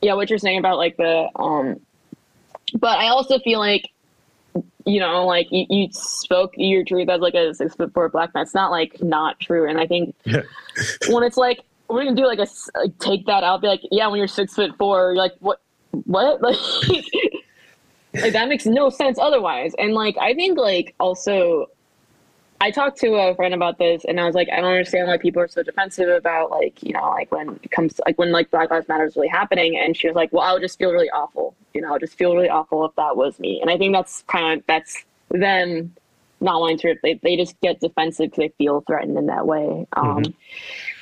yeah, 0.00 0.14
what 0.14 0.30
you're 0.30 0.38
saying 0.38 0.58
about 0.58 0.78
like 0.78 0.96
the, 0.96 1.28
um, 1.34 1.80
but 2.74 2.98
I 2.98 3.08
also 3.08 3.40
feel 3.40 3.58
like, 3.58 3.90
you 4.84 5.00
know, 5.00 5.26
like 5.26 5.48
you, 5.50 5.66
you 5.68 5.88
spoke 5.90 6.52
your 6.56 6.84
truth 6.84 7.08
as 7.08 7.20
like 7.20 7.34
a 7.34 7.52
six 7.54 7.74
foot 7.74 7.92
four 7.92 8.08
black 8.08 8.32
man. 8.34 8.42
It's 8.42 8.54
not 8.54 8.70
like 8.70 9.02
not 9.02 9.40
true, 9.40 9.68
and 9.68 9.80
I 9.80 9.88
think 9.88 10.14
yeah. 10.24 10.42
when 11.08 11.24
it's 11.24 11.36
like 11.36 11.64
we're 11.88 12.04
gonna 12.04 12.14
do 12.14 12.26
like 12.26 12.38
a 12.38 12.46
like, 12.78 12.96
take 13.00 13.26
that 13.26 13.42
out, 13.42 13.62
be 13.62 13.66
like, 13.66 13.82
yeah, 13.90 14.06
when 14.06 14.18
you're 14.18 14.28
six 14.28 14.54
foot 14.54 14.76
four, 14.78 15.12
you're 15.12 15.16
like, 15.16 15.34
what, 15.40 15.60
what, 15.90 16.40
like. 16.42 16.56
like 18.14 18.32
that 18.32 18.48
makes 18.48 18.64
no 18.64 18.88
sense 18.88 19.18
otherwise 19.18 19.74
and 19.78 19.92
like 19.92 20.16
i 20.16 20.32
think 20.32 20.56
like 20.56 20.94
also 20.98 21.66
I 22.60 22.70
talked 22.70 22.98
to 23.00 23.14
a 23.14 23.34
friend 23.34 23.54
about 23.54 23.78
this 23.78 24.04
and 24.04 24.20
I 24.20 24.24
was 24.24 24.34
like, 24.34 24.48
I 24.50 24.56
don't 24.56 24.70
understand 24.70 25.08
why 25.08 25.18
people 25.18 25.42
are 25.42 25.48
so 25.48 25.62
defensive 25.62 26.08
about 26.08 26.50
like, 26.50 26.82
you 26.82 26.92
know, 26.92 27.10
like 27.10 27.30
when 27.30 27.60
it 27.62 27.70
comes 27.70 28.00
like 28.06 28.18
when 28.18 28.32
like 28.32 28.50
Black 28.50 28.70
Lives 28.70 28.88
Matter 28.88 29.04
is 29.04 29.16
really 29.16 29.28
happening. 29.28 29.76
And 29.76 29.96
she 29.96 30.08
was 30.08 30.16
like, 30.16 30.32
well, 30.32 30.42
I 30.42 30.52
would 30.52 30.62
just 30.62 30.78
feel 30.78 30.90
really 30.90 31.10
awful. 31.10 31.54
You 31.74 31.82
know, 31.82 31.94
I 31.94 31.98
just 31.98 32.16
feel 32.16 32.34
really 32.34 32.48
awful 32.48 32.84
if 32.86 32.94
that 32.96 33.16
was 33.16 33.38
me. 33.38 33.60
And 33.60 33.70
I 33.70 33.76
think 33.76 33.94
that's 33.94 34.22
kind 34.22 34.58
of, 34.58 34.66
that's 34.66 35.04
them 35.30 35.94
not 36.40 36.60
wanting 36.60 36.78
to, 36.78 36.94
they, 37.02 37.14
they 37.22 37.36
just 37.36 37.60
get 37.60 37.80
defensive 37.80 38.30
because 38.30 38.38
they 38.38 38.52
feel 38.56 38.82
threatened 38.82 39.18
in 39.18 39.26
that 39.26 39.46
way. 39.46 39.86
Um, 39.92 40.22
mm-hmm. 40.22 40.32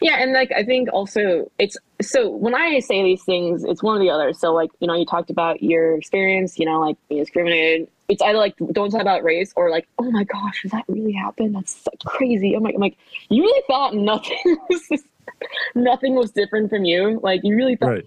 Yeah. 0.05 0.17
And 0.23 0.33
like, 0.33 0.53
I 0.53 0.65
think 0.65 0.93
also 0.93 1.51
it's, 1.59 1.77
so 2.03 2.29
when 2.29 2.55
I 2.55 2.79
say 2.81 3.03
these 3.03 3.25
things, 3.25 3.65
it's 3.65 3.83
one 3.83 3.97
or 3.97 4.01
the 4.01 4.11
other. 4.11 4.35
So 4.35 4.53
like, 4.53 4.71
you 4.79 4.87
know, 4.87 4.95
you 4.95 5.07
talked 5.07 5.31
about 5.31 5.63
your 5.63 5.97
experience, 5.97 6.59
you 6.59 6.67
know, 6.67 6.79
like 6.79 6.97
being 7.09 7.23
discriminated 7.23 7.89
it's 8.09 8.23
either 8.23 8.39
like 8.39 8.55
don't 8.73 8.91
talk 8.91 9.01
about 9.01 9.23
race 9.23 9.53
or 9.57 9.71
like 9.71 9.89
oh 9.99 10.11
my 10.11 10.25
gosh 10.25 10.63
does 10.63 10.73
that 10.73 10.85
really 10.89 11.13
happen 11.13 11.53
that's 11.53 11.83
so 11.83 11.91
crazy 12.05 12.55
i'm 12.55 12.63
like 12.63 12.75
i'm 12.75 12.81
like 12.81 12.97
you 13.29 13.43
really 13.43 13.63
thought 13.67 13.95
nothing 13.95 14.39
was 14.71 15.05
nothing 15.75 16.15
was 16.15 16.31
different 16.31 16.71
from 16.71 16.85
you 16.85 17.19
like 17.23 17.41
you 17.43 17.57
really 17.57 17.77
thought 17.77 17.89
right. 17.89 18.07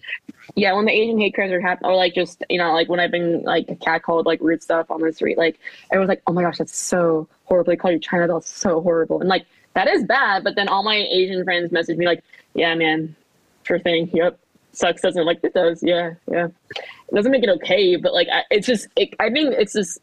yeah 0.55 0.73
when 0.73 0.85
the 0.85 0.91
asian 0.91 1.19
hate 1.19 1.33
crimes 1.33 1.51
are 1.51 1.61
happening 1.61 1.91
or 1.91 1.95
like 1.95 2.13
just 2.13 2.43
you 2.49 2.57
know 2.57 2.73
like 2.73 2.87
when 2.89 2.99
i've 2.99 3.11
been 3.11 3.41
like 3.43 3.67
catcalled 3.79 4.25
like 4.25 4.39
rude 4.41 4.61
stuff 4.61 4.89
on 4.89 5.01
the 5.01 5.11
street 5.11 5.37
like 5.37 5.59
i 5.91 5.97
was 5.97 6.07
like 6.07 6.21
oh 6.27 6.33
my 6.33 6.43
gosh 6.43 6.57
that's 6.57 6.77
so 6.77 7.27
horrible 7.45 7.71
they 7.71 7.77
call 7.77 7.91
you 7.91 7.99
china 7.99 8.27
that's 8.27 8.49
so 8.49 8.81
horrible 8.81 9.19
and 9.19 9.29
like 9.29 9.45
that 9.77 9.87
is 9.87 10.03
bad 10.03 10.43
but 10.43 10.55
then 10.55 10.67
all 10.67 10.83
my 10.83 10.95
asian 10.95 11.43
friends 11.43 11.71
message 11.71 11.97
me 11.97 12.05
like 12.05 12.23
yeah 12.55 12.73
man 12.75 13.15
sure 13.63 13.79
thing 13.79 14.09
yep 14.13 14.39
sucks 14.71 15.01
doesn't 15.01 15.25
like 15.25 15.39
it 15.43 15.53
does 15.53 15.81
yeah 15.83 16.13
yeah. 16.31 16.47
It 16.75 17.15
doesn't 17.15 17.31
make 17.31 17.43
it 17.43 17.49
okay 17.49 17.95
but 17.95 18.13
like 18.13 18.27
I, 18.31 18.43
it's 18.51 18.67
just 18.67 18.87
it, 18.95 19.09
i 19.19 19.29
think 19.29 19.53
it's 19.57 19.73
just 19.73 19.99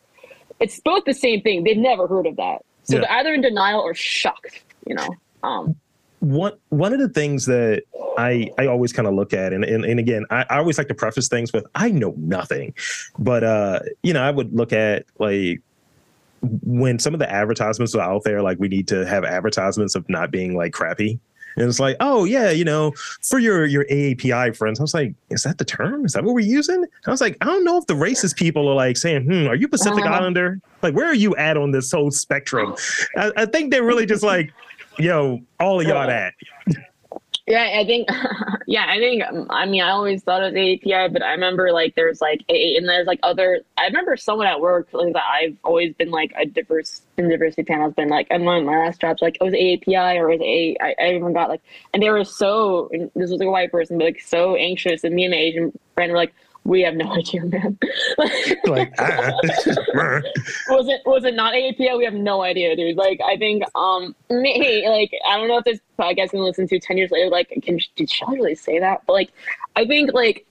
it's 0.60 0.80
both 0.80 1.04
the 1.04 1.14
same 1.14 1.40
thing 1.42 1.64
they've 1.64 1.76
never 1.76 2.06
heard 2.06 2.26
of 2.26 2.36
that. 2.36 2.64
So 2.84 2.96
yeah. 2.96 3.02
they're 3.02 3.12
either 3.12 3.34
in 3.34 3.40
denial 3.42 3.80
or 3.80 3.94
shocked 3.94 4.62
you 4.86 4.94
know 4.94 5.08
um. 5.42 5.76
One 6.20 6.52
one 6.70 6.94
of 6.94 7.00
the 7.00 7.08
things 7.10 7.44
that 7.46 7.82
I 8.16 8.50
I 8.58 8.66
always 8.66 8.94
kind 8.94 9.06
of 9.06 9.14
look 9.14 9.34
at 9.34 9.52
and 9.52 9.62
and, 9.62 9.84
and 9.84 10.00
again 10.00 10.24
I, 10.30 10.46
I 10.48 10.58
always 10.58 10.78
like 10.78 10.88
to 10.88 10.94
preface 10.94 11.28
things 11.28 11.52
with 11.52 11.66
I 11.74 11.90
know 11.90 12.14
nothing, 12.16 12.74
but 13.18 13.44
uh 13.44 13.80
you 14.02 14.14
know 14.14 14.22
I 14.22 14.30
would 14.30 14.54
look 14.54 14.72
at 14.72 15.04
like 15.18 15.60
when 16.62 16.98
some 16.98 17.14
of 17.14 17.20
the 17.20 17.30
advertisements 17.30 17.94
are 17.94 18.00
out 18.00 18.24
there 18.24 18.42
like 18.42 18.58
we 18.58 18.68
need 18.68 18.88
to 18.88 19.06
have 19.06 19.24
advertisements 19.24 19.94
of 19.94 20.08
not 20.08 20.30
being 20.30 20.56
like 20.56 20.72
crappy 20.72 21.18
and 21.56 21.68
it's 21.68 21.80
like, 21.80 21.96
oh 22.00 22.24
yeah, 22.24 22.50
you 22.50 22.64
know, 22.64 22.92
for 23.22 23.38
your 23.38 23.66
your 23.66 23.84
AAPI 23.84 24.56
friends. 24.56 24.80
I 24.80 24.82
was 24.82 24.94
like, 24.94 25.14
is 25.30 25.42
that 25.44 25.58
the 25.58 25.64
term? 25.64 26.04
Is 26.04 26.12
that 26.12 26.24
what 26.24 26.34
we're 26.34 26.40
using? 26.40 26.84
I 27.06 27.10
was 27.10 27.20
like, 27.20 27.36
I 27.40 27.44
don't 27.46 27.64
know 27.64 27.78
if 27.78 27.86
the 27.86 27.94
racist 27.94 28.36
people 28.36 28.68
are 28.68 28.74
like 28.74 28.96
saying, 28.96 29.24
hmm, 29.24 29.46
are 29.46 29.54
you 29.54 29.68
Pacific 29.68 30.04
uh-huh. 30.04 30.14
Islander? 30.14 30.60
Like, 30.82 30.94
where 30.94 31.06
are 31.06 31.14
you 31.14 31.36
at 31.36 31.56
on 31.56 31.70
this 31.70 31.92
whole 31.92 32.10
spectrum? 32.10 32.74
I, 33.16 33.32
I 33.36 33.46
think 33.46 33.70
they're 33.70 33.84
really 33.84 34.06
just 34.06 34.22
like, 34.22 34.52
yo, 34.98 35.40
all 35.60 35.80
of 35.80 35.86
y'all 35.86 36.10
at. 36.10 36.34
Yeah, 37.46 37.78
I 37.78 37.84
think, 37.84 38.08
yeah, 38.66 38.86
I 38.88 38.96
think, 38.96 39.22
I 39.50 39.66
mean, 39.66 39.82
I 39.82 39.90
always 39.90 40.22
thought 40.22 40.42
it 40.42 40.54
was 40.54 40.78
API, 40.80 41.12
but 41.12 41.22
I 41.22 41.32
remember 41.32 41.72
like 41.72 41.94
there's 41.94 42.22
like, 42.22 42.42
a, 42.48 42.76
and 42.76 42.88
there's 42.88 43.06
like 43.06 43.20
other, 43.22 43.60
I 43.76 43.84
remember 43.84 44.16
someone 44.16 44.46
at 44.46 44.60
work 44.62 44.88
like 44.92 45.12
that 45.12 45.22
I've 45.24 45.56
always 45.62 45.92
been 45.94 46.10
like 46.10 46.32
a 46.38 46.46
diverse, 46.46 47.02
in 47.18 47.28
diversity 47.28 47.64
panel 47.64 47.84
has 47.84 47.94
been 47.94 48.08
like, 48.08 48.28
and 48.30 48.46
one 48.46 48.60
of 48.60 48.64
my 48.64 48.78
last 48.78 49.02
jobs, 49.02 49.20
like 49.20 49.36
it 49.38 49.44
was 49.44 49.52
API 49.52 50.18
or 50.18 50.30
it 50.30 50.38
was 50.38 50.40
A, 50.42 50.76
I, 50.80 50.94
I 50.98 51.14
even 51.16 51.34
got 51.34 51.50
like, 51.50 51.60
and 51.92 52.02
they 52.02 52.08
were 52.08 52.24
so, 52.24 52.88
this 53.14 53.30
was 53.30 53.32
like 53.32 53.46
a 53.46 53.50
white 53.50 53.70
person, 53.70 53.98
but 53.98 54.04
like 54.06 54.20
so 54.20 54.56
anxious. 54.56 55.04
And 55.04 55.14
me 55.14 55.24
and 55.26 55.32
my 55.32 55.38
Asian 55.38 55.78
friend 55.94 56.12
were 56.12 56.18
like, 56.18 56.34
we 56.64 56.80
have 56.82 56.94
no 56.94 57.12
idea, 57.12 57.44
man. 57.44 57.78
like, 58.66 58.92
uh, 58.98 59.32
was 60.68 60.88
it 60.88 61.02
was 61.06 61.24
it 61.24 61.34
not 61.34 61.54
AAPI? 61.54 61.96
We 61.96 62.04
have 62.04 62.14
no 62.14 62.42
idea, 62.42 62.74
dude. 62.76 62.96
Like, 62.96 63.20
I 63.24 63.36
think, 63.36 63.64
um, 63.74 64.14
hey, 64.28 64.88
like, 64.88 65.12
I 65.28 65.36
don't 65.36 65.48
know 65.48 65.58
if 65.58 65.64
this 65.64 65.80
podcast 65.98 66.30
can 66.30 66.40
listen 66.40 66.66
to 66.68 66.80
ten 66.80 66.96
years 66.96 67.10
later. 67.10 67.30
Like, 67.30 67.48
can 67.62 67.78
did 67.96 68.10
Shelley 68.10 68.36
really 68.36 68.54
say 68.54 68.78
that? 68.78 69.02
But 69.06 69.12
like, 69.12 69.30
I 69.76 69.84
think 69.86 70.12
like 70.12 70.46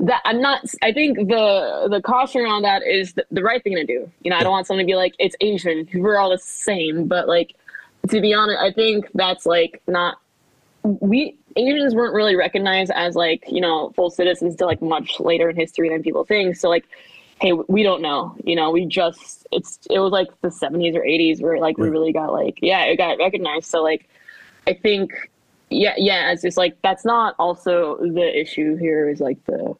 that 0.00 0.22
I'm 0.24 0.40
not. 0.40 0.64
I 0.82 0.92
think 0.92 1.16
the 1.16 1.88
the 1.90 2.00
caution 2.00 2.42
around 2.42 2.62
that 2.62 2.82
is 2.86 3.14
the, 3.14 3.26
the 3.30 3.42
right 3.42 3.62
thing 3.62 3.74
to 3.74 3.84
do. 3.84 4.10
You 4.22 4.30
know, 4.30 4.36
I 4.36 4.42
don't 4.42 4.52
want 4.52 4.66
someone 4.66 4.84
to 4.84 4.90
be 4.90 4.96
like, 4.96 5.14
it's 5.18 5.36
Asian. 5.40 5.88
We're 5.94 6.18
all 6.18 6.30
the 6.30 6.38
same. 6.38 7.08
But 7.08 7.28
like, 7.28 7.54
to 8.08 8.20
be 8.20 8.34
honest, 8.34 8.58
I 8.60 8.72
think 8.72 9.08
that's 9.14 9.46
like 9.46 9.82
not 9.86 10.18
we 10.82 11.36
Asians 11.56 11.94
weren't 11.94 12.14
really 12.14 12.36
recognized 12.36 12.92
as 12.94 13.14
like 13.14 13.44
you 13.48 13.60
know 13.60 13.90
full 13.96 14.10
citizens 14.10 14.52
until 14.52 14.66
like 14.66 14.82
much 14.82 15.18
later 15.20 15.48
in 15.50 15.56
history 15.56 15.88
than 15.88 16.02
people 16.02 16.24
think. 16.24 16.56
So 16.56 16.68
like, 16.68 16.84
hey, 17.40 17.52
we 17.52 17.82
don't 17.82 18.02
know. 18.02 18.36
You 18.44 18.56
know, 18.56 18.70
we 18.70 18.86
just 18.86 19.46
it's 19.52 19.78
it 19.90 19.98
was 19.98 20.12
like 20.12 20.28
the 20.42 20.48
70s 20.48 20.94
or 20.94 21.02
80s 21.02 21.40
where 21.40 21.58
like 21.58 21.78
we 21.78 21.88
really 21.88 22.12
got 22.12 22.32
like 22.32 22.58
yeah 22.62 22.84
it 22.84 22.96
got 22.96 23.18
recognized. 23.18 23.66
So 23.66 23.82
like, 23.82 24.08
I 24.66 24.74
think 24.74 25.12
yeah 25.68 25.94
yeah 25.96 26.30
it's 26.30 26.42
just 26.42 26.56
like 26.56 26.80
that's 26.82 27.04
not 27.04 27.34
also 27.40 27.96
the 27.96 28.40
issue 28.40 28.76
here 28.76 29.08
is 29.08 29.18
like 29.20 29.44
the 29.46 29.74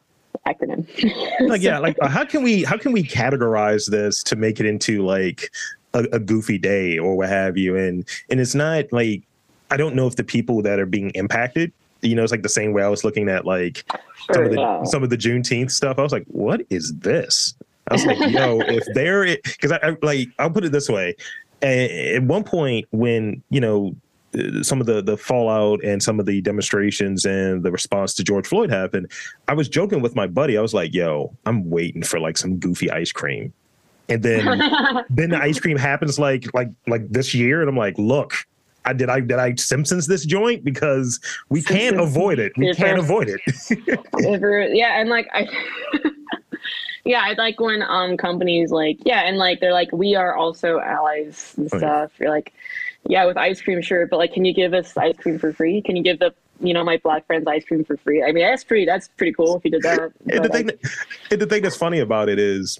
acronym. 0.47 0.87
like 1.47 1.61
yeah, 1.61 1.79
like 1.79 1.97
uh, 2.01 2.07
how 2.07 2.25
can 2.25 2.43
we 2.43 2.63
how 2.63 2.77
can 2.77 2.91
we 2.91 3.03
categorize 3.03 3.89
this 3.89 4.23
to 4.23 4.35
make 4.35 4.59
it 4.59 4.65
into 4.65 5.05
like 5.05 5.51
a, 5.93 6.05
a, 6.13 6.19
goofy 6.19 6.57
day 6.57 6.97
or 6.97 7.15
what 7.17 7.29
have 7.29 7.57
you? 7.57 7.75
And 7.75 8.07
and 8.29 8.39
it's 8.39 8.55
not 8.55 8.91
like 8.91 9.23
I 9.69 9.77
don't 9.77 9.95
know 9.95 10.07
if 10.07 10.15
the 10.15 10.23
people 10.23 10.61
that 10.61 10.79
are 10.79 10.85
being 10.85 11.09
impacted, 11.11 11.71
you 12.01 12.15
know, 12.15 12.23
it's 12.23 12.31
like 12.31 12.43
the 12.43 12.49
same 12.49 12.73
way 12.73 12.83
I 12.83 12.87
was 12.89 13.03
looking 13.03 13.29
at 13.29 13.45
like 13.45 13.83
sure, 14.33 14.33
some 14.33 14.43
of 14.45 14.51
the 14.51 14.85
some 14.85 15.03
of 15.03 15.09
the 15.09 15.17
Juneteenth 15.17 15.71
stuff. 15.71 15.99
I 15.99 16.03
was 16.03 16.11
like, 16.11 16.25
what 16.27 16.61
is 16.69 16.93
this? 16.95 17.55
I 17.89 17.93
was 17.93 18.05
like, 18.05 18.31
yo, 18.31 18.59
if 18.67 18.83
they're 18.93 19.37
because 19.43 19.71
I, 19.71 19.77
I 19.77 19.97
like 20.01 20.29
I'll 20.39 20.51
put 20.51 20.65
it 20.65 20.71
this 20.71 20.89
way. 20.89 21.15
At 21.61 22.21
one 22.23 22.43
point, 22.43 22.87
when 22.91 23.41
you 23.49 23.59
know 23.59 23.95
some 24.61 24.79
of 24.79 24.87
the 24.87 25.01
the 25.01 25.17
fallout 25.17 25.83
and 25.83 26.01
some 26.03 26.19
of 26.19 26.25
the 26.25 26.41
demonstrations 26.41 27.25
and 27.25 27.63
the 27.63 27.71
response 27.71 28.13
to 28.15 28.23
George 28.23 28.45
Floyd 28.45 28.69
happened, 28.69 29.11
I 29.47 29.53
was 29.53 29.67
joking 29.67 30.01
with 30.01 30.15
my 30.15 30.27
buddy. 30.27 30.57
I 30.57 30.61
was 30.61 30.73
like, 30.73 30.93
"Yo, 30.93 31.33
I'm 31.45 31.69
waiting 31.69 32.03
for 32.03 32.19
like 32.19 32.37
some 32.37 32.57
goofy 32.57 32.91
ice 32.91 33.11
cream," 33.11 33.53
and 34.09 34.21
then 34.21 34.45
then 35.09 35.31
the 35.31 35.41
ice 35.41 35.59
cream 35.59 35.77
happens 35.77 36.19
like 36.19 36.45
like 36.53 36.69
like 36.85 37.09
this 37.09 37.33
year, 37.33 37.61
and 37.61 37.69
I'm 37.69 37.77
like, 37.77 37.97
"Look, 37.97 38.33
I 38.87 38.93
did 38.93 39.09
I 39.09 39.19
did 39.19 39.37
I 39.37 39.55
Simpsons 39.55 40.07
this 40.07 40.25
joint 40.25 40.63
because 40.63 41.19
we 41.49 41.61
Simpsons. 41.61 41.79
can't 41.79 41.99
avoid 42.01 42.39
it. 42.39 42.53
We 42.57 42.73
can't 42.73 42.99
avoid 42.99 43.29
it. 43.29 43.41
yeah, 44.75 44.99
and 44.99 45.09
like 45.09 45.27
I 45.33 45.47
Yeah, 47.07 47.23
I 47.25 47.33
like 47.33 47.59
when 47.59 47.81
um 47.83 48.17
companies 48.17 48.69
like 48.69 48.97
yeah, 49.05 49.21
and 49.21 49.37
like 49.37 49.61
they're 49.61 49.71
like 49.71 49.91
we 49.93 50.15
are 50.15 50.35
also 50.35 50.79
allies 50.79 51.53
and 51.55 51.67
stuff. 51.67 51.81
Oh, 51.83 52.01
yeah. 52.01 52.07
You're 52.19 52.29
like, 52.29 52.53
yeah, 53.07 53.25
with 53.25 53.37
ice 53.37 53.61
cream, 53.61 53.81
sure, 53.81 54.05
but 54.07 54.17
like, 54.17 54.33
can 54.33 54.43
you 54.43 54.53
give 54.53 54.73
us 54.73 54.95
ice 54.97 55.15
cream 55.15 55.39
for 55.39 55.53
free? 55.53 55.81
Can 55.81 55.95
you 55.95 56.03
give 56.03 56.19
the 56.19 56.33
you 56.59 56.73
know 56.73 56.83
my 56.83 56.97
black 56.97 57.25
friends 57.25 57.47
ice 57.47 57.63
cream 57.63 57.85
for 57.85 57.95
free? 57.97 58.21
I 58.21 58.33
mean, 58.33 58.43
that's 58.43 58.65
pretty. 58.65 58.85
That's 58.85 59.07
pretty 59.07 59.31
cool 59.31 59.55
if 59.55 59.63
you 59.63 59.71
did 59.71 59.83
that. 59.83 60.11
and 60.29 60.43
the 60.43 60.49
thing, 60.49 60.65
that, 60.67 60.79
and 61.31 61.41
the 61.41 61.45
thing 61.45 61.63
that's 61.63 61.77
funny 61.77 61.99
about 61.99 62.27
it 62.27 62.39
is 62.39 62.79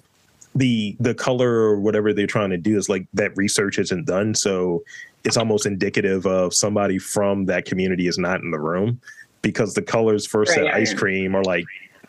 the 0.54 0.94
the 1.00 1.14
color 1.14 1.50
or 1.50 1.80
whatever 1.80 2.12
they're 2.12 2.26
trying 2.26 2.50
to 2.50 2.58
do 2.58 2.76
is 2.76 2.88
like 2.88 3.06
that 3.14 3.34
research 3.36 3.78
isn't 3.78 4.06
done 4.06 4.34
so 4.34 4.82
it's 5.24 5.36
almost 5.36 5.66
indicative 5.66 6.26
of 6.26 6.54
somebody 6.54 6.98
from 6.98 7.46
that 7.46 7.64
community 7.64 8.06
is 8.06 8.18
not 8.18 8.40
in 8.40 8.50
the 8.50 8.58
room 8.58 9.00
because 9.42 9.74
the 9.74 9.82
colors 9.82 10.26
for 10.26 10.40
right, 10.40 10.48
said 10.48 10.64
yeah, 10.66 10.76
ice 10.76 10.94
cream 10.94 11.34
are 11.34 11.44
like 11.44 11.64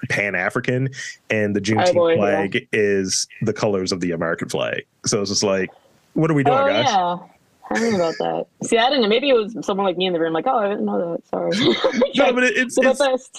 Pan 0.07 0.35
African, 0.35 0.89
and 1.29 1.55
the 1.55 1.61
Juneteenth 1.61 2.13
oh, 2.13 2.15
flag 2.15 2.55
yeah. 2.55 2.61
is 2.71 3.27
the 3.41 3.53
colors 3.53 3.91
of 3.91 3.99
the 3.99 4.11
American 4.11 4.47
flag. 4.47 4.85
So 5.05 5.21
it's 5.21 5.29
just 5.29 5.43
like, 5.43 5.69
what 6.13 6.31
are 6.31 6.33
we 6.33 6.43
doing, 6.43 6.57
oh, 6.57 6.67
guys? 6.67 6.85
Yeah. 6.87 7.17
I 7.71 7.75
don't 7.75 7.91
know 7.91 8.09
about 8.09 8.15
that. 8.17 8.67
See, 8.67 8.77
I 8.77 8.89
didn't 8.89 9.03
know. 9.03 9.09
Maybe 9.09 9.29
it 9.29 9.33
was 9.33 9.55
someone 9.63 9.85
like 9.85 9.95
me 9.95 10.07
in 10.07 10.13
the 10.13 10.19
room, 10.19 10.33
like, 10.33 10.47
oh, 10.47 10.57
I 10.57 10.69
didn't 10.69 10.85
know 10.85 11.11
that. 11.11 11.27
Sorry. 11.27 11.51
no, 12.15 12.33
but 12.33 12.43
it's, 12.43 12.77
it's, 12.81 13.29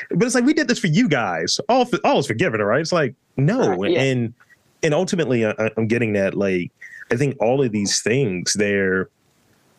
but 0.10 0.26
it's 0.26 0.34
like 0.34 0.44
we 0.44 0.54
did 0.54 0.66
this 0.66 0.80
for 0.80 0.88
you 0.88 1.08
guys. 1.08 1.60
All 1.68 1.88
all 2.02 2.18
is 2.18 2.26
forgiven, 2.26 2.60
right? 2.60 2.80
It's 2.80 2.92
like 2.92 3.14
no, 3.36 3.80
uh, 3.80 3.86
yeah. 3.86 4.02
and 4.02 4.34
and 4.82 4.92
ultimately, 4.92 5.46
I, 5.46 5.70
I'm 5.76 5.86
getting 5.86 6.14
that 6.14 6.34
like 6.34 6.72
I 7.10 7.16
think 7.16 7.36
all 7.40 7.62
of 7.62 7.72
these 7.72 8.02
things, 8.02 8.54
they're, 8.54 9.08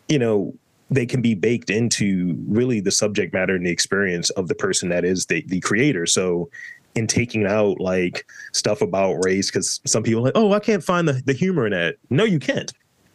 you 0.07 0.19
know, 0.19 0.53
they 0.89 1.05
can 1.05 1.21
be 1.21 1.35
baked 1.35 1.69
into 1.69 2.35
really 2.47 2.81
the 2.81 2.91
subject 2.91 3.33
matter 3.33 3.55
and 3.55 3.65
the 3.65 3.71
experience 3.71 4.29
of 4.31 4.49
the 4.49 4.55
person 4.55 4.89
that 4.89 5.05
is 5.05 5.25
the, 5.27 5.43
the 5.47 5.61
creator. 5.61 6.05
So 6.05 6.49
in 6.95 7.07
taking 7.07 7.45
out 7.45 7.79
like 7.79 8.25
stuff 8.51 8.81
about 8.81 9.23
race, 9.23 9.49
because 9.49 9.79
some 9.85 10.03
people 10.03 10.21
are 10.21 10.25
like, 10.25 10.33
oh, 10.35 10.51
I 10.51 10.59
can't 10.59 10.83
find 10.83 11.07
the, 11.07 11.21
the 11.25 11.33
humor 11.33 11.65
in 11.65 11.71
that. 11.71 11.95
No, 12.09 12.25
you 12.25 12.39
can't. 12.39 12.71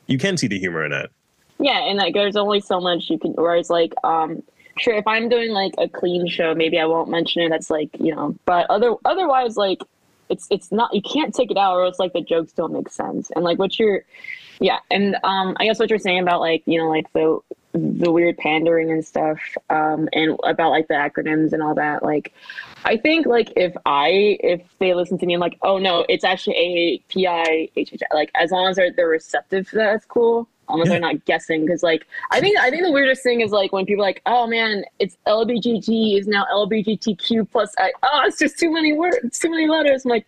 You 0.06 0.18
can 0.18 0.36
see 0.36 0.46
the 0.46 0.58
humor 0.58 0.84
in 0.84 0.92
that. 0.92 1.10
Yeah, 1.58 1.80
and 1.80 1.98
like 1.98 2.14
there's 2.14 2.36
only 2.36 2.60
so 2.60 2.80
much 2.80 3.08
you 3.08 3.18
can 3.18 3.32
whereas 3.32 3.70
like 3.70 3.92
um 4.04 4.42
sure 4.78 4.94
if 4.94 5.06
I'm 5.06 5.28
doing 5.28 5.50
like 5.50 5.72
a 5.78 5.88
clean 5.88 6.28
show, 6.28 6.54
maybe 6.54 6.78
I 6.78 6.84
won't 6.84 7.08
mention 7.10 7.42
it. 7.42 7.48
That's 7.48 7.70
like, 7.70 7.90
you 7.98 8.14
know, 8.14 8.34
but 8.44 8.68
other 8.70 8.94
otherwise 9.04 9.56
like 9.56 9.82
it's 10.28 10.46
it's 10.50 10.72
not 10.72 10.92
you 10.94 11.02
can't 11.02 11.34
take 11.34 11.50
it 11.50 11.56
out 11.56 11.74
or 11.74 11.86
it's 11.86 11.98
like 11.98 12.12
the 12.12 12.20
jokes 12.20 12.52
don't 12.52 12.72
make 12.72 12.88
sense. 12.88 13.30
And 13.34 13.44
like 13.44 13.58
what 13.58 13.78
you're 13.78 14.04
yeah 14.60 14.78
and 14.90 15.16
um 15.24 15.56
i 15.58 15.64
guess 15.64 15.78
what 15.78 15.90
you're 15.90 15.98
saying 15.98 16.20
about 16.20 16.40
like 16.40 16.62
you 16.66 16.78
know 16.78 16.88
like 16.88 17.12
the 17.12 17.38
the 17.74 18.10
weird 18.10 18.36
pandering 18.38 18.90
and 18.90 19.04
stuff 19.04 19.38
um 19.68 20.08
and 20.12 20.38
about 20.44 20.70
like 20.70 20.88
the 20.88 20.94
acronyms 20.94 21.52
and 21.52 21.62
all 21.62 21.74
that 21.74 22.02
like 22.02 22.32
i 22.84 22.96
think 22.96 23.26
like 23.26 23.52
if 23.54 23.74
i 23.84 24.38
if 24.40 24.62
they 24.78 24.94
listen 24.94 25.18
to 25.18 25.26
me 25.26 25.34
i'm 25.34 25.40
like 25.40 25.58
oh 25.62 25.78
no 25.78 26.06
it's 26.08 26.24
actually 26.24 27.02
AAPI 27.06 28.00
like 28.14 28.30
as 28.34 28.50
long 28.50 28.68
as 28.68 28.76
they're, 28.76 28.92
they're 28.92 29.08
receptive 29.08 29.68
to 29.68 29.76
that 29.76 29.92
that's 29.92 30.06
cool 30.06 30.48
unless 30.68 30.88
yeah. 30.88 30.94
they're 30.94 31.12
not 31.12 31.24
guessing. 31.24 31.64
Because 31.64 31.82
like 31.82 32.06
I 32.30 32.40
think 32.40 32.58
I 32.58 32.70
think 32.70 32.84
the 32.84 32.92
weirdest 32.92 33.22
thing 33.22 33.40
is 33.40 33.50
like 33.50 33.72
when 33.72 33.86
people 33.86 34.04
are 34.04 34.08
like, 34.08 34.22
oh 34.26 34.46
man, 34.46 34.84
it's 34.98 35.16
LBGT 35.26 36.18
is 36.18 36.26
now 36.26 36.46
LBGTQ 36.52 37.50
plus. 37.50 37.74
I, 37.78 37.92
oh, 38.02 38.22
it's 38.24 38.38
just 38.38 38.58
too 38.58 38.72
many 38.72 38.92
words, 38.92 39.38
too 39.38 39.50
many 39.50 39.68
letters. 39.68 40.04
I'm 40.04 40.10
like. 40.10 40.26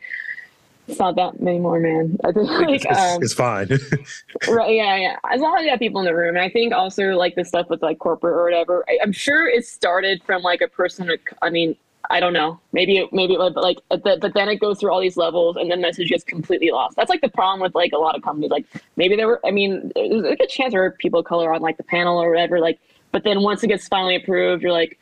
It's 0.87 0.98
not 0.98 1.16
that 1.16 1.38
many 1.38 1.59
more, 1.59 1.79
man. 1.79 2.16
I 2.24 2.33
think 2.33 2.48
like, 2.48 2.83
it's, 2.83 2.87
um, 2.87 3.22
it's 3.22 3.35
fine. 3.35 3.68
right? 4.49 4.74
Yeah, 4.74 4.97
yeah. 4.97 5.16
As 5.30 5.39
long 5.39 5.59
as 5.59 5.64
you 5.64 5.68
have 5.68 5.78
people 5.78 6.01
in 6.01 6.07
the 6.07 6.14
room, 6.14 6.34
and 6.34 6.43
I 6.43 6.49
think 6.49 6.72
also 6.72 7.11
like 7.11 7.34
the 7.34 7.45
stuff 7.45 7.68
with 7.68 7.82
like 7.82 7.99
corporate 7.99 8.32
or 8.32 8.43
whatever. 8.43 8.86
I, 8.89 8.99
I'm 9.03 9.12
sure 9.12 9.47
it 9.47 9.66
started 9.66 10.22
from 10.24 10.41
like 10.41 10.62
a 10.62 10.68
person. 10.68 11.11
I 11.43 11.51
mean, 11.51 11.76
I 12.11 12.20
don't 12.20 12.32
know. 12.32 12.59
Maybe 12.72 12.98
it, 12.98 13.12
maybe 13.12 13.34
it, 13.34 13.38
would, 13.38 13.54
but 13.54 13.62
like, 13.62 13.78
but, 13.88 14.20
but 14.20 14.32
then 14.32 14.48
it 14.48 14.56
goes 14.56 14.80
through 14.80 14.90
all 14.90 15.00
these 15.00 15.16
levels, 15.16 15.56
and 15.56 15.70
the 15.70 15.76
message 15.76 16.09
gets 16.09 16.24
completely 16.24 16.70
lost. 16.70 16.96
That's 16.96 17.11
like 17.11 17.20
the 17.20 17.28
problem 17.28 17.61
with 17.61 17.74
like 17.74 17.92
a 17.92 17.98
lot 17.98 18.16
of 18.16 18.22
companies. 18.22 18.50
Like 18.50 18.64
maybe 18.96 19.14
there 19.14 19.26
were. 19.26 19.40
I 19.44 19.50
mean, 19.50 19.92
there's 19.94 20.24
a 20.24 20.36
good 20.36 20.48
chance 20.48 20.72
there 20.72 20.80
were 20.80 20.92
people 20.92 21.20
of 21.20 21.26
color 21.26 21.52
on 21.52 21.61
like 21.61 21.76
the 21.76 21.82
panel 21.82 22.18
or 22.18 22.30
whatever. 22.30 22.61
Like, 22.61 22.78
but 23.12 23.24
then 23.24 23.42
once 23.42 23.62
it 23.62 23.68
gets 23.68 23.86
finally 23.88 24.16
approved, 24.16 24.62
you're 24.62 24.72
like, 24.72 24.98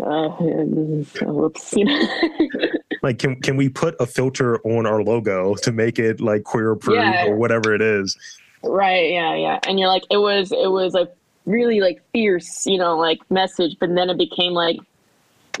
uh, 0.00 0.28
whoops. 1.22 1.72
You 1.72 1.86
know? 1.86 2.08
like, 3.02 3.18
can 3.18 3.40
can 3.40 3.56
we 3.56 3.70
put 3.70 3.96
a 3.98 4.06
filter 4.06 4.60
on 4.66 4.86
our 4.86 5.02
logo 5.02 5.54
to 5.56 5.72
make 5.72 5.98
it 5.98 6.20
like 6.20 6.44
queer 6.44 6.72
approved 6.72 7.00
yeah. 7.00 7.26
or 7.26 7.36
whatever 7.36 7.74
it 7.74 7.80
is? 7.80 8.18
Right. 8.62 9.10
Yeah. 9.10 9.34
Yeah. 9.34 9.60
And 9.66 9.78
you're 9.78 9.88
like, 9.88 10.04
it 10.10 10.18
was 10.18 10.52
it 10.52 10.70
was 10.70 10.94
a 10.94 11.08
really 11.46 11.80
like 11.80 12.02
fierce, 12.12 12.66
you 12.66 12.78
know, 12.78 12.98
like 12.98 13.18
message, 13.30 13.76
but 13.80 13.94
then 13.94 14.10
it 14.10 14.18
became 14.18 14.52
like 14.52 14.78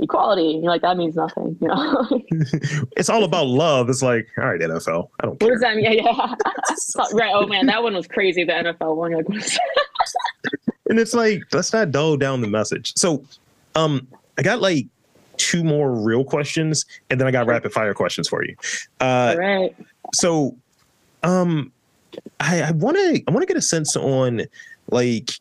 equality. 0.00 0.60
You're 0.62 0.70
like, 0.70 0.82
that 0.82 0.96
means 0.96 1.16
nothing, 1.16 1.56
you 1.60 1.68
know. 1.68 2.06
it's 2.96 3.08
all 3.08 3.24
about 3.24 3.46
love. 3.46 3.88
It's 3.88 4.02
like, 4.02 4.28
all 4.38 4.46
right, 4.46 4.60
NFL. 4.60 5.08
I 5.20 5.26
don't 5.26 5.38
care. 5.38 5.48
What 5.48 5.54
does 5.54 5.60
that 5.60 5.76
mean? 5.76 5.84
Yeah, 5.94 6.02
yeah. 6.02 7.04
right. 7.12 7.32
Oh 7.34 7.46
man, 7.46 7.66
that 7.66 7.82
one 7.82 7.94
was 7.94 8.06
crazy. 8.06 8.44
The 8.44 8.52
NFL 8.52 8.96
one. 8.96 9.12
Like, 9.12 9.26
and 10.88 10.98
it's 10.98 11.14
like 11.14 11.42
let's 11.52 11.72
not 11.72 11.90
dull 11.90 12.16
down 12.16 12.40
the 12.40 12.48
message. 12.48 12.94
So, 12.96 13.24
um, 13.74 14.06
I 14.38 14.42
got 14.42 14.60
like 14.60 14.86
two 15.36 15.62
more 15.62 15.92
real 15.92 16.24
questions, 16.24 16.86
and 17.10 17.20
then 17.20 17.26
I 17.28 17.30
got 17.30 17.46
rapid 17.46 17.72
fire 17.72 17.94
questions 17.94 18.28
for 18.28 18.44
you. 18.44 18.56
Uh, 19.00 19.34
All 19.34 19.36
right. 19.36 19.76
so, 20.14 20.56
um, 21.22 21.72
I 22.40 22.70
want 22.72 22.96
to 22.96 23.22
I 23.26 23.30
want 23.30 23.42
to 23.42 23.46
get 23.46 23.56
a 23.56 23.62
sense 23.62 23.96
on 23.96 24.42
like. 24.90 25.32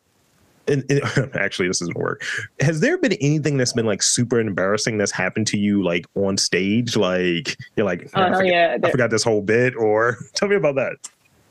And, 0.67 0.83
and 0.89 1.35
actually, 1.35 1.67
this 1.67 1.79
doesn't 1.79 1.97
work. 1.97 2.23
Has 2.59 2.79
there 2.79 2.97
been 2.97 3.13
anything 3.13 3.57
that's 3.57 3.73
been 3.73 3.85
like 3.85 4.01
super 4.01 4.39
embarrassing 4.39 4.97
that's 4.97 5.11
happened 5.11 5.47
to 5.47 5.57
you, 5.57 5.83
like 5.83 6.05
on 6.15 6.37
stage? 6.37 6.95
Like 6.95 7.57
you're 7.75 7.85
like, 7.85 8.09
Oh, 8.13 8.21
I, 8.21 8.29
hell 8.29 8.39
forgot, 8.39 8.53
yeah. 8.53 8.77
I 8.83 8.91
forgot 8.91 9.09
this 9.09 9.23
whole 9.23 9.41
bit, 9.41 9.75
or 9.75 10.17
tell 10.33 10.47
me 10.47 10.55
about 10.55 10.75
that. 10.75 10.95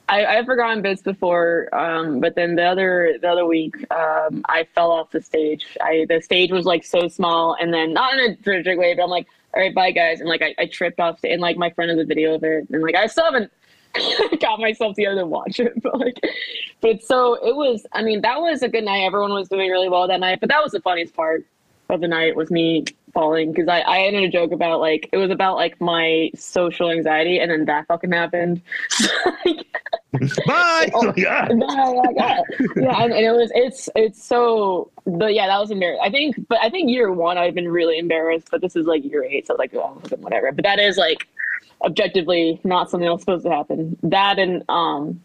I, 0.09 0.27
I've 0.27 0.47
forgotten 0.47 0.83
bits 0.83 1.01
before, 1.01 1.75
um, 1.75 2.21
but 2.21 2.35
then 2.35 2.57
the 2.57 2.65
other 2.65 3.17
the 3.23 3.31
other 3.31 3.47
week, 3.47 3.77
um, 3.91 4.43
I 4.47 4.67
fell 4.75 4.91
off 4.91 5.11
the 5.11 5.23
stage. 5.23 5.77
I 5.81 6.07
the 6.09 6.21
stage 6.21 6.51
was 6.51 6.67
like 6.67 6.85
so 6.85 7.09
small, 7.09 7.57
and 7.59 7.73
then 7.73 7.95
not 7.95 8.19
in 8.19 8.33
a 8.33 8.37
tragic 8.37 8.79
way, 8.79 8.95
but 8.95 9.05
I'm 9.05 9.11
like, 9.11 9.27
all 9.55 9.63
right, 9.63 9.75
bye 9.75 9.91
guys, 9.91 10.21
and 10.21 10.29
like 10.29 10.43
I, 10.43 10.55
I 10.59 10.67
tripped 10.67 11.01
off, 11.01 11.21
and 11.25 11.41
like 11.41 11.57
my 11.57 11.71
friend 11.71 11.91
has 11.91 11.99
a 11.99 12.05
video 12.05 12.35
of 12.35 12.45
it, 12.45 12.69
and 12.71 12.83
like 12.83 12.95
I 12.95 13.07
still 13.07 13.25
haven't 13.25 13.51
got 14.41 14.61
myself 14.61 14.95
together 14.95 15.21
to 15.21 15.27
watch 15.27 15.61
it, 15.61 15.81
but 15.83 15.99
like, 15.99 16.19
but 16.81 17.03
so 17.03 17.35
it 17.35 17.55
was. 17.55 17.87
I 17.93 18.03
mean, 18.03 18.21
that 18.23 18.41
was 18.41 18.63
a 18.63 18.69
good 18.69 18.85
night. 18.85 19.05
Everyone 19.05 19.33
was 19.33 19.49
doing 19.49 19.71
really 19.71 19.89
well 19.89 20.09
that 20.09 20.21
night, 20.21 20.41
but 20.41 20.49
that 20.49 20.63
was 20.63 20.73
the 20.73 20.81
funniest 20.81 21.15
part 21.15 21.45
of 21.89 22.01
the 22.01 22.09
night 22.09 22.35
was 22.37 22.51
me 22.51 22.85
falling 23.13 23.53
because 23.53 23.69
I, 23.69 23.81
I 23.81 23.99
ended 24.01 24.25
a 24.25 24.29
joke 24.29 24.53
about 24.53 24.81
like 24.81 25.09
it 25.13 25.19
was 25.19 25.31
about 25.31 25.57
like 25.57 25.81
my 25.81 26.31
social 26.35 26.91
anxiety 26.91 27.39
and 27.39 27.51
then 27.51 27.67
that 27.67 27.87
fucking 27.87 28.13
happened. 28.13 28.63
Bye. 30.47 30.91
Oh. 30.95 31.13
Yeah. 31.17 31.49
yeah, 31.51 32.03
yeah, 32.15 32.41
yeah, 32.77 33.03
and, 33.03 33.13
and 33.13 33.25
it 33.25 33.33
was 33.33 33.51
it's 33.55 33.89
it's 33.97 34.23
so 34.23 34.91
but 35.07 35.33
yeah 35.35 35.47
that 35.47 35.59
was 35.59 35.71
embarrassing. 35.71 36.03
I 36.05 36.11
think 36.11 36.49
but 36.49 36.59
I 36.63 36.69
think 36.71 36.91
year 36.91 37.11
one 37.13 37.39
I've 37.39 37.55
been 37.55 37.69
really 37.69 37.99
embarrassed, 37.99 38.49
but 38.51 38.61
this 38.61 38.77
is 38.77 38.87
like 38.87 39.05
year 39.05 39.25
eight, 39.25 39.47
so 39.47 39.55
like 39.55 39.75
oh, 39.75 40.01
whatever. 40.19 40.53
But 40.53 40.65
that 40.65 40.79
is 40.79 40.97
like 40.97 41.27
objectively 41.85 42.61
not 42.65 42.91
something 42.91 43.09
that's 43.09 43.23
supposed 43.23 43.45
to 43.45 43.51
happen. 43.51 43.97
That 44.03 44.39
and 44.39 44.63
um, 44.69 45.21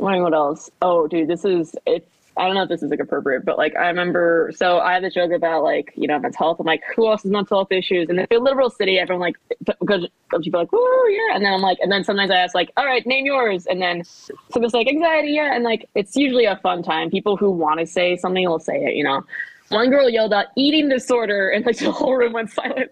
wondering 0.00 0.22
what 0.22 0.34
else. 0.34 0.70
Oh, 0.82 1.06
dude, 1.06 1.28
this 1.28 1.44
is 1.44 1.74
it's. 1.86 2.06
I 2.36 2.46
don't 2.46 2.54
know 2.54 2.62
if 2.62 2.68
this 2.68 2.82
is 2.82 2.90
like 2.90 3.00
appropriate, 3.00 3.44
but 3.44 3.58
like 3.58 3.76
I 3.76 3.88
remember, 3.88 4.52
so 4.54 4.78
I 4.78 4.94
had 4.94 5.02
this 5.02 5.12
joke 5.12 5.32
about 5.32 5.62
like 5.62 5.92
you 5.96 6.06
know 6.06 6.18
mental 6.18 6.38
health. 6.38 6.60
I'm 6.60 6.66
like, 6.66 6.82
who 6.94 7.08
else 7.08 7.22
has 7.22 7.30
mental 7.30 7.58
health 7.58 7.72
issues? 7.72 8.08
And 8.08 8.20
if 8.20 8.30
a 8.30 8.36
liberal 8.36 8.70
city, 8.70 8.98
everyone 8.98 9.20
like 9.20 9.36
because 9.64 10.06
people 10.40 10.60
like, 10.60 10.72
woo, 10.72 11.08
yeah. 11.08 11.34
And 11.34 11.44
then 11.44 11.52
I'm 11.52 11.60
like, 11.60 11.78
and 11.82 11.90
then 11.90 12.04
sometimes 12.04 12.30
I 12.30 12.36
ask 12.36 12.54
like, 12.54 12.70
all 12.76 12.86
right, 12.86 13.04
name 13.04 13.26
yours. 13.26 13.66
And 13.66 13.82
then 13.82 14.04
someone's 14.52 14.74
like 14.74 14.86
anxiety, 14.86 15.32
yeah. 15.32 15.54
And 15.54 15.64
like 15.64 15.88
it's 15.94 16.16
usually 16.16 16.44
a 16.44 16.56
fun 16.56 16.82
time. 16.82 17.10
People 17.10 17.36
who 17.36 17.50
want 17.50 17.80
to 17.80 17.86
say 17.86 18.16
something 18.16 18.48
will 18.48 18.60
say 18.60 18.76
it, 18.76 18.94
you 18.94 19.04
know. 19.04 19.24
One 19.68 19.90
girl 19.90 20.08
yelled 20.08 20.32
out 20.32 20.46
eating 20.56 20.88
disorder, 20.88 21.50
and 21.50 21.66
like 21.66 21.78
the 21.78 21.92
whole 21.92 22.16
room 22.16 22.32
went 22.32 22.50
silent. 22.50 22.90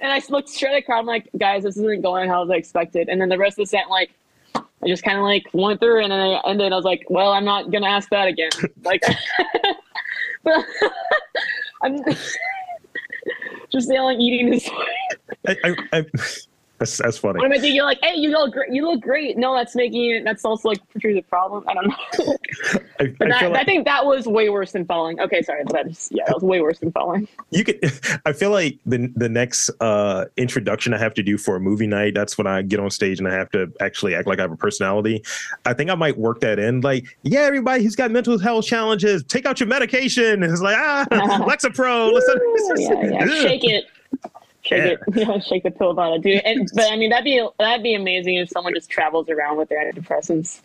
and 0.00 0.12
I 0.12 0.22
looked 0.28 0.48
straight 0.48 0.72
at 0.72 0.76
the 0.76 0.82
crowd. 0.82 1.00
I'm 1.00 1.06
like, 1.06 1.28
guys, 1.38 1.62
this 1.64 1.76
isn't 1.76 2.02
going 2.02 2.28
how 2.28 2.48
I 2.48 2.54
expected. 2.56 3.08
And 3.08 3.20
then 3.20 3.28
the 3.28 3.38
rest 3.38 3.58
of 3.58 3.64
the 3.64 3.66
set, 3.66 3.88
like, 3.88 4.10
I 4.54 4.88
just 4.88 5.02
kind 5.02 5.18
of 5.18 5.24
like 5.24 5.44
went 5.52 5.80
through, 5.80 6.02
and 6.02 6.12
then 6.12 6.20
I, 6.20 6.54
then 6.54 6.72
I 6.72 6.76
was 6.76 6.84
like, 6.84 7.06
well, 7.08 7.32
I'm 7.32 7.44
not 7.44 7.70
gonna 7.70 7.88
ask 7.88 8.08
that 8.10 8.28
again. 8.28 8.50
Like, 8.84 9.02
but 10.44 10.64
I'm 11.82 11.98
just 13.72 13.90
yelling 13.90 14.20
eating 14.20 14.52
disorder. 14.52 14.86
I, 15.48 15.56
I, 15.64 15.74
I, 15.92 16.04
that's 16.78 16.98
that's 16.98 17.18
funny. 17.18 17.38
What 17.38 17.46
am 17.46 17.52
I 17.52 17.54
thinking? 17.56 17.74
You're 17.74 17.84
like, 17.84 17.98
hey, 18.02 18.16
you 18.16 18.30
look 18.30 18.52
great. 18.52 18.72
You 18.72 18.86
look 18.86 19.00
great. 19.00 19.38
No, 19.38 19.54
that's 19.54 19.74
making 19.74 20.10
it. 20.10 20.24
That's 20.24 20.44
also 20.44 20.68
like 20.68 20.78
portrays 20.90 21.16
a 21.16 21.22
problem. 21.22 21.64
I 21.68 21.74
don't 21.74 21.88
know. 21.88 21.96
I, 23.00 23.06
But 23.18 23.28
I 23.28 23.30
that, 23.30 23.40
feel 23.40 23.48
I 23.48 23.52
like 23.52 23.66
think 23.66 23.84
that 23.86 24.04
was 24.04 24.26
way 24.26 24.50
worse 24.50 24.72
than 24.72 24.84
falling. 24.84 25.18
Okay, 25.20 25.42
sorry, 25.42 25.64
but 25.64 25.72
that's 25.72 26.10
yeah, 26.12 26.24
that 26.26 26.34
was 26.34 26.42
way 26.42 26.60
worse 26.60 26.78
than 26.78 26.92
falling. 26.92 27.28
you 27.50 27.64
could. 27.64 27.78
I 28.26 28.32
feel 28.32 28.50
like 28.50 28.78
the 28.84 29.10
the 29.16 29.28
next 29.28 29.70
uh, 29.80 30.26
introduction 30.36 30.92
I 30.92 30.98
have 30.98 31.14
to 31.14 31.22
do 31.22 31.38
for 31.38 31.56
a 31.56 31.60
movie 31.60 31.86
night. 31.86 32.14
That's 32.14 32.36
when 32.36 32.46
I 32.46 32.62
get 32.62 32.78
on 32.78 32.90
stage 32.90 33.18
and 33.18 33.28
I 33.28 33.34
have 33.34 33.50
to 33.50 33.72
actually 33.80 34.14
act 34.14 34.26
like 34.26 34.38
I 34.38 34.42
have 34.42 34.52
a 34.52 34.56
personality. 34.56 35.22
I 35.64 35.72
think 35.72 35.90
I 35.90 35.94
might 35.94 36.18
work 36.18 36.40
that 36.40 36.58
in. 36.58 36.82
Like, 36.82 37.16
yeah, 37.22 37.40
everybody 37.40 37.82
who's 37.84 37.96
got 37.96 38.10
mental 38.10 38.38
health 38.38 38.66
challenges, 38.66 39.24
take 39.24 39.46
out 39.46 39.60
your 39.60 39.68
medication. 39.68 40.42
It's 40.56 40.62
like 40.62 40.76
ah, 40.78 41.06
Lexapro. 41.10 42.12
Let's, 42.12 42.30
yeah, 42.78 43.02
yeah. 43.04 43.26
Shake 43.42 43.64
it. 43.64 43.84
Shake 44.66 44.78
Yeah. 44.78 44.84
it. 45.22 45.28
Yeah, 45.28 45.38
shake 45.48 45.62
the 45.62 45.70
pill 45.70 45.94
bottle, 45.94 46.18
dude. 46.18 46.42
And 46.44 46.68
but 46.74 46.90
I 46.90 46.96
mean 46.96 47.10
that'd 47.10 47.24
be 47.24 47.46
that'd 47.58 47.82
be 47.82 47.94
amazing 47.94 48.36
if 48.36 48.48
someone 48.50 48.74
just 48.74 48.90
travels 48.90 49.28
around 49.28 49.56
with 49.58 49.68
their 49.68 49.92
antidepressants. 49.92 50.60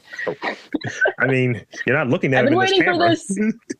I 1.19 1.27
mean, 1.27 1.63
you're 1.85 1.95
not 1.95 2.07
looking 2.07 2.33
at 2.33 2.39
I've 2.43 2.49
been 2.49 2.57
waiting 2.57 2.83
for 2.83 2.97
this. 2.97 3.37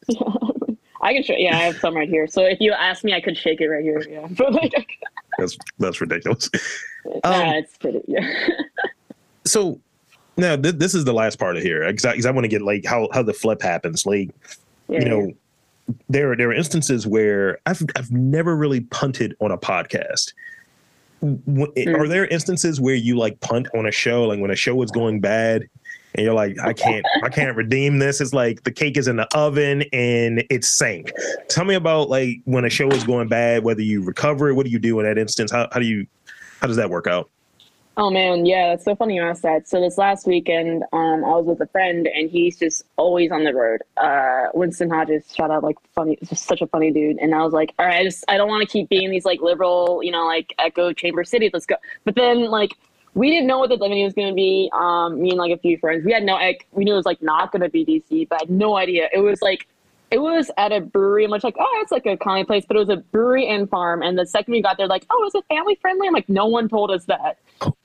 I 1.03 1.13
can 1.13 1.23
show. 1.23 1.33
Yeah, 1.35 1.57
I 1.57 1.61
have 1.61 1.77
some 1.77 1.95
right 1.95 2.07
here. 2.07 2.27
So 2.27 2.45
if 2.45 2.59
you 2.61 2.71
ask 2.73 3.03
me, 3.03 3.13
I 3.13 3.21
could 3.21 3.35
shake 3.35 3.59
it 3.59 3.67
right 3.67 3.83
here. 3.83 4.03
Yeah, 4.07 4.27
but 4.29 4.53
like, 4.53 4.73
That's 5.39 5.57
that's 5.79 5.99
ridiculous. 5.99 6.49
nah, 7.05 7.13
um, 7.23 7.47
it's 7.55 7.75
pretty. 7.77 8.01
Yeah. 8.07 8.21
so 9.43 9.79
now 10.37 10.55
th- 10.55 10.75
this 10.75 10.93
is 10.93 11.03
the 11.03 11.13
last 11.13 11.39
part 11.39 11.57
of 11.57 11.63
here 11.63 11.91
because 11.91 12.25
I, 12.25 12.29
want 12.31 12.43
to 12.45 12.47
get 12.49 12.61
like 12.61 12.85
how 12.85 13.09
how 13.11 13.23
the 13.23 13.33
flip 13.33 13.61
happens 13.61 14.05
like 14.05 14.29
yeah 14.87 14.99
you 14.99 15.09
know 15.09 15.31
there 16.09 16.31
are 16.31 16.35
there 16.35 16.49
are 16.49 16.53
instances 16.53 17.07
where 17.07 17.59
I've 17.65 17.83
I've 17.95 18.11
never 18.11 18.55
really 18.55 18.81
punted 18.81 19.35
on 19.39 19.51
a 19.51 19.57
podcast. 19.57 20.33
Mm. 21.23 21.99
Are 21.99 22.07
there 22.07 22.25
instances 22.27 22.81
where 22.81 22.95
you 22.95 23.17
like 23.17 23.39
punt 23.41 23.67
on 23.75 23.85
a 23.85 23.91
show, 23.91 24.23
like 24.23 24.39
when 24.39 24.51
a 24.51 24.55
show 24.55 24.81
is 24.81 24.89
going 24.91 25.19
bad, 25.19 25.67
and 26.15 26.25
you're 26.25 26.33
like, 26.33 26.57
I 26.59 26.73
can't, 26.73 27.05
I 27.23 27.29
can't 27.29 27.55
redeem 27.55 27.99
this. 27.99 28.19
It's 28.19 28.33
like 28.33 28.63
the 28.63 28.71
cake 28.71 28.97
is 28.97 29.07
in 29.07 29.15
the 29.15 29.27
oven 29.35 29.83
and 29.93 30.43
it's 30.49 30.67
sank. 30.67 31.11
Tell 31.47 31.63
me 31.63 31.75
about 31.75 32.09
like 32.09 32.41
when 32.45 32.65
a 32.65 32.69
show 32.69 32.89
is 32.89 33.03
going 33.03 33.27
bad, 33.27 33.63
whether 33.63 33.81
you 33.81 34.03
recover 34.03 34.49
it. 34.49 34.53
What 34.53 34.65
do 34.65 34.71
you 34.71 34.79
do 34.79 34.99
in 34.99 35.05
that 35.05 35.17
instance? 35.17 35.51
How 35.51 35.69
how 35.71 35.79
do 35.79 35.85
you, 35.85 36.05
how 36.59 36.67
does 36.67 36.77
that 36.77 36.89
work 36.89 37.07
out? 37.07 37.29
Oh 37.97 38.09
man, 38.09 38.45
yeah, 38.45 38.69
that's 38.69 38.85
so 38.85 38.95
funny 38.95 39.15
you 39.15 39.21
asked 39.21 39.41
that. 39.41 39.67
So 39.67 39.81
this 39.81 39.97
last 39.97 40.25
weekend, 40.25 40.83
um, 40.93 41.25
I 41.25 41.35
was 41.35 41.45
with 41.45 41.61
a 41.61 41.67
friend, 41.67 42.07
and 42.07 42.29
he's 42.29 42.57
just 42.57 42.85
always 42.95 43.31
on 43.31 43.43
the 43.43 43.53
road. 43.53 43.81
Uh, 43.97 44.47
Winston 44.53 44.89
Hodges, 44.89 45.25
shout 45.35 45.51
out, 45.51 45.61
like 45.61 45.75
funny, 45.93 46.17
just 46.23 46.45
such 46.45 46.61
a 46.61 46.67
funny 46.67 46.91
dude. 46.91 47.17
And 47.19 47.35
I 47.35 47.43
was 47.43 47.51
like, 47.51 47.73
all 47.77 47.85
right, 47.85 47.99
I 47.99 48.03
just 48.03 48.23
I 48.29 48.37
don't 48.37 48.47
want 48.47 48.61
to 48.61 48.71
keep 48.71 48.87
being 48.87 49.11
these 49.11 49.25
like 49.25 49.41
liberal, 49.41 50.01
you 50.03 50.11
know, 50.11 50.25
like 50.25 50.53
echo 50.57 50.93
chamber 50.93 51.25
cities. 51.25 51.51
Let's 51.53 51.65
go. 51.65 51.75
But 52.05 52.15
then 52.15 52.49
like 52.49 52.77
we 53.13 53.29
didn't 53.29 53.47
know 53.47 53.59
what 53.59 53.69
the 53.69 53.75
living 53.75 54.03
was 54.03 54.13
going 54.13 54.29
to 54.29 54.35
be. 54.35 54.69
Um, 54.73 55.21
me 55.21 55.31
and 55.31 55.37
like 55.37 55.51
a 55.51 55.57
few 55.57 55.77
friends, 55.77 56.05
we 56.05 56.13
had 56.13 56.23
no, 56.23 56.35
like, 56.35 56.65
we 56.71 56.85
knew 56.85 56.93
it 56.93 56.97
was 56.97 57.05
like 57.05 57.21
not 57.21 57.51
going 57.51 57.61
to 57.61 57.69
be 57.69 57.85
DC, 57.85 58.29
but 58.29 58.35
I 58.35 58.39
had 58.43 58.49
no 58.49 58.77
idea. 58.77 59.09
It 59.11 59.19
was 59.19 59.41
like 59.41 59.67
it 60.11 60.21
was 60.21 60.51
at 60.57 60.71
a 60.71 60.81
brewery. 60.81 61.23
I'm 61.23 61.29
much 61.29 61.43
like, 61.43 61.55
oh, 61.57 61.79
it's 61.81 61.91
like 61.91 62.05
a 62.05 62.17
comedy 62.17 62.45
place, 62.45 62.65
but 62.67 62.75
it 62.75 62.79
was 62.79 62.89
a 62.89 62.97
brewery 62.97 63.47
and 63.47 63.69
farm. 63.69 64.03
And 64.03 64.19
the 64.19 64.25
second 64.25 64.51
we 64.51 64.61
got 64.61 64.77
there, 64.77 64.87
like, 64.87 65.05
oh, 65.09 65.25
is 65.25 65.33
it 65.33 65.45
family 65.47 65.75
friendly? 65.81 66.07
I'm 66.07 66.13
like, 66.13 66.27
no 66.27 66.45
one 66.45 66.67
told 66.67 66.91
us 66.91 67.05
that. 67.05 67.37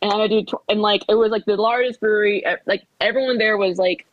And 0.02 0.12
I 0.12 0.26
do, 0.26 0.44
and 0.68 0.82
like, 0.82 1.04
it 1.08 1.14
was 1.14 1.30
like 1.30 1.44
the 1.44 1.56
largest 1.56 2.00
brewery. 2.00 2.44
Like 2.66 2.86
everyone 3.00 3.38
there 3.38 3.56
was 3.56 3.78
like, 3.78 4.06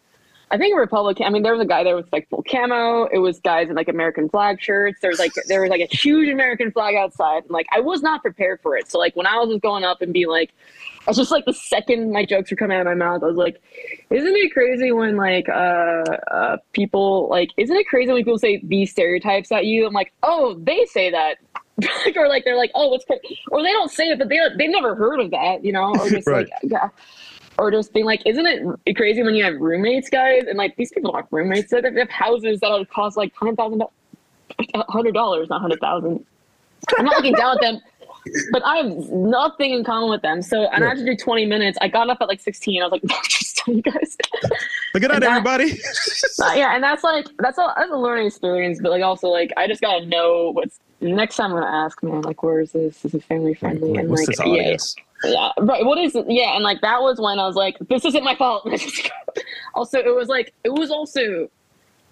I 0.52 0.58
think 0.58 0.78
Republican. 0.78 1.26
I 1.26 1.30
mean, 1.30 1.42
there 1.42 1.54
was 1.54 1.62
a 1.62 1.66
guy 1.68 1.84
there 1.84 1.96
with 1.96 2.12
like 2.12 2.30
full 2.30 2.44
camo. 2.44 3.06
It 3.06 3.18
was 3.18 3.40
guys 3.40 3.70
in 3.70 3.76
like 3.76 3.88
American 3.88 4.30
flag 4.30 4.62
shirts. 4.62 5.00
There 5.02 5.10
was 5.10 5.20
like 5.20 5.32
there 5.48 5.62
was 5.62 5.70
like 5.70 5.82
a 5.82 5.96
huge 5.96 6.30
American 6.30 6.72
flag 6.72 6.96
outside. 6.96 7.44
And 7.44 7.52
like 7.52 7.66
I 7.74 7.80
was 7.80 8.02
not 8.04 8.22
prepared 8.22 8.62
for 8.62 8.78
it. 8.78 8.90
So 8.90 9.00
like 9.00 9.16
when 9.16 9.26
I 9.26 9.38
was 9.38 9.50
just 9.50 9.62
going 9.62 9.84
up 9.84 10.02
and 10.02 10.14
being 10.14 10.28
like, 10.30 10.52
I 11.08 11.10
was 11.10 11.18
just 11.18 11.32
like 11.32 11.46
the 11.46 11.54
second 11.54 12.12
my 12.12 12.24
jokes 12.26 12.52
were 12.52 12.58
coming 12.58 12.78
out 12.78 12.82
of 12.82 12.88
my 12.88 12.94
mouth, 12.94 13.24
I 13.24 13.28
was 13.28 13.36
like, 13.36 13.62
isn't 14.10 14.36
it 14.36 14.54
crazy 14.54 14.92
when 14.92 15.16
like 15.18 15.50
uh, 15.50 16.04
uh 16.32 16.58
people 16.74 17.28
like 17.30 17.50
isn't 17.58 17.76
it 17.76 17.88
crazy 17.88 18.12
when 18.12 18.22
people 18.24 18.38
say 18.38 18.62
these 18.64 18.92
stereotypes 18.92 19.52
at 19.52 19.66
you? 19.66 19.88
I'm 19.88 19.94
like, 19.94 20.14
oh, 20.24 20.60
they 20.62 20.86
say 20.86 21.10
that. 21.10 21.38
or 22.16 22.28
like 22.28 22.44
they're 22.46 22.56
like, 22.56 22.72
oh, 22.76 22.90
what's 22.90 23.06
or 23.50 23.64
they 23.64 23.72
don't 23.72 23.90
say 23.90 24.10
it, 24.10 24.20
but 24.20 24.30
they 24.30 24.38
they've 24.58 24.70
never 24.70 24.94
heard 24.96 25.20
of 25.20 25.32
that, 25.32 25.66
you 25.66 25.72
know, 25.72 25.94
or 26.00 26.10
just 26.12 26.28
Right. 26.28 26.48
like 26.48 26.50
yeah. 26.64 26.90
Or 27.58 27.70
just 27.70 27.94
being 27.94 28.06
like, 28.06 28.26
isn't 28.26 28.46
it 28.86 28.96
crazy 28.96 29.22
when 29.22 29.36
you 29.36 29.44
have 29.44 29.60
roommates, 29.60 30.10
guys? 30.10 30.44
And 30.48 30.58
like 30.58 30.76
these 30.76 30.92
people 30.92 31.12
don't 31.12 31.22
have 31.22 31.28
roommates; 31.32 31.72
they 31.72 31.82
have 31.82 32.10
houses 32.10 32.60
that 32.62 32.72
would 32.72 32.90
cost 32.90 33.16
like 33.16 33.34
hundred 33.36 33.58
thousand, 33.58 33.84
hundred 34.90 35.14
dollars, 35.14 35.50
not 35.50 35.62
hundred 35.62 35.80
thousand. 35.80 36.26
I'm 36.98 37.06
not 37.06 37.16
looking 37.16 37.34
down 37.34 37.56
at 37.58 37.62
them, 37.62 37.82
but 38.52 38.64
I 38.66 38.78
have 38.78 38.88
nothing 39.12 39.72
in 39.72 39.84
common 39.84 40.10
with 40.10 40.22
them. 40.22 40.42
So, 40.42 40.68
and 40.70 40.84
I 40.84 40.90
had 40.90 40.98
to 40.98 41.06
do 41.06 41.16
20 41.16 41.46
minutes. 41.46 41.78
I 41.82 41.88
got 41.88 42.10
up 42.10 42.20
at 42.22 42.28
like 42.28 42.42
16. 42.42 42.82
I 42.82 42.86
was 42.88 42.92
like, 42.92 43.24
just 43.30 43.58
tell 43.58 43.74
you 43.74 43.82
guys. 43.82 44.18
Look 44.94 45.04
at 45.04 45.12
that, 45.12 45.24
everybody. 45.24 45.80
Uh, 46.42 46.54
yeah, 46.56 46.74
and 46.74 46.84
that's 46.84 47.04
like 47.04 47.28
that's 47.40 47.58
a 47.58 47.74
that's 47.78 47.92
a 47.92 47.96
learning 47.96 48.28
experience. 48.28 48.80
But 48.82 48.92
like 48.92 49.04
also 49.04 49.28
like 49.28 49.52
I 49.56 49.68
just 49.68 49.82
gotta 49.82 50.06
know 50.06 50.52
what's 50.52 50.80
next 51.00 51.36
time 51.36 51.52
I'm 51.52 51.62
gonna 51.62 51.86
ask, 51.86 52.02
man. 52.02 52.22
Like, 52.22 52.42
where 52.44 52.60
is 52.60 52.72
this? 52.72 53.06
Is 53.06 53.14
it 53.14 53.24
family 53.24 53.54
friendly? 53.54 53.96
And 53.98 54.10
What's 54.10 54.28
like, 54.28 54.38
this 54.38 54.96
yeah? 54.98 55.04
Yeah, 55.24 55.52
right. 55.60 55.86
What 55.86 55.98
is? 56.00 56.16
Yeah, 56.28 56.56
and 56.56 56.64
like 56.64 56.82
that 56.82 57.02
was 57.02 57.20
when 57.20 57.40
I 57.40 57.46
was 57.46 57.56
like, 57.56 57.78
this 57.90 58.06
isn't 58.06 58.24
my 58.24 58.36
fault. 58.36 58.68
also, 59.74 60.00
it 60.00 60.16
was 60.16 60.28
like 60.28 60.54
it 60.64 60.74
was 60.74 60.92
also 60.92 61.50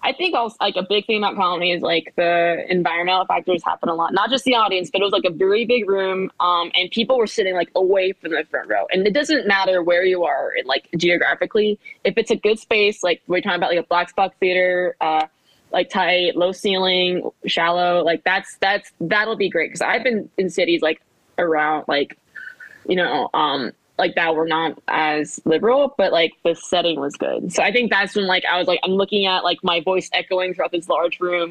I 0.04 0.14
think 0.14 0.36
also 0.36 0.56
like 0.60 0.76
a 0.76 0.84
big 0.84 1.06
thing 1.06 1.18
about 1.18 1.36
comedy 1.36 1.72
is 1.72 1.82
like 1.82 2.14
the 2.16 2.66
environmental 2.70 3.26
factors 3.26 3.64
happen 3.64 3.88
a 3.90 3.94
lot. 3.94 4.14
Not 4.14 4.30
just 4.30 4.44
the 4.46 4.56
audience, 4.56 4.90
but 4.90 5.02
it 5.02 5.04
was 5.04 5.14
like 5.14 5.26
a 5.26 5.32
very 5.32 5.66
big 5.66 5.88
room, 5.88 6.32
um, 6.40 6.72
and 6.74 6.90
people 6.90 7.18
were 7.18 7.28
sitting 7.28 7.54
like 7.54 7.70
away 7.76 8.14
from 8.14 8.32
the 8.32 8.44
front 8.50 8.70
row. 8.70 8.86
And 8.92 9.06
it 9.06 9.14
doesn't 9.14 9.48
matter 9.48 9.84
where 9.84 10.04
you 10.04 10.24
are, 10.24 10.54
in, 10.54 10.66
like 10.66 10.90
geographically. 10.98 11.80
If 12.04 12.18
it's 12.18 12.32
a 12.32 12.36
good 12.36 12.58
space, 12.58 13.04
like 13.04 13.22
we're 13.28 13.42
talking 13.42 13.58
about 13.58 13.70
like 13.70 13.80
a 13.80 13.88
black 13.88 14.16
box 14.16 14.36
theater, 14.40 14.96
uh, 15.02 15.28
like 15.72 15.90
tight, 15.90 16.36
low 16.36 16.52
ceiling, 16.52 17.30
shallow, 17.46 18.04
like 18.04 18.24
that's 18.24 18.58
that's 18.60 18.92
that'll 19.02 19.38
be 19.38 19.50
great. 19.50 19.70
Because 19.70 19.82
I've 19.82 20.04
been 20.04 20.30
in 20.38 20.50
cities 20.50 20.82
like 20.82 21.02
around 21.38 21.86
like, 21.88 22.18
you 22.88 22.96
know, 22.96 23.30
um, 23.34 23.72
like 23.98 24.16
that 24.16 24.36
were 24.36 24.48
not 24.48 24.82
as 24.88 25.40
liberal, 25.46 25.94
but 25.98 26.12
like 26.12 26.34
the 26.44 26.56
setting 26.56 27.00
was 27.00 27.16
good. 27.16 27.54
So 27.54 27.62
I 27.62 27.72
think 27.72 27.92
that's 27.92 28.16
when 28.16 28.26
like 28.26 28.44
I 28.46 28.58
was 28.58 28.68
like 28.68 28.80
I'm 28.84 28.92
looking 28.92 29.28
at 29.28 29.44
like 29.44 29.60
my 29.64 29.80
voice 29.82 30.10
echoing 30.14 30.54
throughout 30.54 30.72
this 30.72 30.90
large 30.90 31.20
room. 31.20 31.50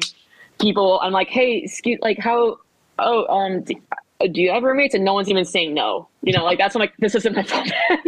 People, 0.59 0.99
I'm 1.01 1.13
like, 1.13 1.29
hey, 1.29 1.57
excuse, 1.63 1.99
like 2.01 2.19
how? 2.19 2.57
Oh, 2.99 3.25
um, 3.27 3.61
do, 3.61 3.73
do 4.19 4.41
you 4.41 4.51
have 4.51 4.63
roommates? 4.63 4.93
And 4.93 5.03
no 5.03 5.13
one's 5.13 5.29
even 5.29 5.45
saying 5.45 5.73
no. 5.73 6.07
You 6.21 6.33
know, 6.33 6.43
like 6.43 6.57
that's 6.57 6.75
when 6.75 6.81
like 6.81 6.93
this 6.97 7.15
isn't 7.15 7.35
my 7.35 7.43
fault. 7.43 7.71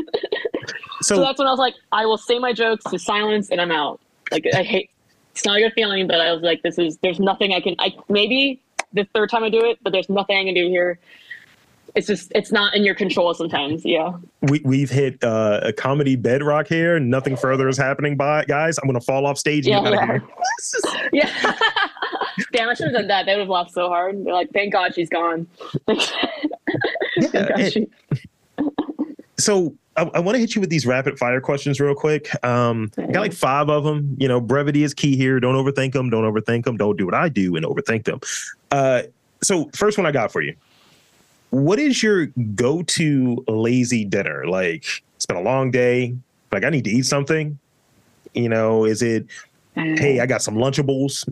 so, 1.02 1.16
so 1.16 1.22
that's 1.22 1.40
when 1.40 1.48
I 1.48 1.52
was 1.52 1.60
like, 1.60 1.76
I 1.92 2.06
will 2.06 2.18
say 2.18 2.38
my 2.38 2.54
jokes 2.54 2.84
to 2.92 3.00
silence, 3.00 3.50
and 3.50 3.62
I'm 3.62 3.72
out. 3.72 4.02
Like 4.30 4.46
I 4.54 4.64
hate. 4.64 4.90
It's 5.32 5.46
not 5.46 5.58
a 5.58 5.62
good 5.62 5.74
feeling, 5.74 6.06
but 6.06 6.22
I 6.22 6.32
was 6.32 6.44
like, 6.44 6.62
this 6.62 6.78
is 6.78 6.98
there's 6.98 7.20
nothing 7.20 7.54
I 7.54 7.62
can. 7.62 7.76
I 7.80 7.94
maybe 8.10 8.62
the 8.92 9.06
third 9.16 9.30
time 9.30 9.44
I 9.44 9.50
do 9.50 9.64
it, 9.64 9.80
but 9.82 9.94
there's 9.94 10.10
nothing 10.10 10.38
I 10.38 10.44
can 10.44 10.54
do 10.54 10.68
here 10.68 11.00
it's 11.96 12.08
just 12.08 12.32
it's 12.34 12.52
not 12.52 12.76
in 12.76 12.84
your 12.84 12.96
control 12.96 13.34
sometimes 13.34 13.86
yeah 13.86 14.14
we, 14.42 14.62
we've 14.64 14.90
hit 14.90 15.24
uh, 15.24 15.60
a 15.64 15.74
comedy 15.74 16.16
bedrock 16.16 16.68
here 16.68 17.00
nothing 17.00 17.36
further 17.36 17.68
is 17.68 17.78
happening 17.78 18.18
by 18.18 18.44
guys 18.46 18.78
i'm 18.80 18.88
gonna 18.88 19.02
fall 19.02 19.26
off 19.26 19.38
stage 19.38 19.68
yeah, 19.68 19.82
yeah. 19.92 20.20
yeah. 21.14 21.54
damn 22.52 22.70
i 22.70 22.74
should 22.74 22.86
have 22.88 22.94
done 22.94 23.08
that 23.08 23.26
they 23.26 23.34
would 23.34 23.42
have 23.42 23.50
laughed 23.50 23.72
so 23.72 23.88
hard 23.88 24.24
they're 24.26 24.34
like 24.34 24.50
thank 24.52 24.74
god 24.74 24.94
she's 24.94 25.10
gone 25.10 25.48
yeah, 27.34 27.70
she... 27.70 27.88
so 29.38 29.74
I, 29.96 30.10
I 30.16 30.20
want 30.22 30.36
to 30.36 30.40
hit 30.40 30.56
you 30.56 30.62
with 30.62 30.72
these 30.72 30.88
rapid 30.88 31.20
fire 31.20 31.40
questions 31.40 31.80
real 31.80 31.94
quick. 31.94 32.28
Um, 32.44 32.90
okay. 32.98 33.12
got 33.12 33.20
like 33.20 33.32
five 33.32 33.70
of 33.70 33.84
them. 33.84 34.18
You 34.20 34.28
know, 34.28 34.42
brevity 34.42 34.84
is 34.84 34.92
key 34.92 35.16
here. 35.16 35.40
Don't 35.40 35.54
overthink 35.54 35.94
them. 35.94 36.10
Don't 36.10 36.24
overthink 36.24 36.64
them. 36.64 36.78
Don't 36.78 36.98
do 36.98 37.06
what 37.06 37.14
I 37.14 37.30
do 37.30 37.56
and 37.56 37.64
overthink 37.64 38.06
them. 38.06 38.20
Uh, 38.72 39.04
so, 39.44 39.70
first 39.76 40.00
one 40.00 40.08
I 40.08 40.12
got 40.12 40.32
for 40.32 40.42
you 40.42 40.56
what 41.54 41.78
is 41.78 42.02
your 42.02 42.26
go-to 42.56 43.44
lazy 43.48 44.06
dinner? 44.06 44.48
Like 44.48 44.86
it's 45.16 45.28
been 45.28 45.38
a 45.38 45.42
long 45.42 45.70
day. 45.70 46.16
Like 46.52 46.64
I 46.64 46.70
need 46.72 46.84
to 46.86 46.90
eat 46.90 47.06
something. 47.06 47.60
You 48.34 48.50
know, 48.50 48.86
is 48.86 49.04
it 49.04 49.28
hey, 49.76 50.20
I 50.20 50.26
got 50.26 50.42
some 50.42 50.56
Lunchables. 50.56 51.30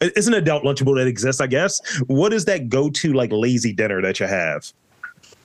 It's 0.00 0.26
an 0.26 0.34
adult 0.34 0.64
Lunchable 0.64 0.96
that 0.96 1.06
exists, 1.06 1.40
I 1.40 1.46
guess. 1.46 1.80
What 2.08 2.32
is 2.32 2.46
that 2.46 2.68
go-to 2.68 3.12
like 3.12 3.30
lazy 3.30 3.72
dinner 3.72 4.02
that 4.02 4.18
you 4.18 4.26
have? 4.26 4.72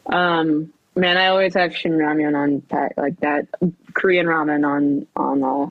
Um, 0.07 0.73
man, 0.95 1.17
I 1.17 1.27
always 1.27 1.53
have 1.53 1.75
shin 1.75 1.93
ramyun 1.93 2.35
on 2.35 2.61
pack 2.61 2.93
like 2.97 3.19
that 3.19 3.47
Korean 3.93 4.25
ramen 4.25 4.67
on 4.67 5.05
on 5.15 5.43
uh, 5.43 5.69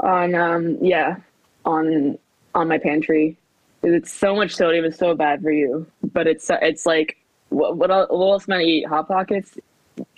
on 0.00 0.34
um 0.34 0.78
yeah 0.80 1.16
on 1.66 2.18
on 2.54 2.68
my 2.68 2.78
pantry. 2.78 3.36
It's 3.82 4.10
so 4.10 4.34
much 4.34 4.54
sodium. 4.54 4.86
It's 4.86 4.98
so 4.98 5.14
bad 5.14 5.42
for 5.42 5.52
you, 5.52 5.86
but 6.14 6.26
it's 6.26 6.50
it's 6.50 6.86
like 6.86 7.18
what, 7.48 7.76
what, 7.76 7.90
else 7.90 8.48
am 8.48 8.54
I 8.54 8.62
eat? 8.62 8.86
Hot 8.86 9.08
Pockets? 9.08 9.56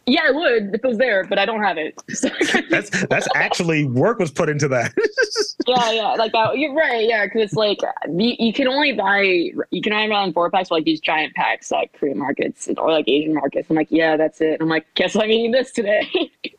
Yeah, 0.06 0.20
I 0.28 0.30
would 0.30 0.74
if 0.74 0.84
it 0.84 0.84
was 0.84 0.98
there, 0.98 1.24
but 1.24 1.38
I 1.38 1.44
don't 1.44 1.62
have 1.62 1.76
it. 1.78 2.00
that's 2.70 3.06
that's 3.08 3.26
actually 3.34 3.86
work 3.86 4.20
was 4.20 4.30
put 4.30 4.48
into 4.48 4.68
that. 4.68 4.94
yeah, 5.66 5.90
yeah, 5.90 6.12
like 6.12 6.30
that. 6.30 6.56
You're 6.56 6.74
right. 6.74 7.08
Yeah, 7.08 7.26
because 7.26 7.42
it's 7.42 7.54
like 7.54 7.80
you, 8.16 8.36
you 8.38 8.52
can 8.52 8.68
only 8.68 8.92
buy 8.92 9.22
you 9.22 9.82
can 9.82 9.92
only 9.92 10.08
buy 10.08 10.30
four 10.30 10.48
packs 10.48 10.68
for 10.68 10.76
like 10.76 10.84
these 10.84 11.00
giant 11.00 11.34
packs 11.34 11.72
like 11.72 11.92
Korean 11.92 12.18
markets 12.18 12.68
or 12.76 12.90
like 12.90 13.08
Asian 13.08 13.34
markets. 13.34 13.68
I'm 13.68 13.74
like, 13.74 13.88
yeah, 13.90 14.16
that's 14.16 14.40
it. 14.40 14.60
I'm 14.60 14.68
like, 14.68 14.86
guess 14.94 15.16
I'm 15.16 15.28
eating 15.28 15.50
this 15.50 15.72
today. 15.72 16.08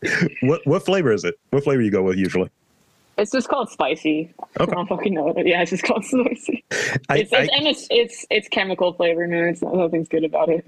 what 0.42 0.68
what 0.68 0.84
flavor 0.84 1.14
is 1.14 1.24
it? 1.24 1.40
What 1.52 1.64
flavor 1.64 1.82
you 1.82 1.92
go 1.92 2.04
with 2.04 2.18
usually? 2.18 2.50
It's 3.18 3.32
just 3.32 3.50
called 3.50 3.70
spicy. 3.70 4.34
Okay. 4.60 4.72
I 4.72 4.76
don't 4.76 4.88
fucking 4.88 5.14
know 5.14 5.30
it. 5.30 5.48
Yeah, 5.48 5.62
it's 5.62 5.72
just 5.72 5.84
called 5.84 6.06
spicy. 6.06 6.64
I, 7.10 7.20
it's, 7.20 7.32
it's 7.32 7.34
I, 7.34 7.58
and 7.58 7.68
it's 7.68 7.88
it's 7.90 8.26
it's 8.30 8.48
chemical 8.48 8.94
flavor, 8.94 9.28
man. 9.28 9.46
It's 9.46 9.62
not, 9.62 9.74
nothing's 9.74 10.08
good 10.08 10.24
about 10.24 10.50
it. 10.50 10.66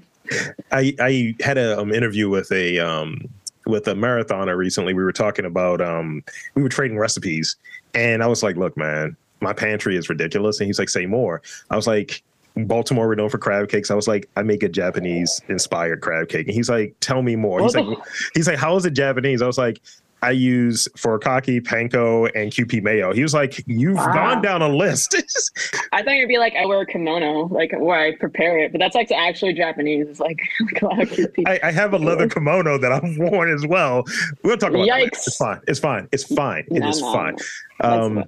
I 0.71 0.95
I 0.99 1.35
had 1.41 1.57
a 1.57 1.79
um, 1.79 1.93
interview 1.93 2.29
with 2.29 2.51
a 2.51 2.79
um 2.79 3.29
with 3.65 3.87
a 3.87 3.93
marathoner 3.93 4.57
recently. 4.57 4.93
We 4.93 5.03
were 5.03 5.11
talking 5.11 5.45
about 5.45 5.79
um 5.79 6.23
we 6.55 6.63
were 6.63 6.69
trading 6.69 6.97
recipes, 6.97 7.55
and 7.93 8.23
I 8.23 8.27
was 8.27 8.41
like, 8.41 8.55
look, 8.55 8.75
man, 8.75 9.15
my 9.41 9.53
pantry 9.53 9.95
is 9.95 10.09
ridiculous, 10.09 10.59
and 10.59 10.67
he's 10.67 10.79
like, 10.79 10.89
say 10.89 11.05
more. 11.05 11.41
I 11.69 11.75
was 11.75 11.87
like. 11.87 12.23
Baltimore, 12.55 13.07
we're 13.07 13.15
known 13.15 13.29
for 13.29 13.37
crab 13.37 13.69
cakes. 13.69 13.89
I 13.89 13.93
was 13.93 14.07
like, 14.07 14.27
I 14.35 14.41
make 14.41 14.63
a 14.63 14.67
Japanese 14.67 15.39
inspired 15.47 16.01
crab 16.01 16.27
cake. 16.27 16.47
And 16.47 16.53
he's 16.53 16.67
like, 16.67 16.93
tell 16.99 17.21
me 17.21 17.37
more. 17.37 17.61
He's 17.61 17.73
like, 17.73 17.97
he's 18.33 18.47
like, 18.47 18.57
how 18.57 18.75
is 18.75 18.85
it 18.85 18.91
Japanese? 18.91 19.41
I 19.41 19.47
was 19.47 19.57
like, 19.57 19.79
I 20.21 20.31
use 20.31 20.87
Furikake, 20.97 21.61
Panko, 21.61 22.29
and 22.35 22.51
Kewpie 22.51 22.83
mayo. 22.83 23.13
He 23.13 23.21
was 23.21 23.33
like, 23.33 23.63
"You've 23.67 23.95
wow. 23.95 24.13
gone 24.13 24.41
down 24.41 24.61
a 24.61 24.67
list." 24.67 25.15
I 25.93 26.03
thought 26.03 26.15
you'd 26.15 26.27
be 26.27 26.37
like, 26.37 26.55
"I 26.55 26.65
wear 26.65 26.81
a 26.81 26.85
kimono, 26.85 27.47
like 27.47 27.71
where 27.77 27.99
I 27.99 28.15
prepare 28.15 28.59
it," 28.59 28.71
but 28.71 28.79
that's 28.79 28.95
like 28.95 29.11
actually 29.11 29.53
Japanese. 29.53 30.07
It's 30.07 30.19
like, 30.19 30.39
like 30.61 30.81
a 30.81 30.85
lot 30.85 31.01
of 31.01 31.19
I, 31.47 31.59
I, 31.63 31.71
have 31.71 31.93
a 31.93 31.97
leather 31.97 32.27
kimono 32.27 32.77
that 32.77 32.91
I've 32.91 33.17
worn 33.17 33.53
as 33.53 33.65
well. 33.65 34.03
We'll 34.43 34.57
talk 34.57 34.71
about 34.71 34.87
Yikes. 34.87 35.27
It's 35.27 35.37
fine. 35.37 35.61
It's 35.67 35.79
fine. 35.79 36.09
It's 36.11 36.23
fine. 36.23 36.65
It 36.67 36.79
no, 36.79 36.89
is 36.89 37.01
no. 37.01 37.13
fine. 37.13 37.37
Um, 37.81 38.25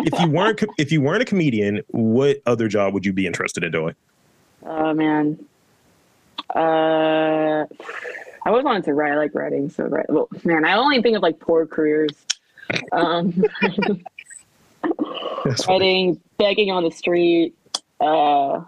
if 0.00 0.20
you 0.20 0.28
weren't 0.28 0.62
if 0.78 0.92
you 0.92 1.00
weren't 1.00 1.22
a 1.22 1.26
comedian, 1.26 1.80
what 1.88 2.42
other 2.46 2.68
job 2.68 2.92
would 2.94 3.06
you 3.06 3.12
be 3.12 3.26
interested 3.26 3.64
in 3.64 3.72
doing? 3.72 3.94
Oh 4.62 4.92
man. 4.92 5.38
Uh 6.54 7.64
I 8.46 8.50
always 8.50 8.64
wanted 8.64 8.84
to 8.84 8.94
write. 8.94 9.10
I 9.10 9.16
like 9.16 9.34
writing, 9.34 9.68
so 9.68 9.86
write. 9.86 10.08
Well, 10.08 10.28
man, 10.44 10.64
I 10.64 10.76
only 10.76 11.02
think 11.02 11.16
of 11.16 11.22
like 11.22 11.40
poor 11.40 11.66
careers. 11.66 12.12
Um, 12.92 13.44
writing, 15.66 16.20
begging 16.38 16.70
on 16.70 16.84
the 16.84 16.92
street, 16.92 17.56
uh, 18.00 18.62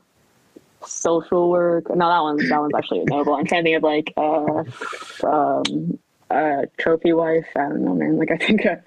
social 0.85 1.49
work. 1.49 1.89
No, 1.91 2.09
that 2.09 2.21
one's 2.21 2.49
that 2.49 2.61
one's 2.61 2.75
actually 2.77 3.05
noble. 3.05 3.35
I'm 3.35 3.47
trying 3.47 3.63
to 3.63 3.71
think 3.71 3.77
of 3.77 3.85
like 3.85 4.13
uh, 4.17 4.65
um, 5.25 5.97
uh, 6.29 6.63
trophy 6.79 7.13
wife. 7.13 7.47
I 7.55 7.69
don't 7.69 7.85
know, 7.85 7.95
man. 7.95 8.19
Like 8.19 8.33
I 8.33 8.37
think 8.37 8.65
a 8.65 8.83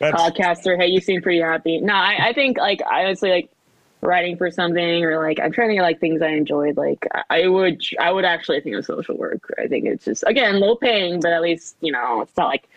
podcaster. 0.00 0.76
Hey, 0.76 0.88
you 0.88 1.00
seem 1.00 1.22
pretty 1.22 1.42
happy. 1.42 1.80
No, 1.80 1.94
I, 1.94 2.30
I 2.30 2.32
think 2.32 2.58
like 2.58 2.82
I 2.90 3.04
honestly 3.04 3.30
like 3.30 3.50
writing 4.02 4.36
for 4.36 4.50
something 4.50 5.04
or 5.04 5.22
like 5.22 5.38
I'm 5.40 5.52
trying 5.52 5.68
to 5.68 5.74
get 5.74 5.82
like 5.82 6.00
things 6.00 6.22
I 6.22 6.28
enjoyed. 6.28 6.76
Like 6.76 7.06
I 7.28 7.46
would 7.46 7.82
I 7.98 8.12
would 8.12 8.24
actually 8.24 8.60
think 8.60 8.76
of 8.76 8.84
social 8.84 9.16
work. 9.16 9.52
I 9.58 9.66
think 9.66 9.86
it's 9.86 10.04
just 10.04 10.24
again 10.26 10.60
low 10.60 10.76
paying, 10.76 11.20
but 11.20 11.32
at 11.32 11.42
least 11.42 11.76
you 11.80 11.92
know 11.92 12.22
it's 12.22 12.36
not 12.36 12.48
like 12.48 12.68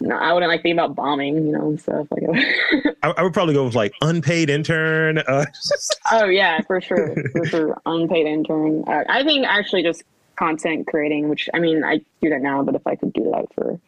no, 0.00 0.16
I 0.16 0.32
wouldn't 0.32 0.50
like 0.50 0.62
think 0.62 0.74
about 0.74 0.94
bombing, 0.94 1.46
you 1.46 1.52
know, 1.52 1.68
and 1.68 1.80
stuff 1.80 2.06
like. 2.10 2.24
I, 3.02 3.14
I 3.16 3.22
would 3.22 3.32
probably 3.32 3.54
go 3.54 3.64
with 3.64 3.74
like 3.74 3.94
unpaid 4.02 4.50
intern. 4.50 5.18
Uh, 5.18 5.46
oh 6.12 6.26
yeah, 6.26 6.60
for 6.62 6.80
sure, 6.80 7.14
for 7.32 7.46
sure, 7.46 7.80
unpaid 7.86 8.26
intern. 8.26 8.84
Uh, 8.86 9.04
I 9.08 9.22
think 9.24 9.46
actually 9.46 9.82
just 9.82 10.02
content 10.36 10.86
creating, 10.86 11.28
which 11.28 11.48
I 11.54 11.58
mean 11.58 11.82
I 11.84 12.00
do 12.20 12.30
that 12.30 12.42
now, 12.42 12.62
but 12.62 12.74
if 12.74 12.86
I 12.86 12.94
could 12.94 13.12
do 13.12 13.24
that 13.32 13.46
for 13.54 13.80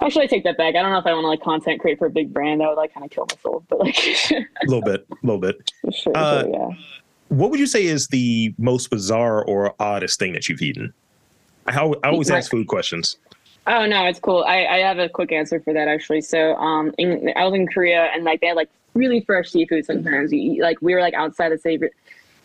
Actually, 0.00 0.24
I 0.24 0.26
take 0.26 0.44
that 0.44 0.56
back. 0.56 0.74
I 0.74 0.82
don't 0.82 0.90
know 0.90 0.98
if 0.98 1.06
I 1.06 1.12
want 1.12 1.24
to 1.24 1.28
like 1.28 1.42
content 1.42 1.80
create 1.80 1.98
for 1.98 2.06
a 2.06 2.10
big 2.10 2.32
brand. 2.32 2.60
That 2.60 2.68
would 2.68 2.76
like 2.76 2.92
kind 2.92 3.04
of 3.04 3.10
kill 3.10 3.26
myself, 3.30 3.64
but 3.68 3.80
like 3.80 3.98
a 4.30 4.44
little 4.66 4.82
bit, 4.82 5.06
a 5.10 5.26
little 5.26 5.40
bit. 5.40 5.72
Sure, 5.92 6.16
uh, 6.16 6.42
sure, 6.42 6.50
yeah. 6.50 6.68
What 7.28 7.50
would 7.50 7.58
you 7.58 7.66
say 7.66 7.86
is 7.86 8.08
the 8.08 8.54
most 8.58 8.90
bizarre 8.90 9.44
or 9.44 9.74
oddest 9.80 10.18
thing 10.18 10.32
that 10.34 10.48
you've 10.48 10.62
eaten? 10.62 10.92
I, 11.66 11.80
I 11.80 12.10
always 12.10 12.30
ask 12.30 12.50
food 12.50 12.68
questions. 12.68 13.16
Oh 13.66 13.84
no, 13.86 14.06
it's 14.06 14.20
cool. 14.20 14.44
I, 14.46 14.64
I 14.66 14.78
have 14.78 14.98
a 14.98 15.08
quick 15.08 15.32
answer 15.32 15.60
for 15.60 15.72
that 15.72 15.88
actually. 15.88 16.20
So 16.20 16.54
um, 16.56 16.94
in, 16.98 17.32
I 17.34 17.44
was 17.44 17.54
in 17.54 17.66
Korea 17.66 18.10
and 18.14 18.22
like 18.24 18.40
they 18.40 18.46
had 18.48 18.56
like 18.56 18.70
really 18.94 19.22
fresh 19.22 19.50
seafood. 19.50 19.84
Sometimes 19.84 20.32
you 20.32 20.38
eat, 20.38 20.62
like 20.62 20.80
we 20.80 20.94
were 20.94 21.00
like 21.00 21.14
outside 21.14 21.50
the 21.50 21.58
city, 21.58 21.88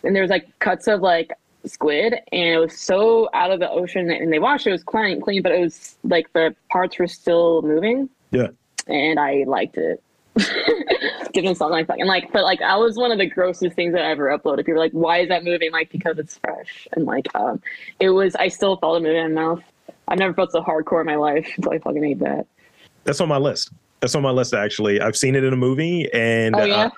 and 0.02 0.16
there 0.16 0.22
was 0.22 0.30
like 0.30 0.48
cuts 0.58 0.88
of 0.88 1.00
like 1.00 1.32
squid 1.68 2.14
and 2.32 2.48
it 2.48 2.58
was 2.58 2.78
so 2.78 3.28
out 3.34 3.50
of 3.50 3.60
the 3.60 3.70
ocean 3.70 4.10
and 4.10 4.32
they 4.32 4.38
washed 4.38 4.66
it, 4.66 4.70
it 4.70 4.72
was 4.72 4.82
clean 4.82 5.20
clean 5.20 5.42
but 5.42 5.52
it 5.52 5.60
was 5.60 5.96
like 6.04 6.32
the 6.32 6.54
parts 6.70 6.98
were 6.98 7.06
still 7.06 7.62
moving. 7.62 8.08
Yeah. 8.30 8.48
And 8.88 9.20
i 9.20 9.44
liked 9.46 9.76
it. 9.76 10.02
Given 11.32 11.54
something 11.54 11.72
like 11.72 11.86
that. 11.88 11.98
And 11.98 12.08
like 12.08 12.32
but 12.32 12.42
like 12.42 12.60
that 12.60 12.78
was 12.78 12.96
one 12.96 13.12
of 13.12 13.18
the 13.18 13.26
grossest 13.26 13.76
things 13.76 13.92
that 13.94 14.02
i 14.02 14.10
ever 14.10 14.36
uploaded. 14.36 14.58
People 14.58 14.74
were 14.74 14.80
like 14.80 14.92
why 14.92 15.18
is 15.18 15.28
that 15.28 15.44
moving? 15.44 15.72
Like 15.72 15.90
because 15.90 16.18
it's 16.18 16.38
fresh. 16.38 16.88
And 16.92 17.04
like 17.06 17.28
um 17.34 17.62
it 18.00 18.10
was 18.10 18.34
i 18.36 18.48
still 18.48 18.76
felt 18.76 18.96
it 18.96 19.02
moving 19.02 19.24
in 19.24 19.34
my 19.34 19.42
mouth. 19.42 19.62
I've 20.08 20.18
never 20.18 20.34
felt 20.34 20.52
so 20.52 20.62
hardcore 20.62 21.00
in 21.00 21.06
my 21.06 21.16
life 21.16 21.48
until 21.56 21.72
i 21.72 21.78
fucking 21.78 22.04
ate 22.04 22.18
that. 22.20 22.46
That's 23.04 23.20
on 23.20 23.28
my 23.28 23.38
list. 23.38 23.72
That's 24.00 24.14
on 24.14 24.22
my 24.22 24.30
list 24.30 24.54
actually. 24.54 25.00
I've 25.00 25.16
seen 25.16 25.36
it 25.36 25.44
in 25.44 25.52
a 25.52 25.56
movie 25.56 26.12
and 26.12 26.56
oh, 26.56 26.64
yeah? 26.64 26.86
uh, 26.86 26.90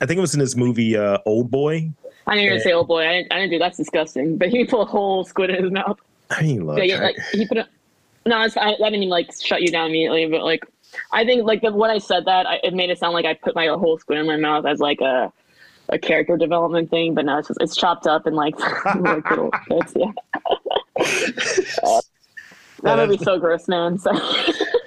i 0.00 0.06
think 0.06 0.18
it 0.18 0.20
was 0.20 0.34
in 0.34 0.40
this 0.40 0.56
movie 0.56 0.96
uh 0.96 1.18
Oldboy 1.26 1.92
I 2.26 2.34
didn't 2.34 2.46
even 2.46 2.60
say, 2.60 2.72
"Oh 2.72 2.84
boy," 2.84 3.06
I 3.06 3.12
didn't, 3.14 3.32
I 3.32 3.36
didn't 3.36 3.50
do. 3.50 3.58
That's 3.58 3.76
disgusting. 3.76 4.38
But 4.38 4.48
he 4.48 4.64
put 4.64 4.80
a 4.80 4.84
whole 4.84 5.24
squid 5.24 5.50
in 5.50 5.64
his 5.64 5.72
mouth. 5.72 5.98
I 6.30 6.42
mean, 6.42 6.66
look, 6.66 6.78
yeah, 6.82 7.00
like 7.00 7.16
he 7.32 7.46
put 7.46 7.58
a. 7.58 7.68
No, 8.24 8.36
I, 8.36 8.44
I 8.44 8.74
didn't 8.74 8.94
even 8.94 9.08
like 9.08 9.30
shut 9.40 9.62
you 9.62 9.68
down 9.68 9.90
immediately, 9.90 10.26
but 10.26 10.44
like 10.44 10.64
I 11.10 11.24
think 11.24 11.44
like 11.44 11.62
the, 11.62 11.72
when 11.72 11.90
I 11.90 11.98
said 11.98 12.24
that, 12.26 12.46
I, 12.46 12.60
it 12.62 12.74
made 12.74 12.90
it 12.90 12.98
sound 12.98 13.14
like 13.14 13.24
I 13.24 13.34
put 13.34 13.54
my 13.54 13.66
whole 13.66 13.98
squid 13.98 14.18
in 14.18 14.26
my 14.26 14.36
mouth 14.36 14.66
as 14.66 14.78
like 14.78 15.00
a 15.00 15.32
a 15.88 15.98
character 15.98 16.36
development 16.36 16.90
thing, 16.90 17.14
but 17.14 17.24
no, 17.24 17.38
it's 17.38 17.48
just, 17.48 17.60
it's 17.60 17.76
chopped 17.76 18.06
up 18.06 18.26
and 18.26 18.34
like, 18.34 18.58
like 18.94 19.28
little 19.28 19.50
bits. 19.68 19.92
Yeah. 19.94 20.12
uh, 20.46 20.56
that 22.82 22.96
would 22.96 23.18
be 23.18 23.22
so 23.24 23.38
gross, 23.38 23.68
man. 23.68 23.98
So. 23.98 24.12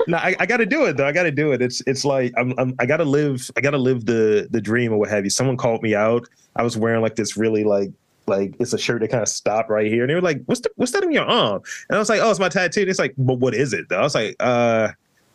No, 0.08 0.18
I, 0.18 0.36
I 0.40 0.46
got 0.46 0.58
to 0.58 0.66
do 0.66 0.86
it 0.86 0.98
though. 0.98 1.08
I 1.08 1.12
got 1.12 1.24
to 1.24 1.32
do 1.32 1.52
it. 1.52 1.62
It's 1.62 1.82
it's 1.88 2.06
like 2.06 2.34
I'm, 2.38 2.54
I'm 2.58 2.76
I 2.80 2.86
got 2.86 2.98
to 2.98 3.06
live. 3.06 3.50
I 3.56 3.62
got 3.62 3.72
to 3.72 3.78
live 3.78 4.06
the 4.06 4.48
the 4.52 4.62
dream 4.62 4.94
or 4.94 4.98
what 4.98 5.10
have 5.10 5.24
you. 5.24 5.30
Someone 5.30 5.58
called 5.58 5.82
me 5.82 5.96
out. 5.96 6.28
I 6.56 6.64
was 6.64 6.78
wearing 6.78 7.02
like 7.02 7.16
this 7.16 7.38
really 7.38 7.64
like 7.64 7.92
like 8.28 8.56
it's 8.60 8.74
a 8.74 8.78
shirt 8.78 9.02
that 9.02 9.10
kind 9.10 9.22
of 9.22 9.30
stopped 9.30 9.70
right 9.70 9.88
here, 9.88 10.04
and 10.04 10.10
they 10.10 10.16
were 10.16 10.22
like, 10.22 10.44
"What's 10.46 10.62
the, 10.62 10.70
what's 10.76 10.92
that 10.94 11.04
in 11.04 11.12
your 11.12 11.26
arm?" 11.26 11.62
And 11.90 11.96
I 11.96 12.00
was 12.00 12.10
like, 12.10 12.22
"Oh, 12.22 12.30
it's 12.30 12.40
my 12.40 12.50
tattoo." 12.50 12.82
And 12.82 12.90
it's 12.90 13.00
like, 13.00 13.14
"But 13.18 13.40
what 13.40 13.54
is 13.54 13.74
it?" 13.74 13.90
Though 13.90 14.00
I 14.00 14.04
was 14.04 14.16
like, 14.16 14.36
"Uh." 14.40 14.90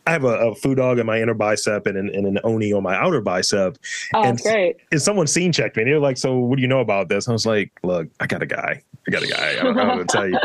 I 0.07 0.13
have 0.13 0.25
a, 0.25 0.29
a 0.29 0.55
foo 0.55 0.75
dog 0.75 0.99
in 0.99 1.05
my 1.05 1.21
inner 1.21 1.35
bicep 1.35 1.87
and 1.87 1.97
an, 1.97 2.09
and 2.15 2.27
an 2.27 2.39
oni 2.43 2.73
on 2.73 2.83
my 2.83 2.97
outer 2.97 3.21
bicep. 3.21 3.77
Oh, 4.15 4.25
and, 4.25 4.41
great. 4.41 4.79
And 4.91 5.01
someone 5.01 5.27
scene 5.27 5.53
checked 5.53 5.77
me. 5.77 5.83
And 5.83 5.91
they 5.91 5.95
were 5.95 6.01
like, 6.01 6.17
"So, 6.17 6.39
what 6.39 6.57
do 6.57 6.63
you 6.63 6.69
know 6.69 6.81
about 6.81 7.11
this?" 7.11 7.29
I 7.29 7.33
was 7.33 7.45
like, 7.45 7.71
"Look, 7.83 8.09
I 8.19 8.27
got 8.27 8.43
a 8.43 8.47
guy. 8.47 8.83
I 9.07 9.11
got 9.11 9.23
a 9.23 9.27
guy. 9.27 9.51
I 9.51 9.63
don't, 9.63 9.79
I 9.79 9.85
don't 9.85 9.99
know 9.99 10.05
to 10.05 10.05
tell 10.05 10.29
you." 10.29 10.39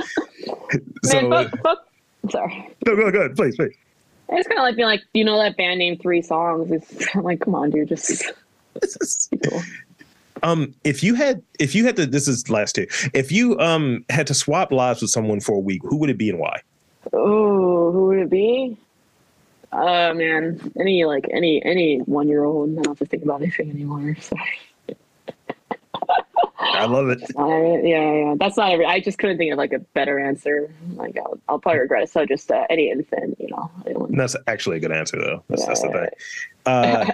so, 1.06 1.30
Man, 1.30 1.50
fuck, 1.50 1.62
fuck. 1.64 1.88
Sorry. 2.30 2.76
No, 2.86 2.96
go, 2.98 3.10
go 3.12 3.20
ahead, 3.20 3.36
please, 3.36 3.56
please. 3.56 3.76
It's 4.30 4.48
kind 4.48 4.60
of 4.60 4.64
like 4.64 4.76
being 4.76 4.88
like, 4.88 5.04
you 5.14 5.24
know, 5.24 5.38
that 5.38 5.58
band 5.58 5.80
named 5.80 6.02
three 6.02 6.22
songs. 6.22 6.72
It's 6.72 7.16
like, 7.16 7.42
come 7.42 7.56
on, 7.56 7.70
dude, 7.70 7.90
just. 7.90 8.32
um, 10.44 10.74
if 10.84 11.04
you 11.04 11.16
had, 11.16 11.42
if 11.60 11.76
you 11.76 11.86
had 11.86 11.96
to, 11.98 12.06
this 12.06 12.28
is 12.28 12.50
last 12.50 12.76
two. 12.76 12.88
If 13.14 13.32
you 13.32 13.58
um 13.60 14.04
had 14.10 14.28
to 14.28 14.34
swap 14.34 14.72
lives 14.72 15.02
with 15.02 15.12
someone 15.12 15.40
for 15.40 15.56
a 15.56 15.60
week, 15.60 15.82
who 15.84 15.98
would 15.98 16.10
it 16.10 16.18
be 16.18 16.30
and 16.30 16.40
why? 16.40 16.62
Oh, 17.14 17.92
who 17.92 18.08
would 18.08 18.20
it 18.20 18.30
be? 18.30 18.78
Oh 19.72 20.12
uh, 20.12 20.14
man, 20.14 20.72
any 20.80 21.06
like 21.06 21.28
any 21.32 21.64
any 21.66 22.00
one 22.00 22.28
year 22.28 22.44
old. 22.44 22.72
I 22.72 22.76
don't 22.76 22.88
have 22.88 23.00
to 23.00 23.06
think 23.06 23.24
about 23.24 23.42
anything 23.42 23.70
anymore. 23.70 24.16
Sorry. 24.20 24.60
I 26.74 26.86
love 26.86 27.10
it. 27.10 27.22
Uh, 27.38 27.48
yeah, 27.84 28.14
yeah. 28.14 28.36
That's 28.38 28.58
not 28.58 28.72
every. 28.72 28.86
I 28.86 29.00
just 29.00 29.18
couldn't 29.18 29.38
think 29.38 29.52
of 29.52 29.58
like 29.58 29.74
a 29.74 29.80
better 29.80 30.20
answer. 30.20 30.72
Like 30.94 31.18
I'll, 31.18 31.40
I'll 31.48 31.60
probably 31.60 31.82
regret 31.82 32.04
it. 32.04 32.10
So 32.10 32.26
just 32.26 32.52
uh, 32.52 32.66
any 32.70 32.90
infant, 32.90 33.38
you 33.40 33.48
know. 33.50 33.70
Anyone. 33.86 34.16
That's 34.16 34.36
actually 34.48 34.78
a 34.78 34.80
good 34.80 34.92
answer 34.92 35.18
though. 35.18 35.44
That's, 35.50 35.62
yeah, 35.62 35.68
that's 35.68 35.82
the 35.82 35.90
thing. 35.90 36.10
Uh, 36.66 37.06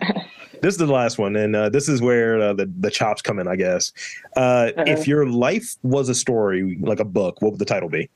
this 0.62 0.74
is 0.74 0.78
the 0.78 0.88
last 0.88 1.18
one, 1.18 1.36
and 1.36 1.56
uh, 1.56 1.70
this 1.70 1.90
is 1.90 2.02
where 2.02 2.40
uh, 2.40 2.54
the 2.54 2.72
the 2.80 2.92
chops 2.92 3.22
come 3.22 3.40
in, 3.40 3.48
I 3.48 3.56
guess. 3.56 3.92
Uh, 4.36 4.72
if 4.78 5.08
your 5.08 5.28
life 5.28 5.76
was 5.84 6.10
a 6.10 6.16
story, 6.16 6.78
like 6.82 7.00
a 7.00 7.06
book, 7.06 7.42
what 7.42 7.52
would 7.52 7.60
the 7.60 7.66
title 7.66 7.90
be? 7.90 8.10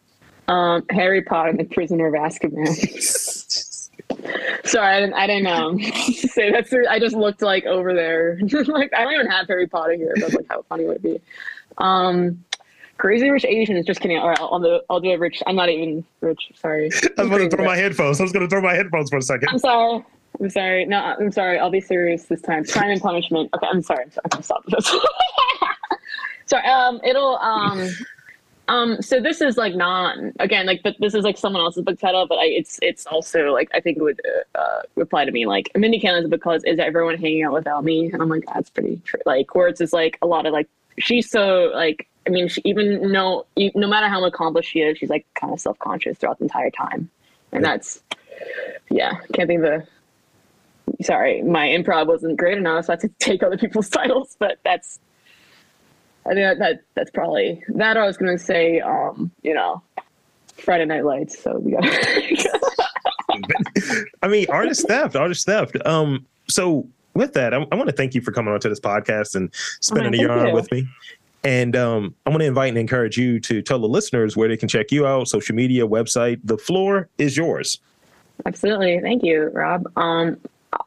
Um, 0.47 0.85
Harry 0.91 1.23
Potter 1.23 1.49
and 1.49 1.59
the 1.59 1.63
Prisoner 1.63 2.07
of 2.07 2.13
Azkaban. 2.13 2.67
Sorry, 4.65 4.95
I 4.95 4.99
didn't. 4.99 5.13
I 5.13 5.27
didn't 5.27 5.47
um, 5.47 5.79
say 6.13 6.51
that's. 6.51 6.73
I 6.89 6.99
just 6.99 7.15
looked 7.15 7.41
like 7.41 7.65
over 7.65 7.93
there. 7.93 8.39
like 8.67 8.93
I 8.93 9.03
don't 9.03 9.13
even 9.13 9.27
have 9.27 9.47
Harry 9.47 9.67
Potter 9.67 9.93
here, 9.93 10.13
but 10.19 10.33
like 10.33 10.45
how 10.49 10.63
funny 10.63 10.85
would 10.85 10.97
it 10.97 11.03
be? 11.03 11.21
Um, 11.77 12.43
Crazy 12.97 13.29
Rich 13.29 13.45
Asians. 13.45 13.85
Just 13.85 13.99
kidding. 13.99 14.17
All 14.17 14.29
right, 14.29 14.39
I'll 14.39 14.59
do. 14.59 14.79
I'll 14.89 14.99
do 14.99 15.11
a 15.11 15.17
rich. 15.17 15.43
I'm 15.47 15.55
not 15.55 15.69
even 15.69 16.03
rich. 16.21 16.51
Sorry. 16.55 16.89
I 17.17 17.21
was 17.21 17.29
going 17.29 17.49
to 17.49 17.55
throw 17.55 17.65
my 17.65 17.75
headphones. 17.75 18.19
I 18.19 18.23
was 18.23 18.31
going 18.31 18.45
to 18.45 18.49
throw 18.49 18.61
my 18.61 18.73
headphones 18.73 19.09
for 19.09 19.17
a 19.17 19.21
second. 19.21 19.49
I'm 19.49 19.59
sorry. 19.59 20.05
I'm 20.39 20.49
sorry. 20.49 20.85
No, 20.85 20.97
I'm 20.97 21.31
sorry. 21.31 21.59
I'll 21.59 21.69
be 21.69 21.81
serious 21.81 22.25
this 22.25 22.41
time. 22.41 22.65
Crime 22.65 22.91
and 22.91 23.01
punishment. 23.01 23.49
Okay, 23.53 23.67
I'm 23.67 23.81
sorry. 23.81 24.05
I'm 24.05 24.11
sorry. 24.11 24.25
I'm 24.31 24.41
stop 24.41 24.65
this. 24.67 24.95
sorry. 26.45 26.65
Um, 26.65 27.01
it'll 27.03 27.37
um. 27.37 27.89
Um, 28.67 29.01
so 29.01 29.19
this 29.19 29.41
is 29.41 29.57
like 29.57 29.75
not 29.75 30.17
again 30.39 30.65
like, 30.65 30.81
but 30.83 30.95
this 30.99 31.13
is 31.13 31.23
like 31.23 31.37
someone 31.37 31.61
else's 31.61 31.83
book 31.83 31.99
title, 31.99 32.25
but 32.27 32.39
I, 32.39 32.45
it's 32.45 32.79
it's 32.81 33.05
also 33.05 33.51
like 33.51 33.69
I 33.73 33.79
think 33.79 33.97
it 33.97 34.01
would 34.01 34.21
uh, 34.25 34.57
uh 34.57 34.81
reply 34.95 35.25
to 35.25 35.31
me 35.31 35.45
like 35.45 35.69
Mindy 35.75 35.99
Kaling 35.99 36.29
because 36.29 36.63
is 36.63 36.79
everyone 36.79 37.17
hanging 37.17 37.43
out 37.43 37.53
without 37.53 37.83
me? 37.83 38.09
And 38.11 38.21
I'm 38.21 38.29
like 38.29 38.45
that's 38.51 38.69
pretty 38.69 39.01
true. 39.05 39.19
Like 39.25 39.47
Quartz 39.47 39.81
is 39.81 39.93
like 39.93 40.17
a 40.21 40.27
lot 40.27 40.45
of 40.45 40.53
like 40.53 40.67
she's 40.97 41.29
so 41.29 41.71
like 41.75 42.07
I 42.25 42.31
mean 42.31 42.47
she, 42.47 42.61
even 42.65 43.11
no 43.11 43.45
no 43.55 43.87
matter 43.87 44.07
how 44.07 44.23
accomplished 44.25 44.71
she 44.71 44.79
is, 44.79 44.97
she's 44.97 45.09
like 45.09 45.27
kind 45.35 45.53
of 45.53 45.59
self 45.59 45.77
conscious 45.77 46.17
throughout 46.17 46.39
the 46.39 46.45
entire 46.45 46.71
time, 46.71 47.09
and 47.51 47.63
that's 47.63 48.01
yeah 48.89 49.19
can't 49.33 49.47
think 49.47 49.63
of 49.63 49.83
the 50.97 51.03
sorry 51.03 51.43
my 51.43 51.67
improv 51.67 52.07
wasn't 52.07 52.37
great 52.37 52.57
enough, 52.57 52.85
so 52.85 52.93
I 52.93 52.95
had 52.95 53.01
to 53.01 53.09
take 53.19 53.43
other 53.43 53.57
people's 53.57 53.89
titles, 53.89 54.35
but 54.39 54.57
that's 54.63 54.99
I 56.25 56.33
think 56.33 56.39
that, 56.39 56.59
that 56.59 56.81
that's 56.95 57.11
probably 57.11 57.63
that. 57.69 57.97
I 57.97 58.05
was 58.05 58.17
gonna 58.17 58.39
say, 58.39 58.79
um, 58.79 59.31
you 59.43 59.53
know, 59.53 59.81
Friday 60.57 60.85
Night 60.85 61.05
Lights. 61.05 61.37
So 61.39 61.59
we 61.59 61.71
got. 61.73 61.83
I 64.23 64.27
mean, 64.27 64.47
artist 64.49 64.87
theft, 64.87 65.15
artist 65.15 65.45
theft. 65.45 65.75
Um, 65.85 66.25
so 66.47 66.87
with 67.13 67.33
that, 67.33 67.53
I, 67.53 67.57
I 67.71 67.75
want 67.75 67.89
to 67.89 67.95
thank 67.95 68.15
you 68.15 68.21
for 68.21 68.31
coming 68.31 68.53
onto 68.53 68.69
this 68.69 68.79
podcast 68.79 69.35
and 69.35 69.53
spending 69.81 70.13
right, 70.13 70.21
a 70.21 70.43
yarn 70.43 70.53
with 70.53 70.71
me. 70.71 70.87
And 71.43 71.75
um, 71.75 72.15
I 72.25 72.31
want 72.31 72.41
to 72.41 72.47
invite 72.47 72.69
and 72.69 72.77
encourage 72.77 73.17
you 73.17 73.39
to 73.41 73.61
tell 73.61 73.77
the 73.77 73.87
listeners 73.87 74.35
where 74.35 74.47
they 74.47 74.57
can 74.57 74.67
check 74.67 74.91
you 74.91 75.05
out, 75.05 75.27
social 75.27 75.55
media, 75.55 75.87
website. 75.87 76.39
The 76.43 76.57
floor 76.57 77.07
is 77.17 77.37
yours. 77.37 77.79
Absolutely. 78.45 78.99
Thank 78.99 79.23
you, 79.23 79.51
Rob. 79.53 79.85
Um, 79.95 80.37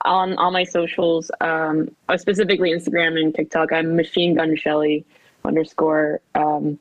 on 0.04 0.36
all 0.36 0.50
my 0.50 0.64
socials, 0.64 1.30
um, 1.40 1.88
specifically 2.16 2.70
Instagram 2.70 3.20
and 3.20 3.34
TikTok, 3.34 3.72
I'm 3.72 3.94
Machine 3.94 4.34
Gun 4.34 4.56
Shelley 4.56 5.06
underscore. 5.44 6.20
Um, 6.34 6.78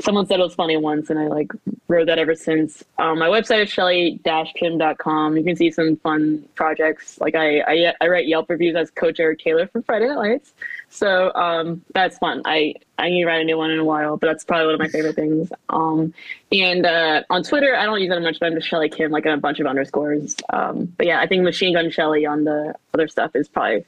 someone 0.00 0.26
said 0.26 0.40
it 0.40 0.42
was 0.42 0.54
funny 0.54 0.76
once, 0.76 1.10
and 1.10 1.18
I 1.18 1.26
like 1.26 1.52
wrote 1.88 2.06
that 2.06 2.18
ever 2.18 2.34
since. 2.34 2.84
Um, 2.98 3.18
my 3.18 3.28
website 3.28 3.64
is 3.64 3.70
shelly-kim.com. 3.70 5.36
You 5.36 5.44
can 5.44 5.56
see 5.56 5.70
some 5.70 5.96
fun 5.96 6.44
projects. 6.54 7.20
Like 7.20 7.34
I, 7.34 7.60
I, 7.60 7.94
I 8.00 8.08
write 8.08 8.26
Yelp 8.26 8.48
reviews 8.48 8.76
as 8.76 8.90
Coach 8.90 9.20
Eric 9.20 9.40
Taylor 9.40 9.66
from 9.66 9.82
Friday 9.82 10.08
Night 10.08 10.18
Lights. 10.18 10.52
So 10.90 11.32
um, 11.34 11.82
that's 11.94 12.18
fun. 12.18 12.42
I, 12.44 12.74
I 12.98 13.10
need 13.10 13.22
to 13.22 13.26
write 13.26 13.40
a 13.40 13.44
new 13.44 13.58
one 13.58 13.70
in 13.70 13.78
a 13.78 13.84
while, 13.84 14.16
but 14.16 14.26
that's 14.26 14.44
probably 14.44 14.66
one 14.66 14.74
of 14.74 14.80
my 14.80 14.88
favorite 14.88 15.16
things. 15.16 15.50
Um, 15.68 16.14
and 16.52 16.86
uh, 16.86 17.22
on 17.30 17.42
Twitter, 17.42 17.74
I 17.74 17.84
don't 17.84 18.00
use 18.00 18.10
that 18.10 18.20
much, 18.22 18.38
but 18.40 18.46
I'm 18.46 18.54
just 18.54 18.68
Shelley 18.68 18.88
Kim, 18.88 19.10
like 19.10 19.26
a 19.26 19.36
bunch 19.36 19.60
of 19.60 19.66
underscores. 19.66 20.36
Um, 20.50 20.92
but 20.96 21.06
yeah, 21.06 21.20
I 21.20 21.26
think 21.26 21.42
Machine 21.42 21.74
Gun 21.74 21.90
Shelley 21.90 22.24
on 22.24 22.44
the 22.44 22.74
other 22.94 23.08
stuff 23.08 23.32
is 23.34 23.48
probably 23.48 23.84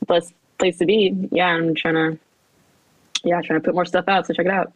the 0.00 0.06
best 0.06 0.34
place 0.58 0.78
to 0.78 0.86
be. 0.86 1.28
Yeah, 1.30 1.46
I'm 1.46 1.74
trying 1.74 1.94
to 1.94 2.18
yeah, 3.24 3.40
trying 3.40 3.60
to 3.60 3.64
put 3.64 3.74
more 3.74 3.84
stuff 3.84 4.04
out. 4.08 4.26
So 4.26 4.34
check 4.34 4.46
it 4.46 4.52
out. 4.52 4.72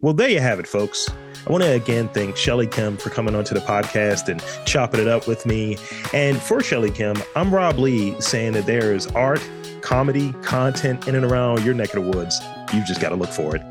Well, 0.00 0.14
there 0.14 0.28
you 0.28 0.40
have 0.40 0.58
it, 0.58 0.66
folks. 0.66 1.08
I 1.46 1.52
want 1.52 1.62
to 1.62 1.72
again 1.72 2.08
thank 2.08 2.36
Shelley 2.36 2.66
Kim 2.66 2.96
for 2.96 3.10
coming 3.10 3.34
onto 3.34 3.54
the 3.54 3.60
podcast 3.60 4.28
and 4.28 4.42
chopping 4.66 5.00
it 5.00 5.08
up 5.08 5.28
with 5.28 5.46
me. 5.46 5.76
And 6.12 6.40
for 6.40 6.60
Shelley 6.62 6.90
Kim, 6.90 7.16
I'm 7.34 7.54
Rob 7.54 7.78
Lee 7.78 8.18
saying 8.20 8.52
that 8.52 8.66
there 8.66 8.94
is 8.94 9.06
art, 9.08 9.46
comedy, 9.80 10.32
content 10.42 11.06
in 11.06 11.14
and 11.14 11.24
around 11.24 11.64
your 11.64 11.74
neck 11.74 11.94
of 11.94 12.04
the 12.04 12.10
woods. 12.10 12.40
You've 12.72 12.86
just 12.86 13.00
got 13.00 13.10
to 13.10 13.16
look 13.16 13.30
for 13.30 13.54
it. 13.54 13.62